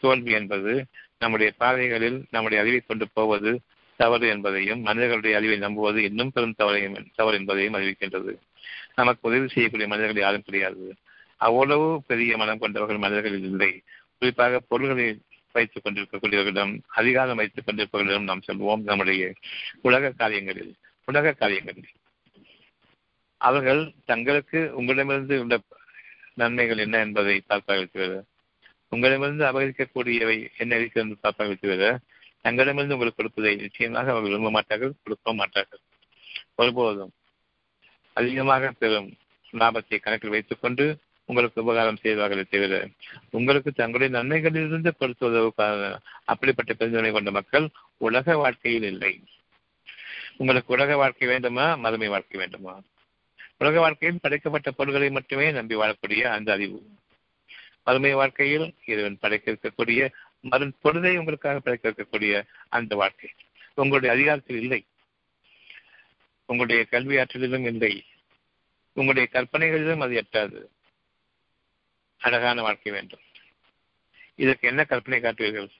தோல்வி 0.00 0.30
என்பது 0.30 0.86
நம்முடைய 1.22 1.52
பாதைகளில் 1.58 2.18
நம்முடைய 2.30 2.62
அறிவை 2.62 2.80
கொண்டு 2.80 3.06
போவது 3.08 3.50
தவறு 3.96 4.26
என்பதையும் 4.28 4.80
மனிதர்களுடைய 4.80 5.36
அறிவை 5.36 5.56
நம்புவது 5.56 6.02
இன்னும் 6.02 6.32
பெரும் 6.32 6.54
தவறையும் 6.58 7.06
தவறு 7.14 7.36
என்பதையும் 7.38 7.74
அறிவிக்கின்றது. 7.74 8.32
நமக்கு 8.94 9.28
உதவி 9.28 9.48
செய்யக்கூடிய 9.48 9.88
மனிதர்கள் 9.88 10.22
யாரும் 10.22 10.42
கிடையாது. 10.42 10.94
அவ்வளவு 11.36 12.02
பெரிய 12.06 12.36
மனம் 12.36 12.58
கொண்டவர்கள் 12.58 12.96
மனிதர்கள் 12.96 13.38
இல்லை. 13.40 13.82
குறிப்பாக 14.18 14.60
பொருள்களை 14.60 15.18
வைத்துக் 15.52 15.86
கொண்டிருக்கக்கூடியவர்களிடம் 15.86 16.72
அதிகாரம் 16.86 17.36
வைத்துக் 17.36 17.68
கொண்டிருப்பவர்களிடம் 17.68 18.28
நாம் 18.30 18.46
சொல்வோம் 18.46 18.82
நம்முடைய 18.82 19.32
உலக 19.82 20.10
காரியங்களில் 20.10 20.72
உலக 21.04 21.32
காரியங்களில். 21.32 21.90
அவர்கள் 23.36 23.82
தங்களுக்கு 24.04 24.70
உங்களிடமிருந்து 24.74 25.40
உள்ள 25.40 25.60
நன்மைகள் 26.34 26.78
என்ன 26.78 26.98
என்பதை 26.98 27.40
பார்ப்பார்கள் 27.46 28.14
உங்களிடமிருந்து 28.92 29.44
அபகரிக்கக்கூடியவை 29.50 30.36
என்ன 30.62 30.78
இருக்கிறது 30.80 31.16
பார்ப்பாங்க 31.24 31.54
தவிர 31.60 31.84
தங்களிடமிருந்து 32.44 32.96
உங்களுக்கு 32.96 33.20
கொடுப்பதை 33.20 33.52
நிச்சயமாக 33.56 34.10
அவர்கள் 34.12 34.32
விரும்ப 34.32 34.50
மாட்டார்கள் 34.50 34.92
கொடுக்க 35.04 35.32
மாட்டார்கள். 35.40 35.82
ஒருபோதும் 36.54 37.12
அதிகமாக 38.16 38.70
பெறும் 38.80 39.08
லாபத்தை 39.60 39.98
கணக்கில் 40.00 40.34
வைத்துக் 40.34 40.62
கொண்டு 40.62 40.84
உங்களுக்கு 41.28 41.62
உபகாரம் 41.62 42.00
செய்வார்களே 42.02 42.44
தவிர 42.50 42.74
உங்களுக்கு 43.30 43.70
தங்களுடைய 43.72 44.10
நன்மைகளிலிருந்து 44.16 44.90
கொடுத்துவதற்கான 45.00 45.90
அப்படிப்பட்ட 46.24 46.72
பெருந்தனை 46.74 47.10
கொண்ட 47.12 47.30
மக்கள் 47.30 47.66
உலக 48.06 48.36
வாழ்க்கையில் 48.36 48.88
இல்லை. 48.92 49.12
உங்களுக்கு 50.36 50.70
உலக 50.76 50.96
வாழ்க்கை 50.96 51.28
வேண்டுமா 51.28 51.66
மதுமை 51.84 52.08
வாழ்க்கை 52.08 52.38
வேண்டுமா? 52.42 52.74
உலக 53.58 53.76
வாழ்க்கையில் 53.84 54.22
படைக்கப்பட்ட 54.22 54.70
பொருள்களை 54.70 55.10
மட்டுமே 55.10 55.46
நம்பி 55.58 55.74
வாழக்கூடிய 55.76 56.22
அந்த 56.36 56.50
அறிவு. 56.52 56.78
மறுமை 57.84 58.14
வாழ்க்கையில் 58.14 58.74
இறைவன் 58.84 59.18
படைக்க 59.18 59.52
இருக்கக்கூடிய 59.52 60.10
மறு 60.40 60.66
பொழுதை 60.66 61.18
உங்களுக்காக 61.18 61.60
படைக்க 61.60 61.90
இருக்கக்கூடிய 61.90 62.42
அந்த 62.68 62.96
வாழ்க்கை. 62.96 63.30
உங்களுடைய 63.74 64.14
அதிகாரத்தில் 64.14 64.60
இல்லை. 64.60 64.84
உங்களுடைய 66.44 66.84
கல்வி 66.84 67.16
ஆற்றலிலும் 67.16 67.64
இல்லை. 67.64 68.04
உங்களுடைய 68.92 69.28
கற்பனைகளிலும் 69.32 70.00
அது 70.00 70.24
எட்டாது. 70.24 70.66
அழகான 72.18 72.62
வாழ்க்கை 72.62 72.92
வேண்டும். 72.92 73.20
இதற்கு 74.34 74.68
என்ன 74.68 74.84
கற்பனை 74.84 75.20
காட்டுவீர்கள்? 75.20 75.70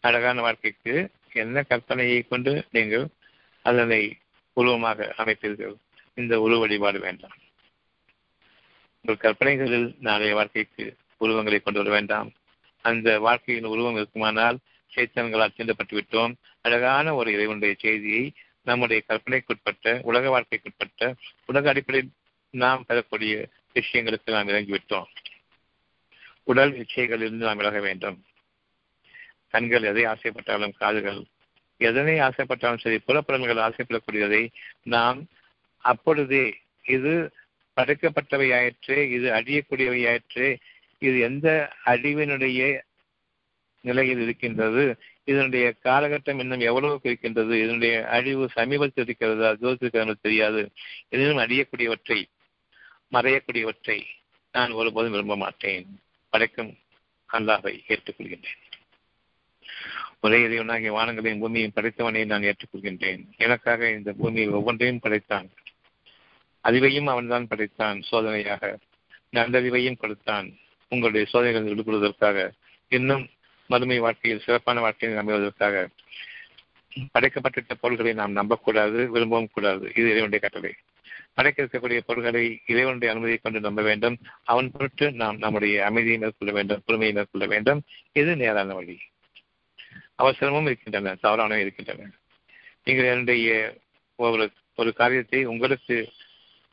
அழகான 0.00 0.40
வாழ்க்கைக்கு 0.40 1.10
என்ன 1.32 1.64
கற்பனையை 1.68 2.28
கொண்டு 2.28 2.66
நீங்கள் 2.70 3.08
அதனை 3.62 4.18
உருவமாக 4.52 5.14
அமைப்பீர்கள்? 5.16 5.74
இந்த 6.14 6.40
உருவ 6.40 6.58
வழிபாடு 6.58 7.00
வேண்டாம். 7.00 7.36
உங்கள் 9.04 9.22
கற்பனைகளில் 9.24 9.96
நாளைய 10.00 10.34
வாழ்க்கைக்கு 10.34 10.96
உருவங்களை 11.18 11.58
கொண்டு 11.60 11.80
வர 11.82 11.90
வேண்டாம். 11.90 12.32
அந்த 12.84 13.18
வாழ்க்கையின் 13.18 13.64
உருவம் 13.64 13.96
இருக்குமானால் 13.96 14.58
சைத்தன்களால் 14.92 15.54
தீண்டப்பட்டு 15.56 15.94
விட்டோம் 15.98 16.32
அழகான 16.60 17.14
ஒரு 17.14 17.32
இறைவனுடைய 17.32 17.74
செய்தியை 17.78 18.32
நம்முடைய 18.62 19.02
கற்பனைக்குட்பட்ட 19.08 20.00
உலக 20.02 20.24
வாழ்க்கைக்குட்பட்ட 20.28 21.14
உலக 21.46 21.68
அடிப்படையில் 21.68 22.12
நாம் 22.50 22.84
பெறக்கூடிய 22.86 23.48
விஷயங்களுக்கு 23.74 24.30
நாம் 24.30 24.48
இறங்கிவிட்டோம். 24.48 25.08
உடல் 26.44 26.72
இச்சைகளிலிருந்து 26.72 27.46
நாம் 27.48 27.56
விலக 27.56 27.80
வேண்டும். 27.80 28.18
கண்கள் 29.48 29.82
எதை 29.82 30.04
ஆசைப்பட்டாலும் 30.04 30.74
காதுகள் 30.78 31.20
எதனை 31.80 32.14
ஆசைப்பட்டாலும் 32.20 32.78
சரி 32.78 32.98
புலப்படல்கள் 33.08 33.62
ஆசைப்படக்கூடியதை 33.66 34.48
நாம் 34.82 35.26
அப்பொழுதே 35.84 36.44
இது 36.82 37.12
படைக்கப்பட்டவையாயிற்று 37.80 39.10
இது 39.10 39.30
அழியக்கூடியவையாயிற்று 39.30 40.56
இது 40.98 41.20
எந்த 41.20 41.72
அழிவினுடைய 41.84 42.80
நிலையில் 43.80 44.20
இருக்கின்றது 44.20 44.98
இதனுடைய 45.24 45.74
காலகட்டம் 45.84 46.38
இன்னும் 46.38 46.60
எவ்வளவு 46.60 47.00
இருக்கின்றது 47.02 47.62
இதனுடைய 47.62 48.08
அழிவு 48.08 48.48
சமீபத்தில் 48.52 49.04
இருக்கிறதா 49.04 49.52
தூரத்திற்கு 49.52 50.16
தெரியாது 50.20 50.70
எதிலும் 51.08 51.36
அழியக்கூடியவற்றை 51.36 52.28
மறையக்கூடியவற்றை 53.12 54.02
நான் 54.52 54.70
ஒருபோதும் 54.70 55.10
விரும்ப 55.10 55.36
மாட்டேன். 55.36 55.86
படைக்கும் 56.28 56.78
அல்லாவை 57.28 57.72
ஏற்றுக்கொள்கின்றேன். 57.88 58.60
ஒரே 60.20 60.38
இறைவனாகிய 60.46 60.90
வானங்களையும் 60.96 61.38
பூமியையும் 61.38 61.74
படைத்தவனை 61.74 62.24
நான் 62.24 62.42
ஏற்றுக்கொள்கின்றேன். 62.42 63.22
எனக்காக 63.36 63.90
இந்த 63.90 64.12
பூமியை 64.12 64.48
ஒவ்வொன்றையும் 64.48 64.98
படைத்தான். 64.98 65.50
அறிவையும் 66.64 67.04
அவன்தான் 67.04 67.48
படைத்தான் 67.48 68.02
சோதனையாக. 68.10 68.76
நல்லறிவையும் 69.32 69.98
கொடுத்தான். 69.98 70.56
உங்களுடைய 70.88 71.26
சோதனைகள் 71.26 71.74
விடுபடுவதற்காக 71.74 72.50
இன்னும் 72.88 73.28
மறுமை 73.66 73.98
வாழ்க்கையில் 73.98 74.40
சிறப்பான 74.40 74.80
வாழ்க்கையை 74.80 75.18
அமைவதற்காக 75.18 75.88
படைக்கப்பட்டுள்ள 77.18 77.70
பொருள்களை 77.80 78.12
நாம் 78.12 78.32
நம்பக்கூடாது 78.32 79.10
விரும்பவும் 79.10 79.50
கூடாது. 79.52 79.84
இது 79.84 80.02
இறைவனுடைய 80.02 80.38
கட்டளை. 80.38 80.74
படைக்க 81.34 81.62
இருக்கக்கூடிய 81.62 82.00
பொருள்களை 82.06 82.60
இறைவனுடைய 82.66 83.14
அனுமதியை 83.14 83.40
கொண்டு 83.42 83.60
நம்ப 83.60 83.82
வேண்டும். 83.82 84.16
அவன் 84.44 84.70
பொருட்டு 84.70 85.12
நாம் 85.12 85.36
நம்முடைய 85.36 85.84
அமைதியை 85.84 86.18
மேற்கொள்ள 86.18 86.54
வேண்டும் 86.54 86.82
பொறுமையை 86.86 87.16
மேற்கொள்ள 87.16 87.46
வேண்டும். 87.46 87.82
இது 88.12 88.36
நேரான 88.36 88.74
வழி. 88.74 88.98
அவசரமும் 90.18 90.62
இருக்கின்றன 90.62 91.16
தவறானவும் 91.22 91.60
இருக்கின்றன. 91.60 92.10
நீங்கள் 92.84 93.04
என்னுடைய 93.04 93.76
ஒரு 94.16 94.50
ஒரு 94.74 94.92
காரியத்தை 94.92 95.44
உங்களுக்கு 95.44 96.08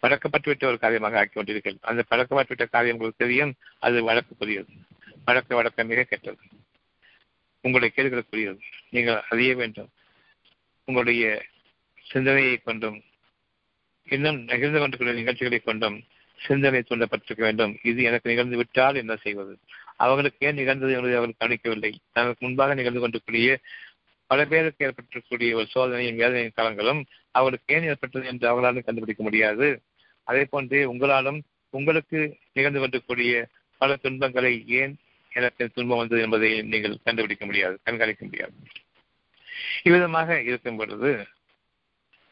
பழக்கப்பட்டுவிட்ட 0.02 0.66
ஒரு 0.66 0.80
காரியமாக 0.80 1.18
ஆக்கி 1.18 1.34
கொண்டிருக்கிறேன் 1.34 1.80
அந்த 1.82 2.04
பழக்கப்பட்டுவிட்ட 2.10 2.70
காரியம் 2.70 2.98
உங்களுக்கு 2.98 3.26
தெரியும். 3.26 3.54
அது 3.80 4.10
வழக்குக்குரியது. 4.10 4.68
வழக்க 5.26 5.56
வழக்க 5.56 5.84
மிக 5.84 6.04
கெட்டது. 6.04 6.38
உங்களுடைய 7.62 7.94
கேள்விகளுக்குரியது 7.96 8.60
நீங்கள் 8.90 9.22
அறிய 9.30 9.56
வேண்டும். 9.56 9.90
உங்களுடைய 10.86 11.46
சிந்தனையை 12.02 12.58
கொண்டும் 12.58 13.04
இன்னும் 14.04 14.38
நிகழ்ந்து 14.38 14.80
கொண்டிருக்கிற 14.80 15.14
நிகழ்ச்சிகளை 15.14 15.60
கொண்டும் 15.60 16.04
சிந்தனை 16.36 16.84
தூண்டப்பட்டிருக்க 16.90 17.42
வேண்டும். 17.42 17.78
இது 17.84 18.04
எனக்கு 18.04 18.30
நிகழ்ந்து 18.30 18.58
விட்டால் 18.58 18.96
என்ன 18.96 19.16
செய்வது? 19.16 19.58
அவர்களுக்கு 19.96 20.48
ஏன் 20.48 20.56
நிகழ்ந்தது 20.56 20.92
என்பதை 20.92 21.16
அவர்கள் 21.16 21.38
கவனிக்கவில்லை. 21.38 22.00
தனக்கு 22.12 22.46
முன்பாக 22.46 22.74
நிகழ்ந்து 22.74 23.00
கொண்டிருக்கூடிய 23.00 23.60
பல 24.26 24.46
பேருக்கு 24.46 24.88
ஏற்பட்டிருக்கக்கூடிய 24.88 25.54
ஒரு 25.54 25.68
சோதனையும் 25.68 26.16
வேதனையின் 26.16 26.52
காலங்களும் 26.56 27.06
அவர்களுக்கு 27.40 27.76
ஏன் 27.76 27.88
ஏற்பட்டது 27.92 28.26
என்று 28.32 28.46
அவர்களாலும் 28.48 28.88
கண்டுபிடிக்க 28.88 29.24
முடியாது. 29.24 29.68
அதே 30.28 30.44
போன்று 30.46 30.78
உங்களாலும் 30.94 31.40
உங்களுக்கு 31.74 32.20
நிகழ்ந்து 32.54 32.80
கொண்டிருக்கக்கூடிய 32.80 33.34
பல 33.82 33.96
துன்பங்களை 34.04 34.52
ஏன் 34.80 34.94
எனக்கு 35.32 35.64
துன்பம் 35.76 36.02
வந்தது 36.02 36.22
என்பதை 36.22 36.50
நீங்கள் 36.74 37.04
கண்டுபிடிக்க 37.04 37.44
முடியாது 37.46 37.76
கண்காணிக்க 37.84 38.24
முடியாது. 38.26 38.54
இவ்விதமாக 39.84 40.38
இருக்கும் 40.50 40.80
பொழுது 40.80 41.12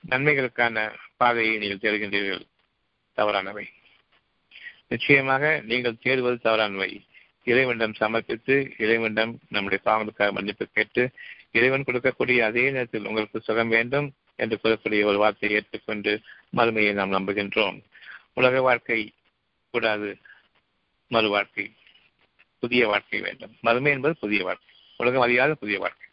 நன்மைகளுக்கான 0.04 0.86
பாதையை 1.18 1.54
நீங்கள் 1.62 1.84
தேடுகின்றீர்கள் 1.84 2.46
தவறானவை. 3.18 3.66
நிச்சயமாக 4.88 5.44
நீங்கள் 5.70 6.02
தேடுவது 6.04 6.38
தவறானவை. 6.48 6.90
இறைவனிடம் 7.50 8.00
சமர்ப்பித்து 8.00 8.56
இறைவனிடம் 8.84 9.34
நம்முடைய 9.50 9.80
பாவங்களுக்காக 9.86 10.32
மன்னிப்பு 10.32 10.66
கேட்டு 10.68 11.04
இறைவன் 11.52 11.88
கொடுக்கக்கூடிய 11.88 12.40
அதே 12.50 12.64
நேரத்தில் 12.72 13.08
உங்களுக்கு 13.10 13.40
சுகம் 13.48 13.74
வேண்டும் 13.76 14.08
என்று 14.36 14.60
கூறக்கூடிய 14.64 15.04
ஒரு 15.06 15.18
வார்த்தையை 15.18 15.60
ஏற்றுக்கொண்டு 15.60 16.22
மறுமையை 16.58 16.94
நாம் 16.94 17.12
நம்புகின்றோம். 17.12 17.84
உலக 18.34 18.62
வாழ்க்கை 18.62 19.14
கூடாது. 19.72 20.18
மறு 21.08 21.30
வாழ்க்கை. 21.30 21.72
புதிய 22.60 22.88
வாழ்க்கை 22.88 23.22
வேண்டும். 23.22 23.56
மறுமை 23.62 23.92
என்பது 23.92 24.18
புதிய 24.20 24.44
வாழ்க்கை. 24.44 24.76
உலகம் 24.98 25.22
அறியாத 25.22 25.54
புதிய 25.54 25.80
வாழ்க்கை. 25.80 26.08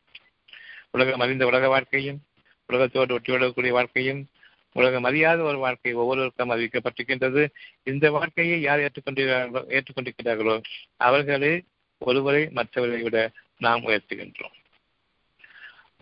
உலகம் 0.90 1.20
அறிந்த 1.20 1.46
உலக 1.46 1.68
வாழ்க்கையும் 1.68 2.22
உலகத்தோடு 2.66 3.18
ஒட்டிவிடக்கூடிய 3.18 3.68
வாழ்க்கையும் 3.68 4.26
உலகம் 4.72 5.04
அறியாத 5.04 5.42
ஒரு 5.42 5.58
வாழ்க்கை 5.58 5.92
ஒவ்வொருவருக்கும் 5.92 6.50
அறிவிக்கப்பட்டிருக்கின்றது. 6.50 7.48
இந்த 7.82 8.11
வாழ்க்கையை 8.11 8.61
யார் 8.61 8.78
ஏற்றுக்கொண்டிருக்கிறார்களோ 8.78 9.80
ஏற்றுக்கொண்டிருக்கிறார்களோ 9.80 10.62
அவர்களே 10.96 11.64
ஒருவரை 11.98 12.50
மற்றவரை 12.54 13.02
விட 13.02 13.30
நாம் 13.58 13.82
உயர்த்துகின்றோம். 13.82 14.62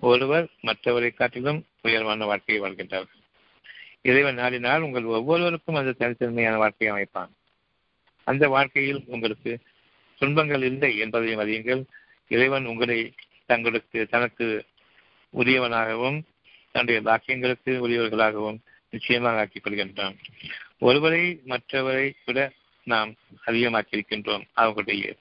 ஒருவர் 0.01 0.47
மற்றவரை 0.63 1.15
காட்டிலும் 1.15 1.65
உயர்வான 1.83 2.25
வாழ்க்கையை 2.25 2.61
வாழ்கின்றார்கள் 2.65 3.19
இறைவன் 4.03 4.39
நாடினால் 4.39 4.81
உங்கள் 4.81 5.05
ஒவ்வொருவருக்கும் 5.05 5.75
அந்த 5.75 5.95
தனித்தன்மையான 5.99 6.57
வாழ்க்கையை 6.57 6.97
அமைப்பான். 6.97 7.31
அந்த 8.25 8.49
வாழ்க்கையில் 8.49 9.03
உங்களுக்கு 9.07 9.59
துன்பங்கள் 10.19 10.63
இல்லை 10.63 10.99
என்பதையும் 10.99 11.41
அறியுங்கள். 11.41 11.83
இறைவன் 12.29 12.67
உங்களை 12.67 13.13
தங்களுக்கு 13.47 14.07
தனக்கு 14.07 14.65
உரியவனாகவும் 15.39 16.23
தன்னுடைய 16.73 17.01
பாக்கியங்களுக்கு 17.03 17.71
உரியவர்களாகவும் 17.87 18.59
நிச்சயமாக 18.91 19.39
ஆக்கிக் 19.39 19.67
கொள்கின்றான். 19.67 20.17
ஒருவரை 20.79 21.41
மற்றவரை 21.47 22.13
விட 22.25 22.53
நாம் 22.85 23.15
அதிகமாக்கியிருக்கின்றோம் 23.47 24.43
அவர்களுடைய 24.53 25.15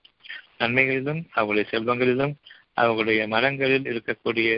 நன்மைகளிலும் 0.60 1.22
அவர்களுடைய 1.32 1.65
செல்வங்களிலும் 1.72 2.34
அவர்களுடைய 2.80 3.22
மனங்களில் 3.28 3.89
இருக்கக்கூடிய 3.92 4.50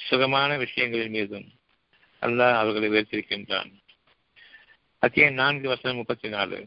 சுகமான 0.00 0.50
விஷயங்களின் 0.56 1.14
மீதும் 1.16 1.48
அல்லாஹ் 2.22 2.58
அவர்களை 2.60 2.88
உயர்த்திருக்கின்றான் 2.90 3.70
அத்தியம் 5.02 5.38
நான்கு 5.40 5.66
வருஷம் 5.68 5.98
முப்பத்தி 5.98 6.28
நாலு 6.28 6.58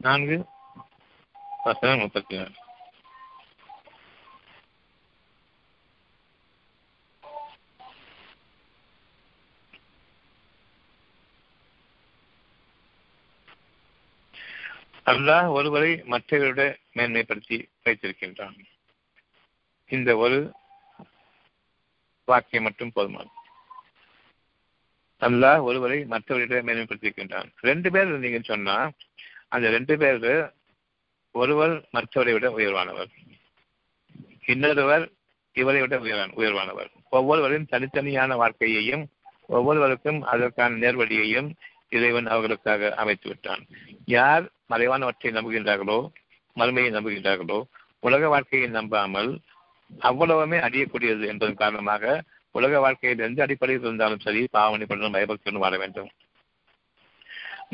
நான்கு 0.00 0.36
வசனம் 1.64 2.02
முப்பத்தி 2.04 2.34
நாலு 2.36 2.56
அல்லாஹ் 15.06 15.48
ஒருவரை 15.48 16.02
மற்றவரோட 16.10 16.76
மேன்மைப்படுத்தி 16.94 17.56
வைத்திருக்கின்றான். 17.84 18.56
இந்த 19.88 20.16
ஒரு 20.16 20.52
வாக்கியம் 22.24 22.64
மட்டும் 22.64 22.92
போதுமானது. 22.94 23.32
அல்லாஹ் 25.20 25.60
ஒருவரை 25.60 26.04
மற்றவரிட 26.10 26.60
மேன்மைப்படுத்தியிருக்கின்றான் 26.68 27.48
ரெண்டு 27.60 27.90
பேர் 27.90 28.08
இருந்தீங்கன்னு 28.08 28.44
சொன்னா 28.44 28.90
அந்த 29.48 29.70
ரெண்டு 29.70 29.98
பேர் 29.98 30.52
ஒருவர் 31.30 31.88
மற்றவரை 31.92 32.32
விட 32.32 32.48
உயர்வானவர். 32.56 33.10
இன்னொருவர் 34.46 35.10
இவரை 35.52 35.80
விட 35.80 35.98
உயர்வான 35.98 36.32
உயர்வானவர். 36.36 36.90
ஒவ்வொருவரின் 37.10 37.68
தனித்தனியான 37.70 38.36
வாழ்க்கையையும் 38.36 39.04
ஒவ்வொருவருக்கும் 39.46 40.22
அதற்கான 40.22 40.76
நேர்வழியையும் 40.76 41.54
இறைவன் 41.96 42.26
அவர்களுக்காக 42.26 42.90
அமைத்து 42.94 43.28
விட்டான் 43.28 43.62
யார் 44.16 44.44
மறைவானவற்றை 44.70 45.30
நம்புகின்றார்களோ 45.38 45.98
மறுமையை 46.56 46.90
நம்புகின்றார்களோ 46.96 47.58
உலக 48.00 48.28
வாழ்க்கையை 48.28 48.68
நம்பாமல் 48.68 49.30
அவ்வளவுமே 49.90 50.58
அறியக்கூடியது 50.66 51.24
என்பதன் 51.26 51.62
காரணமாக 51.62 52.22
உலக 52.50 52.80
வாழ்க்கையில் 52.80 53.24
எந்த 53.26 53.40
அடிப்படையில் 53.42 53.84
இருந்தாலும் 53.84 54.24
சரி 54.24 54.42
பாவனைப்படணும் 54.52 55.14
பயபக்தனும் 55.16 55.64
வாழ 55.64 55.76
வேண்டும். 55.76 56.10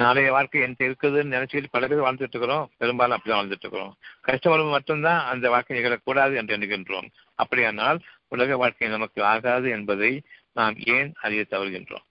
நாளைய 0.03 0.33
வாழ்க்கை 0.33 0.61
என்கிட்ட 0.65 0.89
இருக்குதுன்னு 0.89 1.35
நினைச்சிட்டு 1.37 1.71
பல 1.71 1.87
பேர் 1.87 2.05
வாழ்ந்துட்டு 2.07 2.35
இருக்கிறோம். 2.35 2.67
பெரும்பாலும் 2.81 3.17
அப்படிதான் 3.17 3.41
வாழ்ந்துட்டு 3.41 3.67
இருக்கிறோம். 3.67 3.93
கஷ்டம் 4.21 4.75
மட்டும்தான் 4.77 5.25
அந்த 5.25 5.47
வாழ்க்கை 5.55 5.77
நிகழக்கூடாது 5.79 6.35
என்று 6.41 6.57
எண்ணுகின்றோம். 6.57 7.09
அப்படியானால் 7.35 7.99
உலக 8.29 8.57
வாழ்க்கை 8.57 8.89
நமக்கு 8.89 9.21
ஆகாது 9.33 9.69
என்பதை 9.71 10.13
நாம் 10.53 10.77
ஏன் 10.97 11.11
அறிய 11.25 11.43
தவறுகின்றோம்? 11.51 12.07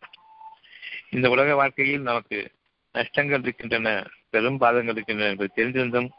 இந்த 1.13 1.29
உலக 1.29 1.55
வாழ்க்கையில் 1.55 2.01
நமக்கு 2.01 2.51
நஷ்டங்கள் 2.95 3.41
இருக்கின்றன 3.41 3.89
பெரும் 4.29 4.57
பாதங்கள் 4.57 4.95
இருக்கின்றன 4.95 5.29
என்பது 5.29 5.51
தெரிந்திருந்தும் 5.55 6.09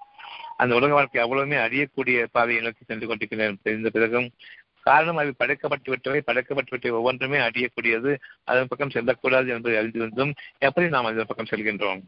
அந்த 0.57 0.75
உலக 0.75 0.93
வாழ்க்கை 0.93 1.21
அவ்வளவுமே 1.23 1.57
அறியக்கூடிய 1.57 2.27
பாதையை 2.33 2.63
நோக்கி 2.63 2.85
சென்று 2.85 3.07
கொண்டிருக்கின்றன 3.07 3.59
தெரிந்த 3.63 3.91
பிறகும் 3.91 4.29
காரணம் 4.83 5.17
அவை 5.17 5.33
படைக்கப்பட்டு 5.39 5.89
விட்டவை 5.93 6.21
படைக்கப்பட்டு 6.21 6.73
விட்டவை 6.75 6.91
ஒவ்வொன்றுமே 6.91 7.39
அறியக்கூடியது 7.39 8.11
அதன் 8.45 8.67
பக்கம் 8.67 8.91
செல்லக்கூடாது 8.91 9.49
என்பதை 9.49 9.77
அறிந்திருந்தும் 9.79 10.33
எப்படி 10.59 10.89
நாம் 10.89 11.05
அதன் 11.05 11.27
பக்கம் 11.27 11.51
செல்கின்றோம்? 11.51 12.01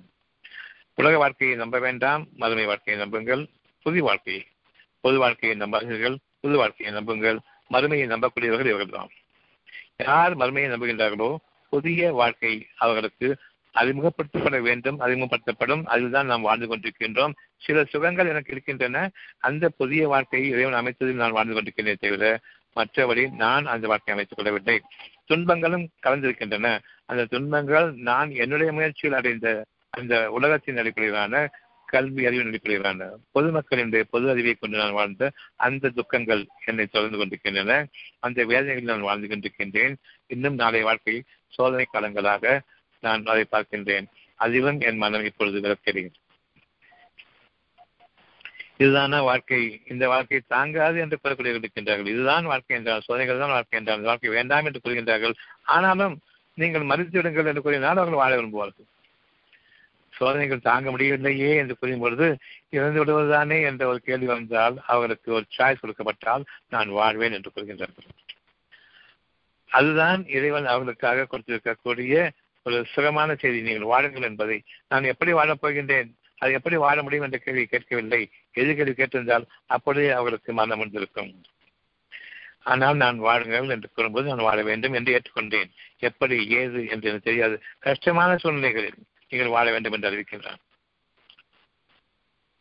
உலக 0.94 1.18
வாழ்க்கையை 1.18 1.56
நம்ப 1.56 1.78
வேண்டாம் 1.78 2.28
மதுமை 2.36 2.64
வாழ்க்கையை 2.64 3.02
நம்புங்கள் 3.02 3.42
புது 3.86 4.02
வாழ்க்கையை 4.02 4.42
பொது 5.00 5.18
வாழ்க்கையை 5.18 5.56
நம்பாதீர்கள் 5.58 6.16
புது 6.40 6.56
வாழ்க்கையை 6.56 6.94
நம்புங்கள் 6.94 7.38
மறுமையை 7.70 8.06
நம்பக்கூடியவர்கள் 8.06 8.72
இவர்கள்தான். 8.72 9.10
யார் 9.98 10.36
மறுமையை 10.36 10.68
நம்புகின்றார்களோ 10.70 11.30
புதிய 11.70 12.12
வாழ்க்கை 12.12 12.66
அவர்களுக்கு 12.76 13.36
அறிமுகப்படுத்தப்பட 13.74 14.60
வேண்டும் 14.60 15.00
அறிமுகப்படுத்தப்படும். 15.00 15.84
அதில்தான் 15.84 16.26
நாம் 16.26 16.42
வாழ்ந்து 16.42 16.76
கொண்டிருக்கின்றோம். 16.76 17.32
சில 17.56 17.84
சுகங்கள் 17.84 18.28
எனக்கு 18.28 18.52
இருக்கின்றன. 18.52 19.10
அந்த 19.38 19.68
புதிய 19.68 20.08
வாழ்க்கையை 20.08 20.48
இறைவன் 20.48 20.84
அமைத்ததில் 20.84 21.12
நான் 21.12 21.30
வாழ்ந்து 21.30 21.54
கொண்டிருக்கின்றேன் 21.54 21.98
தவிர 21.98 22.40
மற்றபடி 22.76 23.30
நான் 23.30 23.66
அந்த 23.66 23.86
வாழ்க்கையை 23.86 24.04
அமைத்துக் 24.06 24.36
கொள்ளவில்லை. 24.36 24.80
துன்பங்களும் 25.26 25.88
கலந்திருக்கின்றன. 26.06 26.78
அந்த 27.04 27.24
துன்பங்கள் 27.24 27.94
நான் 27.94 28.30
என்னுடைய 28.30 28.72
முயற்சியில் 28.72 29.16
அடைந்த 29.16 29.64
அந்த 29.90 30.30
உலகத்தின் 30.30 30.76
அடிப்படையிலான 30.76 31.50
கல்வி 31.86 32.26
அறிவின் 32.26 32.46
அடிப்படையிலான 32.46 33.10
பொதுமக்களினுடைய 33.34 34.02
பொது 34.10 34.28
அறிவை 34.28 34.54
கொண்டு 34.54 34.76
நான் 34.76 34.92
வாழ்ந்த 34.92 35.32
அந்த 35.56 35.88
துக்கங்கள் 35.88 36.46
என்னை 36.64 36.86
தொடர்ந்து 36.86 37.16
கொண்டிருக்கின்றன. 37.16 37.86
அந்த 38.18 38.44
வேதனைகளில் 38.44 38.88
நான் 38.88 39.00
வாழ்ந்து 39.00 39.28
கொண்டிருக்கின்றேன். 39.28 39.94
இன்னும் 40.26 40.54
நாளைய 40.54 40.84
வாழ்க்கையில் 40.84 41.24
சோதனை 41.56 41.86
காலங்களாக 41.92 42.44
நான் 43.02 43.30
அதை 43.32 43.44
பார்க்கின்றேன். 43.52 44.08
அதிலும் 44.40 44.80
என் 44.88 45.00
மனம் 45.04 45.28
இப்பொழுது 45.30 45.58
விளக்கிறேன் 45.64 46.12
இதுதான 48.82 49.18
வாழ்க்கை? 49.28 49.58
இந்த 49.92 50.04
வாழ்க்கை 50.08 50.38
தாங்காது 50.52 50.98
என்று 51.04 51.16
கூறக்கூடிய 51.16 51.58
இருக்கின்றார்கள். 51.58 52.12
இதுதான் 52.12 52.46
வாழ்க்கை 52.50 52.74
என்றால் 52.76 53.04
சோதனைகள் 53.06 53.42
தான் 53.42 53.54
வாழ்க்கை 53.56 53.78
என்றால் 53.78 54.06
வாழ்க்கை 54.10 54.30
வேண்டாம் 54.36 54.66
என்று 54.68 54.80
கூறுகின்றார்கள். 54.84 55.34
ஆனாலும் 55.74 56.14
நீங்கள் 56.58 56.88
மறுத்து 56.90 57.16
விடுங்கள் 57.18 57.50
என்று 57.50 57.64
கூறினால் 57.66 58.00
அவர்கள் 58.00 58.22
வாழ 58.22 58.32
விரும்புவார்கள். 58.36 58.86
சோதனைகள் 60.12 60.66
தாங்க 60.68 60.88
முடியவில்லையே 60.90 61.50
என்று 61.60 61.74
கூறும் 61.76 62.02
பொழுது 62.04 62.26
இறந்து 62.76 62.98
விடுவதுதானே 63.00 63.58
என்ற 63.68 63.82
ஒரு 63.90 64.00
கேள்வி 64.08 64.28
வந்தால் 64.32 64.76
அவர்களுக்கு 64.86 65.30
ஒரு 65.38 65.46
சாய்ஸ் 65.58 65.82
கொடுக்கப்பட்டால் 65.82 66.42
நான் 66.68 66.90
வாழ்வேன் 66.98 67.36
என்று 67.38 67.52
கூறுகின்றார்கள். 67.54 68.08
அதுதான் 69.70 70.28
இறைவன் 70.28 70.66
அவர்களுக்காக 70.66 71.26
கொடுத்திருக்கக்கூடிய 71.30 72.30
ஒரு 72.62 72.84
சுகமான 72.84 73.34
செய்தி. 73.34 73.60
நீங்கள் 73.60 73.82
வாழுங்கள் 73.82 74.22
என்பதை. 74.22 74.62
நான் 74.88 75.04
எப்படி 75.04 75.32
வாழப் 75.32 75.66
போகின்றேன்? 75.66 76.08
அது 76.38 76.52
எப்படி 76.52 76.76
வாழ 76.76 77.02
முடியும் 77.02 77.24
என்ற 77.24 77.38
கேள்வி 77.38 77.64
கேட்கவில்லை. 77.64 78.30
எது 78.52 78.74
கேள்வி 78.74 78.92
கேட்டிருந்தால் 78.92 79.44
அப்படியே 79.66 80.08
அவர்களுக்கு 80.08 80.52
மனம் 80.52 80.78
வந்திருக்கும். 80.78 81.42
ஆனால் 82.62 82.96
நான் 82.96 83.18
வாழுங்கள் 83.18 83.68
என்று 83.68 83.90
கூறும்போது 83.94 84.28
நான் 84.28 84.38
வாழ 84.38 84.62
வேண்டும் 84.62 84.92
என்று 84.92 85.12
ஏற்றுக்கொண்டேன். 85.12 85.70
எப்படி 85.98 86.48
ஏது 86.48 86.80
என்று 86.86 87.08
எனக்கு 87.08 87.20
தெரியாது. 87.20 87.62
கஷ்டமான 87.78 88.36
சூழ்நிலைகளில் 88.36 88.98
நீங்கள் 89.28 89.48
வாழ 89.48 89.70
வேண்டும் 89.70 89.92
என்று 89.92 90.10
அறிவிக்கின்றான். 90.10 90.60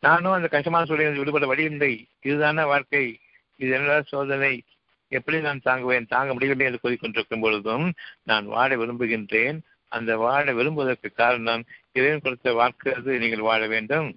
நானும் 0.00 0.32
அந்த 0.32 0.48
கஷ்டமான 0.48 0.84
சூழ்நிலையில் 0.84 1.18
விடுபட 1.18 1.46
வழியில்லை 1.46 2.06
இதுதான 2.22 2.64
வாழ்க்கை. 2.64 3.18
இது 3.56 3.70
என்ன 3.70 4.02
சோதனை? 4.02 4.62
எப்படி 5.10 5.40
நான் 5.40 5.60
தாங்குவேன்? 5.64 6.06
தாங்க 6.06 6.32
முடியவில்லை 6.32 6.66
என்று 6.66 6.82
கூறிக்கொண்டிருக்கும் 6.82 7.40
பொழுதும் 7.40 7.86
நான் 8.22 8.46
வாழ 8.46 8.76
விரும்புகின்றேன். 8.76 9.58
அந்த 9.92 10.10
வாழ 10.16 10.44
விரும்புவதற்கு 10.52 11.08
காரணம் 11.12 11.62
இறைவன் 11.92 12.24
கொடுத்த 12.24 12.52
வாழ்க்கை 12.52 12.92
அது. 12.94 13.18
நீங்கள் 13.18 13.46
வாழ 13.48 13.62
வேண்டும். 13.66 14.08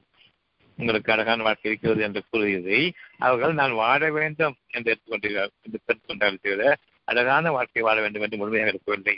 உங்களுக்கு 0.78 1.12
அழகான 1.12 1.44
வாழ்க்கை 1.44 1.72
இருக்கிறது 1.72 2.02
என்று 2.02 2.22
கூறியதை 2.30 2.82
அவர்கள் 3.18 3.54
நான் 3.54 3.74
வாழ 3.74 4.12
வேண்டும் 4.12 4.56
என்று 4.68 4.90
எடுத்துக்கொண்டார்கள். 4.94 5.52
என்று 5.66 5.80
பெற்றுக்கொண்டார்கள் 5.88 6.44
தவிர 6.46 6.78
அழகான 7.08 7.52
வாழ்க்கை 7.52 7.82
வாழ 7.82 7.98
வேண்டும் 8.02 8.22
என்று 8.22 8.38
முழுமையாக 8.38 8.74
இருக்கவில்லை 8.74 9.16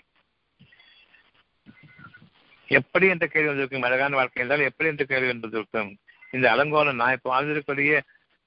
எப்படி 2.68 3.06
என்ற 3.08 3.26
கேள்வி 3.28 3.48
வந்திருக்கும். 3.48 3.82
அழகான 3.82 4.16
வாழ்க்கை 4.16 4.42
என்றால் 4.44 4.68
எப்படி 4.70 4.90
என்ற 4.90 5.04
கேள்வி 5.06 5.28
வந்திருக்கும். 5.28 5.90
இந்த 6.32 6.46
அலங்கோலம் 6.54 7.00
நான் 7.02 7.16
இப்போ 7.18 7.30
வாழ்ந்திருக்கக்கூடிய 7.34 8.00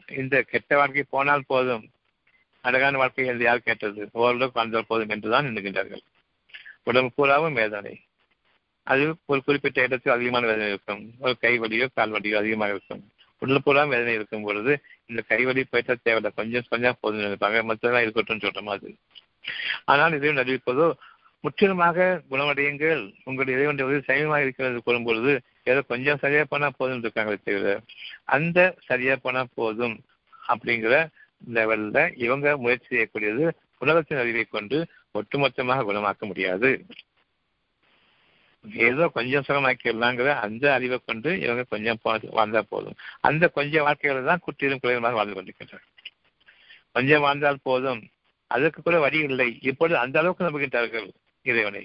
இந்த 0.09 0.43
கெட்ட 0.43 0.77
வாழ்க்கை 0.77 1.05
போனால் 1.11 1.49
போதும். 1.53 1.85
அழகான 2.65 2.99
வாழ்க்கை 2.99 3.27
என்று 3.27 3.45
யார் 3.45 3.63
கேட்டது? 3.63 4.09
ஓரளவுக்கு 4.13 4.59
வாழ்ந்தால் 4.59 4.89
போதும் 4.89 5.09
என்றுதான் 5.09 5.47
எண்ணுகின்றார்கள். 5.47 6.03
உடம்பு 6.83 7.11
பூராவும் 7.17 7.53
வேதனை. 7.53 7.95
அது 8.87 9.17
ஒரு 9.27 9.41
குறிப்பிட்ட 9.45 9.83
இடத்தில் 9.83 10.13
அதிகமான 10.13 10.47
வேதனை 10.47 10.69
இருக்கும். 10.69 11.03
ஒரு 11.19 11.35
கை 11.39 11.59
வலியோ 11.59 11.87
கால் 11.95 12.13
வலியோ 12.13 12.37
அதிகமாக 12.37 12.71
இருக்கும். 12.71 13.03
உடல் 13.39 13.65
பூரா 13.65 13.83
வேதனை 13.85 14.15
இருக்கும் 14.15 14.43
பொழுது 14.43 14.73
இந்த 15.07 15.21
கை 15.23 15.45
வலி 15.45 15.65
போயிட்டா 15.65 15.95
தேவையில்லை. 16.03 16.33
கொஞ்சம் 16.35 16.65
கொஞ்சம் 16.69 16.97
போதும் 17.01 17.25
நினைப்பாங்க. 17.25 17.59
மற்றதான் 17.71 18.01
இருக்கட்டும் 18.01 18.39
சொல்ற 18.39 18.65
அது? 18.69 18.91
ஆனால் 19.85 20.13
இதையும் 20.13 20.37
அறிவிப்பதோ 20.37 20.87
முற்றிலுமாக 21.41 22.23
குணமடையுங்கள். 22.31 23.03
உங்களுடைய 23.25 23.59
இறைவன் 23.59 23.85
உதவி 23.85 24.01
சமயமாக 24.01 24.43
இருக்கிறது 24.43 24.83
கூறும் 24.83 25.05
பொழுது 25.05 25.33
ஏதோ 25.63 25.81
கொஞ்சம் 25.83 26.19
சரியா 26.19 26.45
போனா 26.49 26.69
போதும் 26.71 27.03
இருக்காங்களே 27.05 27.39
தவிர 27.45 27.81
அந்த 28.25 28.59
சரியா 28.87 29.17
போனா 29.17 29.45
போதும் 29.55 29.97
அப்படிங்கிற 30.49 30.97
லெவல்ல 31.43 31.99
இவங்க 32.25 32.57
முயற்சி 32.57 32.89
செய்யக்கூடியது 32.93 33.45
உலகத்தின் 33.79 34.21
அறிவை 34.23 34.45
கொண்டு 34.45 34.79
ஒட்டுமொத்தமாக 35.19 35.85
குணமாக்க 35.89 36.23
முடியாது. 36.27 36.71
ஏதோ 38.87 39.05
கொஞ்சம் 39.17 39.45
சுகமாக்கிடலாங்கிற 39.49 40.31
அந்த 40.47 40.65
அறிவை 40.77 40.99
கொண்டு 41.01 41.31
இவங்க 41.45 41.63
கொஞ்சம் 41.75 42.01
வாழ்ந்தா 42.39 42.63
போதும். 42.73 42.97
அந்த 43.21 43.45
கொஞ்சம் 43.49 43.87
வாழ்க்கைகளை 43.87 44.23
தான் 44.25 44.45
குற்றிலும் 44.47 44.83
குறைவாக 44.83 45.17
வாழ்ந்து 45.19 45.37
கொண்டிருக்கின்றனர் 45.37 45.87
கொஞ்சம் 46.97 47.25
வாழ்ந்தால் 47.27 47.65
போதும். 47.69 48.01
அதற்கு 48.51 48.81
கூட 48.83 48.97
வழி 48.99 49.19
இல்லை. 49.29 49.49
இப்பொழுது 49.71 49.97
அந்த 50.05 50.17
அளவுக்கு 50.21 50.47
நம்புகின்றார்கள் 50.47 51.09
இறைவனை. 51.47 51.85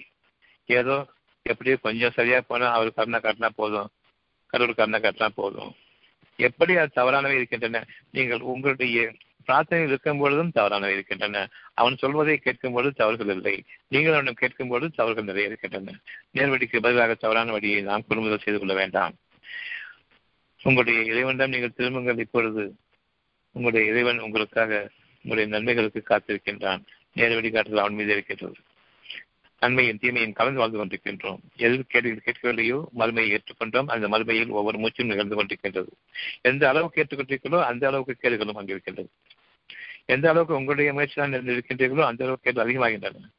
ஏதோ 0.69 0.95
எப்படியோ 1.45 1.77
கொஞ்சம் 1.85 2.15
சரியா 2.17 2.37
போனா 2.41 2.67
அவர் 2.71 2.97
கருணா 2.97 3.19
காட்டினா 3.23 3.49
போதும். 3.61 3.89
கடவுள் 4.53 4.79
கருணா 4.79 4.99
காட்டினா 5.05 5.29
போதும். 5.41 5.71
எப்படி 6.39 6.73
அது 6.81 6.97
தவறானவை 6.99 7.35
இருக்கின்றன? 7.39 7.81
நீங்கள் 8.15 8.41
உங்களுடைய 8.51 9.11
பிரார்த்தனையில் 9.47 9.87
இருக்கும் 9.87 10.17
பொழுதும் 10.17 10.51
தவறானவை 10.55 10.93
இருக்கின்றன. 10.93 11.49
அவன் 11.73 11.97
சொல்வதை 11.97 12.37
கேட்கும் 12.37 12.73
பொழுது 12.73 12.93
தவறுகள் 12.93 13.35
இல்லை. 13.35 13.63
நீங்கள் 13.87 14.13
அவனும் 14.13 14.33
கேட்கும் 14.33 14.67
பொழுது 14.67 14.89
தவறுகள் 14.95 15.25
நிறைய 15.25 15.47
இருக்கின்றன. 15.47 15.99
நேர்வடிக்கு 16.33 16.79
பதிலாக 16.79 17.13
தவறான 17.13 17.51
வழியை 17.51 17.81
நாம் 17.81 18.07
குடும்பத்தில் 18.07 18.43
செய்து 18.43 18.59
கொள்ள 18.59 18.73
வேண்டாம். 18.73 19.13
உங்களுடைய 20.63 21.01
இறைவனிடம் 21.01 21.49
நீங்கள் 21.49 21.73
திரும்புங்கள். 21.73 22.17
இப்பொழுது 22.17 22.75
உங்களுடைய 23.51 23.91
இறைவன் 23.91 24.19
உங்களுக்காக 24.19 24.89
உங்களுடைய 25.23 25.49
நன்மைகளுக்கு 25.49 26.03
காத்திருக்கின்றான். 26.05 26.81
நேர்வழி 27.13 27.51
காட்டுதல் 27.51 27.79
அவன் 27.79 27.93
மீது 27.93 28.11
இருக்கின்றது. 28.11 28.55
நன்மையும் 29.63 29.99
தீமையும் 30.01 30.33
கலந்து 30.33 30.59
வாழ்ந்து 30.59 30.79
கொண்டிருக்கின்றோம். 30.79 31.39
எது 31.55 31.85
கேள்வி 31.87 32.11
கேட்கவில்லையோ 32.11 32.79
மறுமையை 32.97 33.37
ஏற்றுக்கொண்டோம். 33.37 33.87
அந்த 33.87 34.07
மறுமையில் 34.09 34.47
ஒவ்வொரு 34.47 34.77
மூச்சும் 34.77 35.07
நிகழ்ந்து 35.07 35.35
கொண்டிருக்கின்றது. 35.35 35.91
எந்த 36.41 36.69
அளவுக்கு 36.69 37.03
ஏற்றுக்கொண்டிருக்கிறோ 37.03 37.61
அந்த 37.63 37.87
அளவுக்கு 37.87 38.13
கேள்விகளும் 38.13 38.59
அங்கிருக்கின்றது. 38.59 39.07
எந்த 40.05 40.29
அளவுக்கு 40.29 40.55
உங்களுடைய 40.55 40.93
முயற்சி 40.93 41.15
தான் 41.15 41.31
இருக்கின்றீர்களோ 41.31 42.05
அந்த 42.05 42.23
அளவுக்கு 42.23 42.51
கேள்வி 42.51 42.63
அதிகமாகின்றன. 42.63 43.29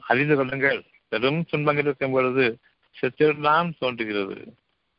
அறிந்து 0.00 0.36
கொள்ளுங்கள். 0.36 0.84
பெரும் 1.08 1.44
துன்பங்கள் 1.44 1.84
இருக்கும் 1.84 2.12
பொழுது 2.12 2.58
செத்திடலாம் 3.00 3.72
தோன்றுகிறது. 3.78 4.54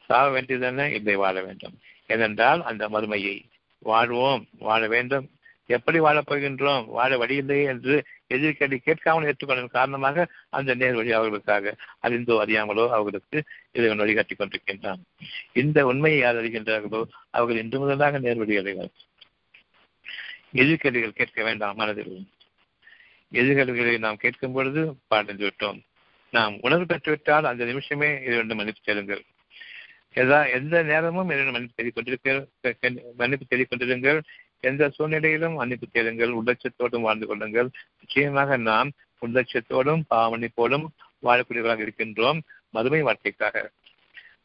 சாக 0.05 0.29
வேண்டியதென 0.29 0.89
இல்லை 0.89 1.15
வாழ 1.15 1.41
வேண்டும். 1.41 1.79
ஏனென்றால் 2.07 2.63
அந்த 2.63 2.89
மறுமையை 2.89 3.43
வாழ்வோம் 3.79 4.47
வாழ 4.59 4.87
வேண்டும். 4.87 5.29
எப்படி 5.65 5.99
வாழப் 5.99 6.31
போகின்றோம்? 6.31 6.85
வாழ 6.85 7.17
வழியில்லையே 7.17 7.65
என்று 7.65 8.03
எதிர்கேள்வி 8.36 8.77
கேட்காமல் 8.88 9.27
ஏற்றுக்கொண்டதன் 9.29 9.77
காரணமாக 9.77 10.25
அந்த 10.57 10.75
நேர் 10.82 10.97
வழி 10.99 11.11
அவர்களுக்காக 11.19 11.73
அறிந்தோ 12.05 12.36
அறியாமலோ 12.43 12.86
அவர்களுக்கு 12.97 13.38
இறைவன் 13.77 14.01
வழிகாட்டிக் 14.03 14.41
கொண்டிருக்கின்றான். 14.41 15.01
இந்த 15.61 15.86
உண்மையை 15.91 16.19
யார் 16.19 16.41
அறிகின்றார்களோ 16.41 17.01
அவர்கள் 17.38 17.61
இன்று 17.63 17.79
முதலாக 17.84 18.19
நேர் 18.25 18.41
வழி 18.43 18.59
அடைவார். 18.61 18.93
எதிர்கேள்விகள் 20.61 21.19
கேட்க 21.19 21.43
வேண்டாம் 21.43 21.79
மனதில். 21.82 22.15
எதிர்கேள்விகளை 23.39 23.97
நாம் 24.05 24.21
கேட்கும் 24.23 24.55
பொழுது 24.55 24.82
பாடைந்து 25.11 25.45
விட்டோம் 25.47 25.79
நாம் 26.34 26.55
உணர்வு 26.61 26.86
பெற்றுவிட்டால் 26.86 27.49
அந்த 27.51 27.63
நிமிஷமே 27.69 28.09
இறைவன் 28.25 28.59
மன்னிப்பு 28.59 28.82
செல்லுங்கள் 28.84 29.23
எதா 30.21 30.38
எந்த 30.55 30.75
நேரமும் 30.89 31.29
இறைவன் 31.34 31.55
மன்னிப்பு 31.55 31.77
தேடிக் 31.77 31.97
கொண்டிருக்க 31.97 32.29
மன்னிப்பு 33.19 33.45
தேடிக் 33.51 33.69
கொண்டிருங்கள். 33.71 34.19
எந்த 34.62 34.89
சூழ்நிலையிலும் 34.89 35.53
மன்னிப்பு 35.53 35.88
தேடுங்கள் 35.91 36.30
உள்ளட்சத்தோடும் 36.30 37.01
வாழ்ந்து 37.01 37.28
கொள்ளுங்கள். 37.28 37.70
நிச்சயமாக 37.99 38.57
நாம் 38.57 38.91
உள்ளட்சத்தோடும் 39.22 40.01
பாவமன்னிப்போடும் 40.09 40.86
வாழக்கூடியவர்களாக 41.24 41.88
இருக்கின்றோம். 41.88 42.39
மறுமை 42.70 43.01
வாழ்க்கைக்காக. 43.01 43.72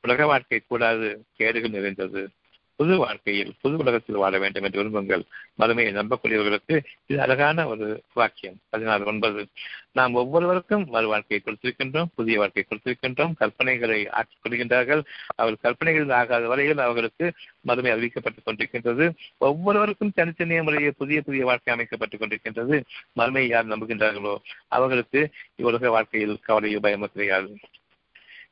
உலக 0.02 0.26
வாழ்க்கை 0.26 0.62
கூடாது 0.66 1.24
கேடுகள் 1.32 1.70
நிறைந்தது. 1.70 2.28
புது 2.76 2.96
வாழ்க்கையில் 2.98 3.52
புது 3.60 3.76
உலகத்தில் 3.76 4.16
வாழ 4.16 4.38
வேண்டும் 4.38 4.62
என்று 4.62 4.78
விரும்புங்கள். 4.82 5.22
மறுமையை 5.58 5.92
நம்பக்கூடியவர்களுக்கு 5.92 6.84
இது 7.06 7.20
அழகான 7.20 7.66
ஒரு 7.66 8.02
வாக்கியம். 8.14 8.56
பதினாறு 8.68 9.04
ஒன்பது. 9.04 9.46
நாம் 9.92 10.14
ஒவ்வொருவருக்கும் 10.14 10.84
மறு 10.88 11.06
வாழ்க்கையை 11.08 11.40
கொடுத்திருக்கின்றோம் 11.44 12.10
புதிய 12.14 12.38
வாழ்க்கையை 12.38 12.64
கொடுத்திருக்கின்றோம் 12.68 13.32
கற்பனைகளை 13.40 14.08
ஆற்றிக் 14.08 14.42
கொள்கின்றார்கள். 14.42 15.02
அவர்கள் 15.34 15.62
கற்பனைகள் 15.62 16.08
ஆகாத 16.08 16.46
வரையில் 16.46 16.78
அவர்களுக்கு 16.78 17.32
மறுமை 17.60 17.92
அறிவிக்கப்பட்டுக் 17.92 18.46
கொண்டிருக்கின்றது. 18.46 19.14
ஒவ்வொருவருக்கும் 19.38 20.12
தனித்தனிய 20.14 20.62
முறையே 20.62 20.90
புதிய 20.90 21.22
புதிய 21.22 21.44
வாழ்க்கை 21.44 21.74
அமைக்கப்பட்டுக் 21.74 22.22
கொண்டிருக்கின்றது. 22.22 22.82
மறுமையை 23.16 23.46
யார் 23.46 23.66
நம்புகின்றார்களோ 23.66 24.36
அவர்களுக்கு 24.68 25.30
இவ்வுலக 25.56 25.90
வாழ்க்கையில் 25.90 26.40
கவலையோ 26.48 26.78
பயமோ 26.82 27.04
கிடையாது. 27.04 27.58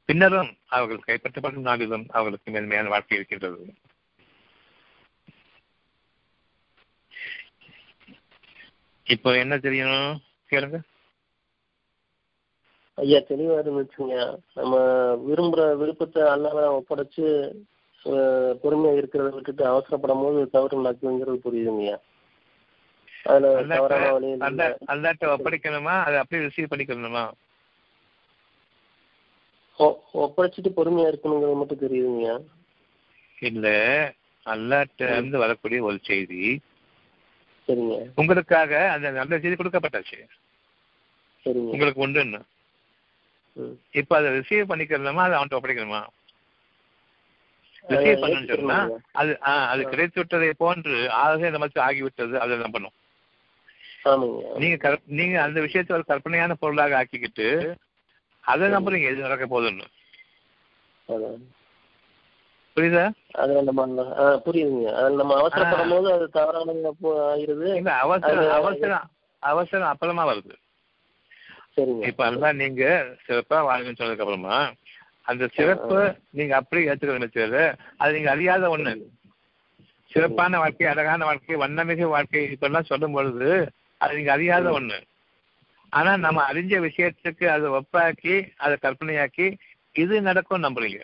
பின்னரும் 0.04 0.56
அவர்கள் 0.66 1.04
கைப்பற்றப்படும் 1.06 1.66
நாளிலும் 1.70 2.06
அவர்களுக்கு 2.08 2.50
மேன்மையான 2.50 2.88
வாழ்க்கை 2.88 3.16
இருக்கின்றது. 3.16 3.74
இப்போ 9.06 9.30
என்ன 9.36 9.54
தெரியணும்? 9.64 10.12
கேளுங்க. 10.50 10.78
ஐயா 12.98 13.18
தெளிவா 13.28 13.54
இருந்துச்சுங்க 13.60 14.16
நம்ம 14.58 14.74
விரும்புற 15.24 15.62
விருப்பத்தை 15.80 16.20
அல்லாத 16.32 16.66
ஒப்படைச்சு 16.76 17.24
பொறுமையா 18.62 18.92
இருக்கிறத 18.96 19.30
விட்டுட்டு 19.34 19.64
அவசரப்படும் 19.66 20.22
போது 20.22 20.40
தவறு 20.52 20.80
நடக்குங்கிறது 20.80 21.38
புரியுதுங்கய்யா 21.44 21.96
அதுல 23.26 23.50
அல்லாட்ட 24.88 25.24
ஒப்படைக்கணுமா? 25.34 25.94
அதை 26.06 26.16
அப்படியே 26.20 26.44
ரிசீவ் 26.44 26.70
பண்ணிக்கணுமா? 26.72 27.24
ஒப்படைச்சிட்டு 30.24 30.70
பொறுமையா 30.76 31.08
இருக்கணுங்கிறது 31.10 31.60
மட்டும் 31.60 31.84
தெரியுதுங்கய்யா 31.84 32.36
இல்ல 33.42 33.66
அல்லாட்ட 34.46 35.02
இருந்து 35.10 35.36
வரக்கூடிய 35.38 35.80
ஒரு 35.82 35.98
செய்தி 36.04 36.42
சரிங்க. 37.68 37.96
உங்களுக்காக 38.20 38.72
அந்த 38.94 39.10
நல்ல 39.20 39.38
செய்தி 39.38 39.56
கொடுக்கப்பட்டாச்சு. 39.58 40.18
உங்களுக்கு 41.72 42.04
உண்டுன்னு 42.06 42.40
இப்ப 44.00 44.12
அதை 44.18 44.28
ரிசீவ் 44.36 44.70
பண்ணிக்கணுமா 44.70 45.24
அதை 45.26 45.34
அவன்கிட்ட 45.38 45.58
ஒப்படைக்கணுமா? 45.58 46.02
ரிசீவ் 47.84 48.20
பண்ணணும்னு 48.22 48.52
சொன்னா 48.52 48.76
அது 49.20 49.32
அது 49.72 49.82
கிடைத்து 49.92 50.18
விட்டதை 50.20 50.50
போன்று 50.62 50.94
ஆக 51.22 51.48
இந்த 51.50 51.60
மாதிரி 51.62 51.84
ஆகிவிட்டது 51.86 52.36
அதை 52.44 52.54
நம்பணும் 52.64 52.94
நீங்க 54.62 54.76
நீங்க 55.18 55.36
அந்த 55.42 55.58
விஷயத்தை 55.66 55.92
ஒரு 55.96 56.04
கற்பனையான 56.08 56.54
பொருளாக 56.62 56.96
ஆக்கிக்கிட்டு 57.00 57.48
அதை 58.44 58.66
நம்புறீங்க 58.74 59.10
எது 59.10 59.26
நடக்க 59.26 59.44
போகுதுன்னு. 59.46 59.86
புரியுதா? 62.76 63.04
அது 63.42 63.52
நம்ம 63.68 63.82
புரியுதுங்க. 64.46 64.88
அது 64.98 65.18
நம்ம 65.20 65.36
அவசரப்படும் 65.40 65.92
போது 65.94 66.08
அது 66.14 66.26
தவறான 66.36 66.92
ஆயிருது 67.32 67.68
இல்ல 67.78 67.92
அவசரம் 68.04 68.52
அவசரம் 68.58 69.06
அவசரம் 69.42 69.90
அப்புறமா 69.92 70.24
வருது. 70.30 70.54
சரிங்க. 71.76 72.02
இப்ப 72.10 72.24
அதுதான் 72.26 72.60
நீங்க 72.62 72.82
சிறப்பா 73.26 73.58
வாழ்க்கை 73.68 73.92
சொன்னதுக்கு 73.92 74.24
அப்புறமா 74.26 74.58
அந்த 75.26 75.44
சிறப்பு 75.56 75.98
நீங்க 76.38 76.54
அப்படியே 76.56 76.88
ஏற்றுக்க 76.90 77.18
நினைச்சது 77.18 77.62
அது 77.98 78.16
நீங்க 78.16 78.30
அறியாத 78.30 78.64
ஒண்ணு. 78.68 78.92
சிறப்பான 80.12 80.58
வாழ்க்கை 80.58 80.86
அழகான 80.86 81.24
வாழ்க்கை 81.24 81.56
வண்ணமிகு 81.62 82.06
வாழ்க்கை 82.14 82.42
இப்பெல்லாம் 82.54 82.90
சொல்லும் 82.90 83.14
பொழுது 83.16 83.48
அது 84.00 84.16
நீங்க 84.18 84.32
அறியாத 84.32 84.66
ஒண்ணு. 84.78 84.98
ஆனா 85.92 86.12
நம்ம 86.16 86.42
அறிஞ்ச 86.50 86.74
விஷயத்துக்கு 86.86 87.46
அதை 87.56 87.66
ஒப்பாக்கி 87.78 88.36
அதை 88.56 88.74
கற்பனையாக்கி 88.84 89.46
இது 89.96 90.14
நடக்கும் 90.22 90.64
நம்புறீங்க. 90.64 91.00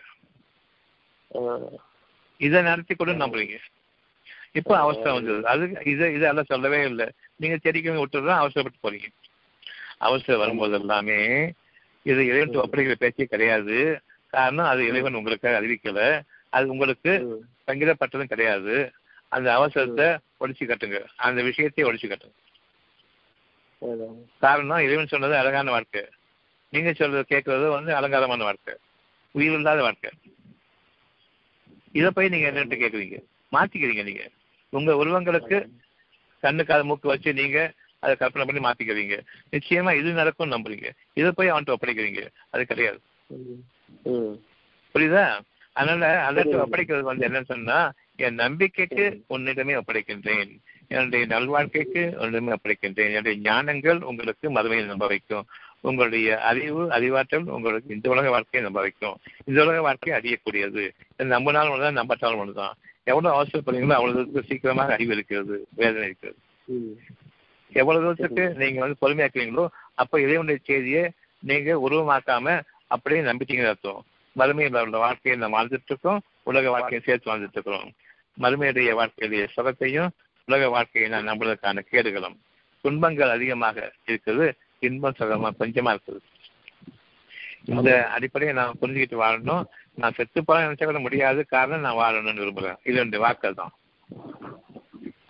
இதை 2.39 2.61
நடத்தி 2.61 2.93
கூட 2.95 3.11
நம்புறீங்க. 3.11 3.57
இப்போ 4.59 4.73
அவசரம் 4.77 5.17
வந்தது 5.17 5.47
அது 5.47 5.65
இதை 5.85 6.05
இதெல்லாம் 6.13 6.51
சொல்லவே 6.53 6.79
இல்லை. 6.83 7.07
நீங்க 7.35 7.57
செடிக்கவங்க 7.57 8.03
விட்டுதான் 8.03 8.41
அவசரப்பட்டு 8.41 8.85
போறீங்க. 8.85 9.09
அவசரம் 9.97 10.41
வரும்போது 10.43 10.73
எல்லாமே 10.79 11.19
இது 12.05 12.21
இறைவன் 12.27 12.61
ஒப்படைக்கிற 12.63 12.95
பேச்சே 13.03 13.25
கிடையாது. 13.25 13.77
காரணம் 14.33 14.65
அது 14.65 14.81
இறைவன் 14.87 15.17
உங்களுக்காக 15.19 15.59
அறிவிக்கல. 15.61 16.01
அது 16.49 16.65
உங்களுக்கு 16.69 17.11
பங்கிடப்பட்டதும் 17.67 18.31
கிடையாது. 18.33 18.75
அந்த 19.35 19.47
அவசரத்தை 19.59 20.07
ஒடிச்சு 20.39 20.63
கட்டுங்க. 20.69 20.99
அந்த 21.27 21.39
விஷயத்தையே 21.41 21.87
ஒடிச்சு 21.89 22.07
கட்டுங்க. 22.11 22.37
காரணம் 24.37 24.83
இறைவன் 24.85 25.11
சொன்னது 25.13 25.35
அழகான 25.37 25.71
வாழ்க்கை 25.71 26.01
நீங்க 26.73 26.91
சொல்றது 26.93 27.23
கேட்கறது 27.29 27.67
வந்து 27.69 27.91
அலங்காரமான 27.95 28.43
வாழ்க்கை 28.43 28.73
உயிர் 29.35 29.55
இல்லாத 29.59 29.81
வாழ்க்கை 29.81 30.09
இதை 31.91 32.09
போய் 32.13 32.29
நீங்க 32.29 32.47
என்னட்டு 32.51 32.77
கேட்குறீங்க 32.83 33.17
மாத்திக்கிறீங்க 33.51 34.03
நீங்க. 34.03 34.23
உங்க 34.69 34.91
உருவங்களுக்கு 34.95 35.57
கண்ணு 36.43 36.63
காது 36.65 36.83
மூக்கு 36.85 37.07
வச்சு 37.07 37.33
நீங்க 37.33 37.73
அதை 37.99 38.13
கற்பனை 38.15 38.45
பண்ணி 38.47 38.61
மாத்திக்கிறீங்க. 38.67 39.15
நிச்சயமா 39.51 39.91
இது 39.99 40.11
நடக்கும் 40.11 40.51
நம்புறீங்க. 40.51 40.89
இதை 41.13 41.31
போய் 41.35 41.51
அவன்கிட்ட 41.51 41.75
ஒப்படைக்கிறீங்க. 41.75 42.21
அது 42.49 42.65
கிடையாது. 42.65 42.99
புரியுதா? 44.95 45.25
அதனால 45.73 46.23
அதற்கு 46.23 46.55
ஒப்படைக்கிறது 46.57 47.01
வந்து 47.01 47.27
என்னன்னு 47.27 47.51
சொன்னா 47.53 47.91
என் 48.15 48.33
நம்பிக்கைக்கு 48.35 49.05
உன்னிடமே 49.29 49.75
ஒப்படைக்கின்றேன். 49.81 50.49
என்னுடைய 50.87 51.25
நல்வாழ்க்கைக்கு 51.25 52.01
உன்னிடமே 52.21 52.55
ஒப்படைக்கின்றேன். 52.55 53.09
என்னுடைய 53.09 53.35
ஞானங்கள் 53.51 53.99
உங்களுக்கு 54.01 54.47
மறுமையை 54.51 54.85
நம்ப 54.85 55.07
வைக்கும் 55.07 55.45
உங்களுடைய 55.83 56.27
அறிவு 56.49 56.81
அறிவாற்றல் 56.97 57.47
உங்களுக்கு 57.57 57.95
இந்த 57.95 58.07
உலக 58.13 58.29
வாழ்க்கையை 58.33 58.61
நம்ப 58.67 58.79
வைக்கும். 58.85 59.15
இந்த 59.47 59.57
உலக 59.65 59.77
வாழ்க்கையை 59.87 60.13
அறியக்கூடியது 60.19 60.83
நம்பினாலும் 61.35 61.73
ஒன்று 61.73 61.87
தான் 61.87 61.99
நம்பட்டாலும் 62.01 62.41
ஒன்று 62.43 62.55
தான் 62.61 62.75
எவ்வளவு 63.11 63.33
அவசரப்படுறீங்களோ 63.35 63.95
அவ்வளவு 63.99 64.43
சீக்கிரமாக 64.49 64.95
அறிவு 64.97 65.13
இருக்கிறது 65.17 65.55
வேதனை 65.79 66.05
இருக்கிறது. 66.09 66.39
எவ்வளவு 67.71 68.03
தூரத்துக்கு 68.05 68.45
நீங்க 68.61 68.79
வந்து 68.83 69.01
பொறுமையாக்குறீங்களோ 69.03 69.65
அப்ப 70.01 70.19
இறைவனுடைய 70.25 70.59
செய்தியை 70.69 71.03
நீங்க 71.43 71.79
உருவமாக்காம 71.85 72.55
அப்படியே 72.95 73.21
நம்பிட்டீங்க 73.29 73.69
அர்த்தம். 73.73 74.01
மறுமையில் 74.35 74.79
உள்ள 74.85 74.97
வாழ்க்கையை 75.05 75.35
நம்ம 75.39 75.55
வாழ்ந்துட்டு 75.57 75.91
இருக்கோம் 75.91 76.19
உலக 76.49 76.69
வாழ்க்கையை 76.73 77.01
சேர்த்து 77.07 77.29
வாழ்ந்துட்டு 77.29 77.57
இருக்கிறோம் 77.57 77.89
மறுமையுடைய 78.43 78.91
வாழ்க்கையுடைய 78.99 79.43
சுகத்தையும் 79.55 80.11
உலக 80.47 80.67
வாழ்க்கையை 80.75 81.07
நான் 81.13 81.29
நம்புவதற்கான 81.29 81.81
கேடுகளும் 81.91 82.37
துன்பங்கள் 82.85 83.33
அதிகமாக 83.35 83.77
இருக்குது 84.09 84.45
இன்பம் 84.87 85.17
சுகமா 85.19 85.49
கொஞ்சமா 85.61 85.91
இருக்குது. 85.95 86.21
இந்த 87.71 87.89
அடிப்படையை 88.15 88.53
நான் 88.59 88.79
புரிஞ்சுக்கிட்டு 88.81 89.17
வாழணும். 89.23 89.63
நான் 90.01 90.15
செத்து 90.17 90.39
போல 90.45 90.63
நினைச்ச 90.65 90.85
கூட 90.85 90.99
முடியாது. 91.05 91.41
காரணம் 91.53 91.85
நான் 91.85 91.99
வாழணும்னு 92.01 92.43
விரும்புகிறேன் 92.43 92.79
இது 92.87 93.01
ரெண்டு 93.01 93.17
வாக்கள் 93.23 93.59
தான். 93.61 93.73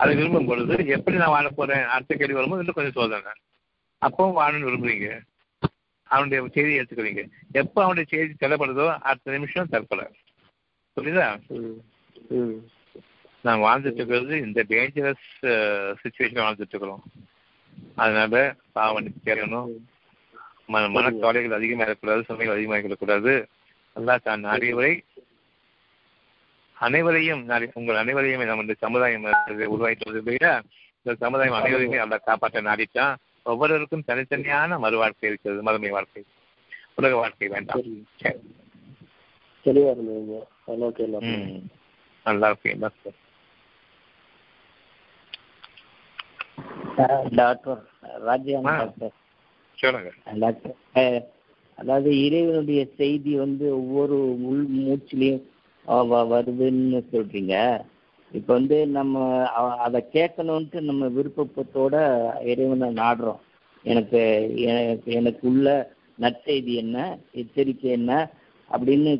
அதை 0.02 0.12
விரும்பும் 0.18 0.48
பொழுது 0.50 0.76
எப்படி 0.96 1.16
நான் 1.22 1.34
வாழ 1.36 1.48
போறேன்? 1.58 1.84
அடுத்த 1.94 2.14
கேள்வி 2.20 2.38
வரும்போது 2.38 2.62
இன்னும் 2.62 2.78
கொஞ்சம் 2.78 2.98
சோதனை. 2.98 3.34
அப்பவும் 4.06 4.38
வாழணும்னு 4.38 4.68
விரும்புறீங்க? 4.68 5.08
அவனுடைய 6.12 6.40
செய்தியை 6.54 6.78
எடுத்துக்கிறீங்க. 6.80 7.22
எப்போ 7.62 7.78
அவனுடைய 7.84 8.06
செய்தி 8.12 8.32
தலைப்படுதோ 8.44 8.86
அடுத்த 9.08 9.36
நிமிஷம் 9.36 9.70
தற்கொலை 9.74 10.06
புரியுதா? 10.96 11.26
நாம் 13.46 13.64
வாழ்ந்துட்டு 13.66 14.00
இருக்கிறது 14.00 14.34
இந்த 14.46 14.60
டேஞ்சரஸ் 14.72 15.28
சுச்சுவேஷன் 16.02 16.44
வாழ்ந்துட்டு 16.44 16.74
இருக்கிறோம். 16.74 17.04
அதனால 17.94 18.54
பாவம் 18.72 19.12
தேடணும் 19.24 19.70
மன 20.66 20.88
மனக்கவலைகள் 20.88 21.58
அதிகமாக 21.58 21.90
இருக்கக்கூடாது 21.90 22.24
சுமைகள் 22.28 22.52
அதிகமாக 22.52 22.78
இருக்கக்கூடாது. 22.78 23.48
அல்லா 23.96 24.18
தான் 24.22 24.44
நாடியவரை 24.44 24.92
அனைவரையும் 26.76 27.48
உங்கள் 27.74 27.96
அனைவரையும் 27.96 28.44
நம்ம 28.44 28.72
சமுதாயம் 28.78 29.24
உருவாக்கிட்டு 29.24 30.04
வருவதை 30.04 30.38
இந்த 31.02 31.14
சமுதாயம் 31.18 31.54
அனைவரையுமே 31.54 31.98
அல்லா 31.98 32.18
காப்பாற்ற 32.24 32.62
நாடிட்டான். 32.62 33.14
ஒவ்வொருவருக்கும் 33.42 34.04
தனித்தனியான 34.06 34.78
மறு 34.78 34.96
வாழ்க்கை 34.96 35.28
இருக்கிறது 35.28 35.62
மறுமை 35.62 35.90
வாழ்க்கை. 35.90 36.22
உலக 36.94 37.14
வாழ்க்கை 37.16 37.48
வேண்டாம். 37.48 37.80
தெளிவா 39.66 41.20
ம். 41.20 41.70
நல்லா 42.24 42.48
இருக்கு 42.48 43.12
டாக்டர் 47.36 47.80
ஆ. 48.68 48.74
டாக்டர் 48.80 49.12
டாக்டர் 50.40 50.76
அதாவது 51.78 52.10
இறைவனுடைய 52.24 52.80
செய்தி 52.96 53.32
வந்து 53.36 53.66
ஒவ்வொரு 53.76 54.16
உள் 54.46 54.66
மூச்சிலையும் 54.78 55.42
வருதுன்னு 56.30 57.00
சொல்றீங்க 57.08 57.54
இப்ப 58.32 58.48
வந்து 58.52 58.76
நம்ம 58.90 59.16
அதை 59.78 60.00
கேட்கணுன்ட்டு 60.12 60.80
நம்ம 60.80 61.08
விருப்பத்தோட 61.16 61.96
இறைவனை 62.44 62.88
நாடுறோம் 62.96 63.40
எனக்கு 63.84 64.20
எனக்கு 64.66 65.10
எனக்கு 65.12 65.42
உள்ள 65.48 65.68
நற்செய்தி 66.18 66.72
என்ன 66.80 66.98
எச்சரிக்கை 67.34 67.90
என்ன 67.92 68.12
அப்படின்னு 68.70 69.12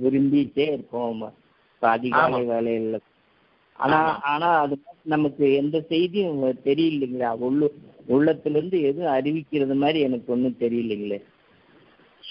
விரும்பிட்டே 0.00 0.66
இருப்போம் 0.72 1.22
இப்ப 1.72 1.86
அதிகாலை. 1.90 2.40
வேலையில 2.48 2.98
ஆனா 3.78 3.96
ஆமா. 3.98 4.14
ஆனா 4.30 4.48
அது 4.60 4.74
நமக்கு 5.12 5.44
எந்த 5.60 5.76
செய்தியும் 5.92 6.42
தெரியலைங்களா? 6.68 7.30
உள்ள 7.46 7.64
உள்ளத்துல 8.14 8.58
இருந்து 8.58 8.78
எதுவும் 8.88 9.14
அறிவிக்கிறது 9.16 9.74
மாதிரி 9.82 9.98
எனக்கு 10.06 10.32
ஒண்ணும் 10.34 10.60
தெரியலைங்களே. 10.64 11.18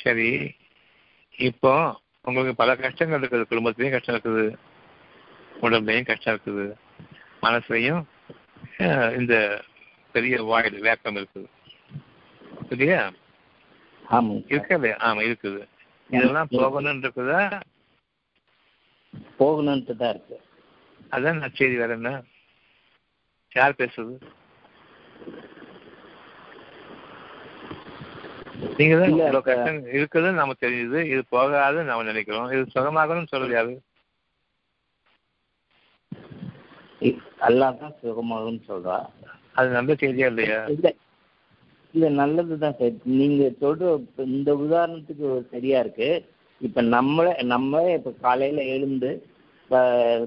சரி. 0.01 0.29
இப்போ 1.47 1.73
உங்களுக்கு 2.27 2.53
பல 2.61 2.71
கஷ்டங்கள் 2.75 3.21
இருக்குது. 3.21 3.49
குடும்பத்திலையும் 3.51 3.95
கஷ்டம் 3.95 4.15
இருக்குது. 4.15 4.45
உடம்புலையும் 5.61 6.09
கஷ்டம் 6.11 6.33
இருக்குது. 6.35 6.65
மனசுலையும் 7.45 8.01
இந்த 9.19 9.35
பெரிய 10.15 10.35
வாய்டு 10.49 10.85
வேக்கம் 10.87 11.19
இருக்குது. 11.21 11.47
இல்லையா? 12.73 13.01
ஆமாங்க 14.03 14.41
சார். 14.41 14.51
இருக்கா 14.53 14.73
இல்லையா? 14.77 14.97
ஆமா 15.07 15.21
இருக்குது. 15.29 15.61
இதெல்லாம் 16.09 16.53
போகணும்னு 16.59 17.03
இருக்குதா 17.05 17.41
போகணுன்ட்டு 19.39 19.93
தான் 20.01 20.13
இருக்கு. 20.13 20.37
அதான் 21.11 21.41
நற்செய்தி 21.43 21.75
வேற 21.81 21.93
என்ன? 21.99 22.11
யார் 23.55 23.79
பேசுறது? 23.79 24.15
நீங்க 28.77 28.95
தான் 28.99 29.41
கஷ்டம் 29.47 29.79
இருக்குதுன்னு 29.93 30.31
நம்ம 30.31 30.53
தெரியுது. 30.61 30.99
இது 31.03 31.23
போகாதுன்னு 31.31 31.83
நம்ம 31.83 32.03
நினைக்கிறோம். 32.03 32.51
இது 32.51 32.63
சுகமாகணும்னு 32.75 33.31
சொல்றது 33.31 33.53
யாரு? 33.53 33.73
இ- 37.01 37.19
அல்லாஹ் 37.39 37.77
தான் 37.77 37.95
சுகமாகும்னு 38.01 38.61
சொல்றா. 38.67 38.97
அது 39.51 39.69
நல்ல 39.69 39.93
செய்தியா 39.93 40.25
இல்லையா? 40.25 40.59
இல்ல 40.65 40.87
இல்ல 41.93 42.09
நல்லதுதான் 42.09 42.77
சார். 42.77 42.95
நீங்க 43.13 43.43
சொல்ற 43.61 43.89
இந்த 44.27 44.55
உதாரணத்துக்கு 44.55 45.45
சரியா 45.51 45.79
இருக்கு. 45.79 46.09
இப்ப 46.61 46.81
நம்மளே 46.87 47.43
நம்மளே 47.43 47.93
இப்ப 47.93 48.13
காலையில 48.21 48.63
எழுந்து 48.75 49.11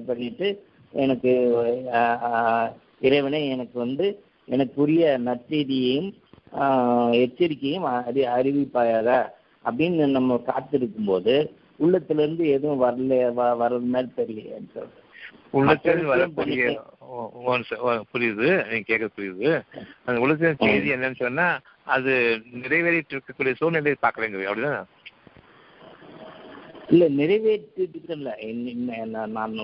பண்ணிட்டு 0.05 0.47
எனக்கு 0.93 1.31
இறைவனே 3.01 3.49
எனக்கு 3.49 3.79
வந்து 3.79 4.23
எனக்குரிய 4.47 5.17
நற்செய்தியையும் 5.25 6.13
எச்சரிக்கையும் 7.11 7.83
அறி 7.83 8.21
அறிவிப்பாயாக 8.25 9.29
அப்படின்னு 9.65 10.05
நம்ம 10.05 10.37
காத்திருக்கும் 10.37 11.05
போது 11.05 11.53
உள்ளத்துல 11.79 12.19
இருந்து 12.19 12.49
எதுவும் 12.49 12.81
வரல 12.81 13.13
வர்றது 13.33 13.85
மாதிரி 13.85 14.11
தெரியல 14.17 14.49
புரியுது. 18.13 18.45
நீங்க 18.69 18.83
கேட்க 18.85 19.09
புரியுது. 19.17 19.63
அந்த 20.05 20.21
உள்ளத்தின் 20.21 20.55
செய்தி 20.57 20.91
என்னன்னு 20.91 21.15
சொன்னா 21.15 21.59
அது 21.83 22.41
நிறைவேறிட்டு 22.53 23.09
இருக்கக்கூடிய 23.09 23.55
சூழ்நிலையை 23.55 23.95
பார்க்கலைங்க 24.01 24.49
அப்படிதான்? 24.49 24.85
இல்ல 26.89 27.09
நிறைவேற்றிட்டு 27.09 28.37
என்ன- 28.37 29.25
நான் 29.25 29.59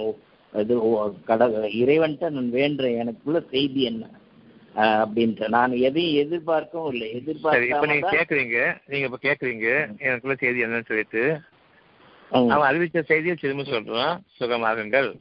இது 0.53 0.79
கட 1.25 1.47
இறைவன்ட்ட 1.47 2.29
நான் 2.29 2.53
வேண்டுறேன் 2.53 2.97
எனக்குள்ள 2.97 3.39
செய்தி 3.39 3.81
என்ன? 3.81 4.09
ஆஹ் 4.75 5.05
அப்படின்ட்டு. 5.05 5.47
நான் 5.47 5.71
எதையும் 5.71 6.25
எதிர்பார்க்கவும் 6.25 6.93
இல்லை. 6.93 7.23
சரி 7.41 7.67
இப்ப 7.67 7.85
நீங்க 7.85 8.11
கேக்குறீங்க. 8.11 8.81
நீங்க 8.85 9.09
இப்ப 9.11 9.17
கேக்குறீங்க. 9.21 9.97
எனக்குள்ள 9.99 10.35
செய்தி 10.35 10.63
என்னன்னு 10.63 10.85
சொல்லிட்டு. 10.85 11.39
அவன் 12.29 12.75
அறிவிச்ச 12.75 13.03
செய்தியை 13.03 13.35
திரும்ப 13.35 13.63
சொல்றான். 13.63 14.19
சுகமாகுங்கள். 14.39 15.19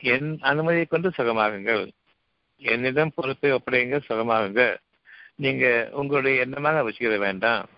என் 0.00 0.38
அனுமதியை 0.40 0.84
கொண்டு 0.84 1.08
சுகமாகுங்கள். 1.08 1.88
என்னிடம் 2.56 3.12
பொறுப்பை 3.14 3.52
ஒப்படைங்க 3.52 4.00
சுகமாகுங்க 4.08 4.76
நீங்க 5.36 5.88
உங்களுடைய 5.92 6.46
எண்ணமாக 6.46 6.88
வச்சுக்கிற 6.88 7.18
வேண்டாம். 7.18 7.68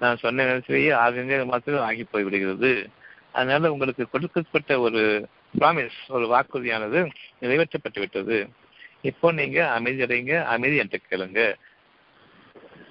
நான் 0.00 0.16
சொன்ன 0.16 0.44
நேரத்திலேயே 0.44 0.90
ஆறு 0.90 1.44
மாதத்தில் 1.44 1.76
ஆகி 1.76 2.06
போய்விடுகிறது. 2.12 2.86
அதனால 3.32 3.72
உங்களுக்கு 3.72 4.10
கொடுக்கப்பட்ட 4.10 4.80
ஒரு 4.80 5.28
ப்ராமிஸ் 5.54 5.98
ஒரு 6.08 6.26
வாக்குறுதியானது 6.32 7.00
நிறைவேற்றப்பட்டு 7.42 8.00
விட்டது 8.00 8.38
இப்போ 9.04 9.32
நீங்க 9.32 9.58
அமைதி 9.76 10.02
அடைங்க 10.02 10.34
அமைதி 10.46 10.80
என்கிட்ட 10.82 11.08
கேளுங்க. 11.10 11.40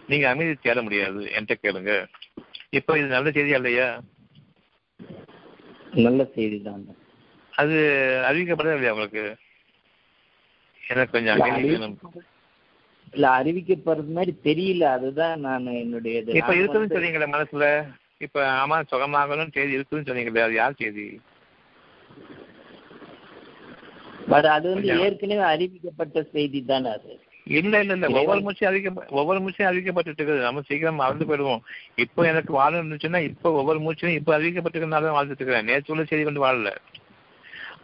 நீங்க 0.09 0.25
அமைதி 0.29 0.53
தேட 0.57 0.81
முடியாது 0.81 1.21
என்கிட்ட 1.29 1.55
கேளுங்க. 1.57 1.91
இப்போ 2.71 2.97
இது 2.99 3.07
நல்ல 3.07 3.29
செய்தியா 3.29 3.59
இல்லையா 3.61 3.87
நல்ல 6.05 6.23
செய்தி 6.35 6.57
தான். 6.61 6.83
அது 7.53 7.77
அறிவிக்கப்படவே 8.29 8.75
இல்லையா 8.75 8.93
உங்களுக்கு? 8.93 9.23
எனக்கு 10.81 11.11
கொஞ்சம் 11.11 11.35
அமைதி 11.37 11.71
வேணும். 11.73 11.95
இல்ல 13.13 13.27
அறிவிக்கப்படுறது 13.39 14.11
மாதிரி 14.11 14.33
தெரியல. 14.47 14.83
அதுதான் 14.97 15.41
நான் 15.41 15.67
என்னுடைய. 15.83 16.15
இப்ப 16.39 16.53
இருக்குதுன்னு 16.57 16.93
சொன்னீங்களே 16.95 17.29
மனசுல. 17.35 17.65
இப்ப 18.25 18.37
ஆமா 18.61 18.77
சுகமாகணும் 18.91 19.55
செய்தி 19.55 19.77
இருக்குதுன்னு 19.77 20.09
சொன்னீங்களே 20.09 20.45
அது 20.47 20.55
யார் 20.55 20.79
செய்தி? 20.81 21.07
பட் 24.31 24.47
அது 24.55 24.67
வந்து. 24.73 24.95
ஏற்கனவே 25.05 25.43
அறிவிக்கப்பட்ட 25.53 26.21
செய்தி 26.35 26.59
தானே 26.71 26.89
அது. 26.97 27.11
இல்ல 27.59 27.73
இல்ல 27.83 27.93
இல்ல. 27.97 28.07
ஒவ்வொரு 28.19 28.41
மூச்சும் 28.45 28.69
அறிவிக்க 28.69 29.17
ஒவ்வொரு 29.19 29.39
மூச்சும் 29.43 29.67
அறிவிக்கப்பட்டு 29.67 30.09
இருக்குது 30.11 30.41
நம்ம 30.45 30.63
சீக்கிரம் 30.69 31.01
மறந்து 31.01 31.27
போயிடுவோம். 31.29 31.61
இப்போ 32.03 32.21
எனக்கு 32.31 32.51
வாழ 32.59 32.71
இருந்துச்சுன்னா 32.81 33.21
இப்போ 33.29 33.51
ஒவ்வொரு 33.59 33.79
மூச்சும் 33.85 34.15
இப்போ 34.19 34.31
அறிவிக்கப்பட்டிருக்கனால 34.37 35.07
தான் 35.07 35.17
வாழ்ந்துட்டு 35.17 35.41
இருக்கிறேன் 35.41 35.69
நேற்று 35.69 35.93
உள்ள 35.95 36.05
செய்தி 36.11 36.23
கொண்டு 36.23 36.43
வாழல. 36.45 36.71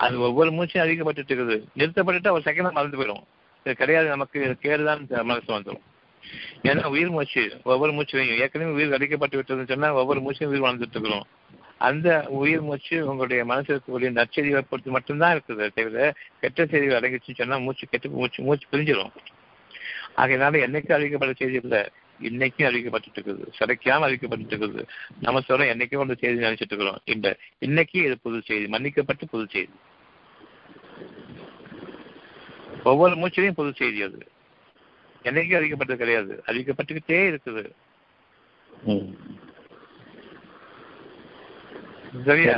அது 0.06 0.16
ஒவ்வொரு 0.28 0.52
மூச்சும் 0.58 0.84
அறிவிக்கப்பட்டு 0.84 1.24
இருக்குது 1.24 1.58
நிறுத்தப்பட்டுட்டு 1.80 2.36
ஒரு 2.36 2.46
செகண்ட் 2.50 2.78
மறந்து 2.80 3.00
போயிடும் 3.00 3.24
இது 3.66 3.76
கிடையாது. 3.82 4.08
நமக்கு 4.16 4.40
கேடுதான் 4.66 5.04
மனசு 5.32 5.50
வந்துடும். 5.58 5.84
ஏன்னா 6.70 6.84
உயிர் 6.96 7.14
மூச்சு 7.16 7.42
ஒவ்வொரு 7.72 7.92
மூச்சுலையும் 7.96 8.42
ஏற்கனவே 8.44 8.76
உயிர் 8.78 8.96
அடிக்கப்பட்டு 8.98 9.40
விட்டதுன்னு 9.40 9.72
சொன்னா 9.72 9.90
ஒவ்வொரு 10.02 10.20
மூச்சையும் 10.26 10.52
உயிர் 10.54 10.66
வாழ்ந்துட்டு 10.66 10.96
இருக்கிறோம் 10.98 11.26
அந்த 11.90 12.26
உயிர் 12.30 12.62
மூச்சு 12.62 13.08
உங்களுடைய 13.08 13.46
மனசு 13.46 13.70
இருக்கக்கூடிய 13.76 14.10
நற்செய்திகளை 14.10 14.62
பொறுத்து 14.70 14.92
மட்டும்தான் 14.92 15.36
இருக்குது. 15.38 15.70
தவிர 15.74 16.14
கெட்ட 16.40 16.66
செய்திகள் 16.66 17.00
அடங்கிச்சுன்னு 17.00 17.36
சொன்னா 17.36 17.58
மூச்சு 17.58 17.88
கெட்டு 17.88 18.10
மூச்சு 18.10 18.44
மூச்சு 18.44 18.68
பிரிஞ்சிடும் 18.72 19.12
ஆகையினால 20.18 20.56
என்னைக்கும் 20.66 20.96
அறிவிக்கப்பட்ட 20.98 21.36
செய்தி 21.36 21.54
இல்லை? 21.54 21.90
இன்னைக்கும் 22.22 22.70
அறிவிக்கப்பட்டு 22.70 23.10
இருக்குது. 23.16 23.44
சிறைக்காம 23.60 24.06
அறிவிக்கப்பட்டு 24.08 24.54
இருக்குது. 24.54 24.88
நம்ம 25.22 25.42
சொல்ல 25.42 25.76
என்னைக்கும் 25.76 25.98
ஒரு 25.98 26.18
செய்தி 26.20 26.46
நினைச்சிட்டு 26.46 26.72
இருக்கிறோம். 26.72 27.00
இந்த 27.06 27.38
இன்னைக்கு 27.60 28.00
இது 28.00 28.18
புது 28.24 28.42
செய்தி 28.46 28.66
மன்னிக்கப்பட்டு 28.66 29.28
புது 29.32 29.48
செய்தி. 29.50 29.74
ஒவ்வொரு 32.84 33.16
மூச்சிலையும் 33.16 33.52
புது 33.52 33.74
செய்தி 33.76 34.02
அது. 34.02 34.32
என்னைக்கும் 35.24 35.58
அறிவிக்கப்பட்டது 35.60 35.96
கிடையாது. 35.96 36.44
அறிவிக்கப்பட்டுக்கிட்டே 36.46 37.38
இருக்குது. 37.38 37.70
ம். 38.84 39.43
சரியா? 42.28 42.54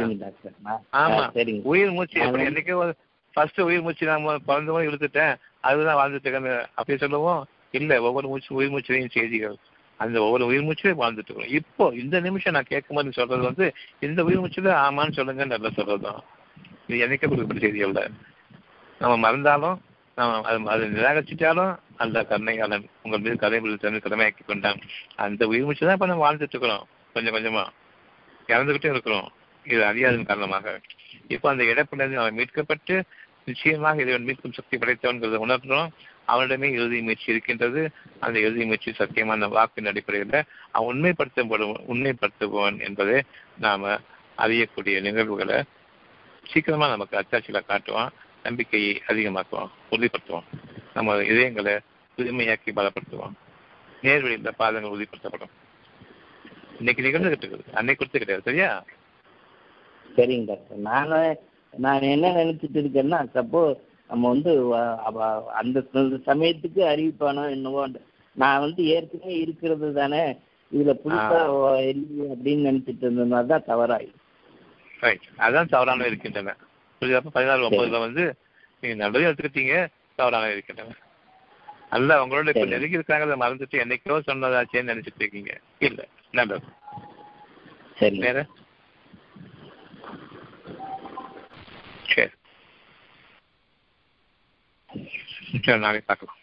ஆமா. 1.02 1.22
உயிர் 1.64 1.92
மூச்சு 1.92 2.22
என்னைக்கோ 2.22 2.94
ஃபர்ஸ்ட் 3.34 3.62
உயிர் 3.62 3.82
மூச்சு 3.82 4.06
நான் 4.06 4.44
பிறந்த 4.46 4.72
இழுத்துட்டேன். 4.72 5.36
அதுதான் 5.62 5.98
வாழ்ந்துட்டு 6.00 6.28
இருக்கேன் 6.28 6.68
அப்படி 6.76 6.98
சொல்லுவோம் 6.98 7.48
இல்ல 7.72 8.02
ஒவ்வொரு 8.02 8.28
மூச்சு 8.28 8.56
உயிர் 8.56 8.74
மூச்சிலையும் 8.74 9.16
செய்திகள். 9.16 9.58
அந்த 9.98 10.22
ஒவ்வொரு 10.22 10.46
உயிர் 10.46 10.64
மூச்சிலையும் 10.64 11.02
வாழ்ந்துட்டு 11.02 11.32
இருக்கோம். 11.32 11.54
இப்போ 11.60 11.94
இந்த 11.94 12.20
நிமிஷம் 12.20 12.54
நான் 12.54 12.72
கேட்கும் 12.72 12.96
போது 12.96 13.12
சொல்றது 13.12 13.44
வந்து 13.44 13.74
இந்த 14.00 14.24
உயிர் 14.24 14.42
மூச்சுல 14.44 14.74
ஆமான்னு 14.86 15.12
சொல்லுங்க 15.12 15.46
நல்லா 15.46 15.70
சொல்றதுதான். 15.78 16.22
இது 16.88 17.08
என்னைக்கே 17.08 17.28
கொடுக்கப்பட்ட 17.28 17.66
செய்தி 17.66 17.82
அல்ல 17.82 18.10
நம்ம 19.02 19.18
மறந்தாலும் 19.18 19.82
நம்ம 20.16 20.42
அது 20.42 20.70
அதை 20.70 20.90
நிராகரிச்சிட்டாலும் 20.90 21.78
அந்த 21.96 22.24
கருணையாளன் 22.24 22.86
உங்கள் 23.04 23.20
மீது 23.20 23.38
கதை 23.38 23.60
தன்னை 23.60 24.00
கடமையாக்கி 24.00 24.44
கொண்டான். 24.46 24.80
அந்த 25.16 25.48
உயிர் 25.48 25.64
மூச்சு 25.64 25.86
தான் 25.86 25.94
இப்ப 25.94 26.06
நம்ம 26.06 26.32
வாழ்ந்துட்டு 26.32 26.56
இருக்கிறோம் 26.56 26.86
கொஞ்சம் 27.14 27.36
கொஞ்சமா. 27.36 27.66
இறந்துகிட்டே 28.48 28.90
இருக்கிறோம். 28.90 29.32
இது 29.66 29.86
அறியாதன் 29.86 30.26
காரணமாக. 30.26 30.80
இப்போ 31.28 31.50
அந்த 31.50 31.64
இழப்பிலிருந்து 31.64 32.22
அவன் 32.24 32.38
மீட்கப்பட்டு 32.38 33.02
நிச்சயமாக 33.46 34.02
இறைவன் 34.02 34.26
மீட்கும் 34.26 34.54
சக்தி 34.54 34.78
படைத்தவன்கிறத 34.78 35.40
உணர்கிறோம் 35.46 35.90
அவனிடமே 36.26 36.72
இறுதி 36.72 37.02
முயற்சி 37.02 37.32
இருக்கின்றது. 37.32 37.90
அந்த 38.20 38.40
இறுதி 38.40 38.64
முயற்சி 38.64 38.92
சத்தியமான 38.92 39.50
வாக்கின் 39.50 39.86
அடிப்படையில் 39.86 40.44
அவன் 40.72 40.96
உண்மைப்படுத்தப்படும் 40.96 41.76
உண்மைப்படுத்துபவன் 41.88 42.80
என்பதை 42.80 43.22
நாம 43.58 44.00
அறியக்கூடிய 44.38 45.02
நிகழ்வுகளை 45.02 45.64
சீக்கிரமா 46.44 46.88
நமக்கு 46.88 47.18
அத்தாட்சியில 47.18 47.62
காட்டுவான். 47.68 48.10
நம்பிக்கையை 48.44 49.02
அதிகமாக்குவோம் 49.08 49.72
உறுதிப்படுத்துவோம் 49.92 50.48
நம்ம 50.94 51.16
இதயங்களை 51.16 51.80
புதுமையாக்கி 52.18 52.72
பலப்படுத்துவோம் 52.76 53.36
நேர்வழியில் 54.02 54.58
பாதங்கள் 54.58 54.92
உறுதிப்படுத்தப்படும். 54.92 55.54
இன்னைக்கு 56.78 57.04
நிகழ்ந்து 57.04 57.30
கிட்டு 57.30 57.64
அன்னைக்கு 57.74 58.06
கொடுத்து 58.06 58.20
கிடையாது 58.20 58.46
சரியா? 58.46 58.86
சரிங்க 60.16 60.46
டாக்டர். 60.46 60.78
நானும் 60.86 61.38
நான் 61.74 62.02
என்ன 62.08 62.32
நினைச்சிட்டு 62.34 62.80
இருக்கேன்னா 62.82 63.20
சப்போஸ் 63.34 63.80
நம்ம 64.10 64.28
வந்து 64.28 64.52
அந்த 65.54 65.80
சமயத்துக்கு 66.26 66.82
அறிவிப்பானோ 66.84 67.50
என்னவோ 67.50 67.84
நான் 68.38 68.60
வந்து 68.60 68.86
ஏற்கனவே 68.86 69.36
இருக்கிறது 69.40 69.94
தானே 69.94 70.22
இதுல 70.72 70.94
புதுசா 71.04 71.40
அப்படின்னு 72.32 72.68
நினைச்சிட்டு 72.70 73.04
இருந்ததுனால 73.06 73.46
தான் 73.46 73.68
தவறாயிடும் 73.68 74.22
ரைட் 75.00 75.26
அதான் 75.38 75.70
தவறான 75.70 76.06
இருக்கின்றன. 76.06 76.56
புரியுதா? 77.02 77.32
பதினாறு 77.34 77.70
ஒன்பதுல 77.70 78.00
வந்து 78.00 78.24
நீங்க 78.84 78.96
நல்லதையும் 79.02 79.30
எடுத்துக்கிட்டீங்க 79.32 79.76
தவறான 80.16 80.52
இருக்கின்றன. 80.52 80.96
அல்ல 81.90 82.26
உங்களோட 82.26 82.48
இப்ப. 82.48 82.66
நெருங்கி 82.66 83.00
இருக்காங்க 83.00 83.36
மறந்துட்டு 83.36 83.82
என்னைக்கோ 83.84 84.20
சொன்னதாச்சேன்னு 84.28 84.92
நினைச்சிட்டு 84.92 85.20
இருக்கீங்க. 85.20 85.52
இல்ல. 85.80 86.00
நல்லது. 86.32 86.68
சரி. 87.98 88.18
வேற? 88.18 88.40
சரி 92.06 92.34
சரி 95.66 95.80
நாளைக்கு 95.80 96.10
பார்க்கலாம் 96.10 96.40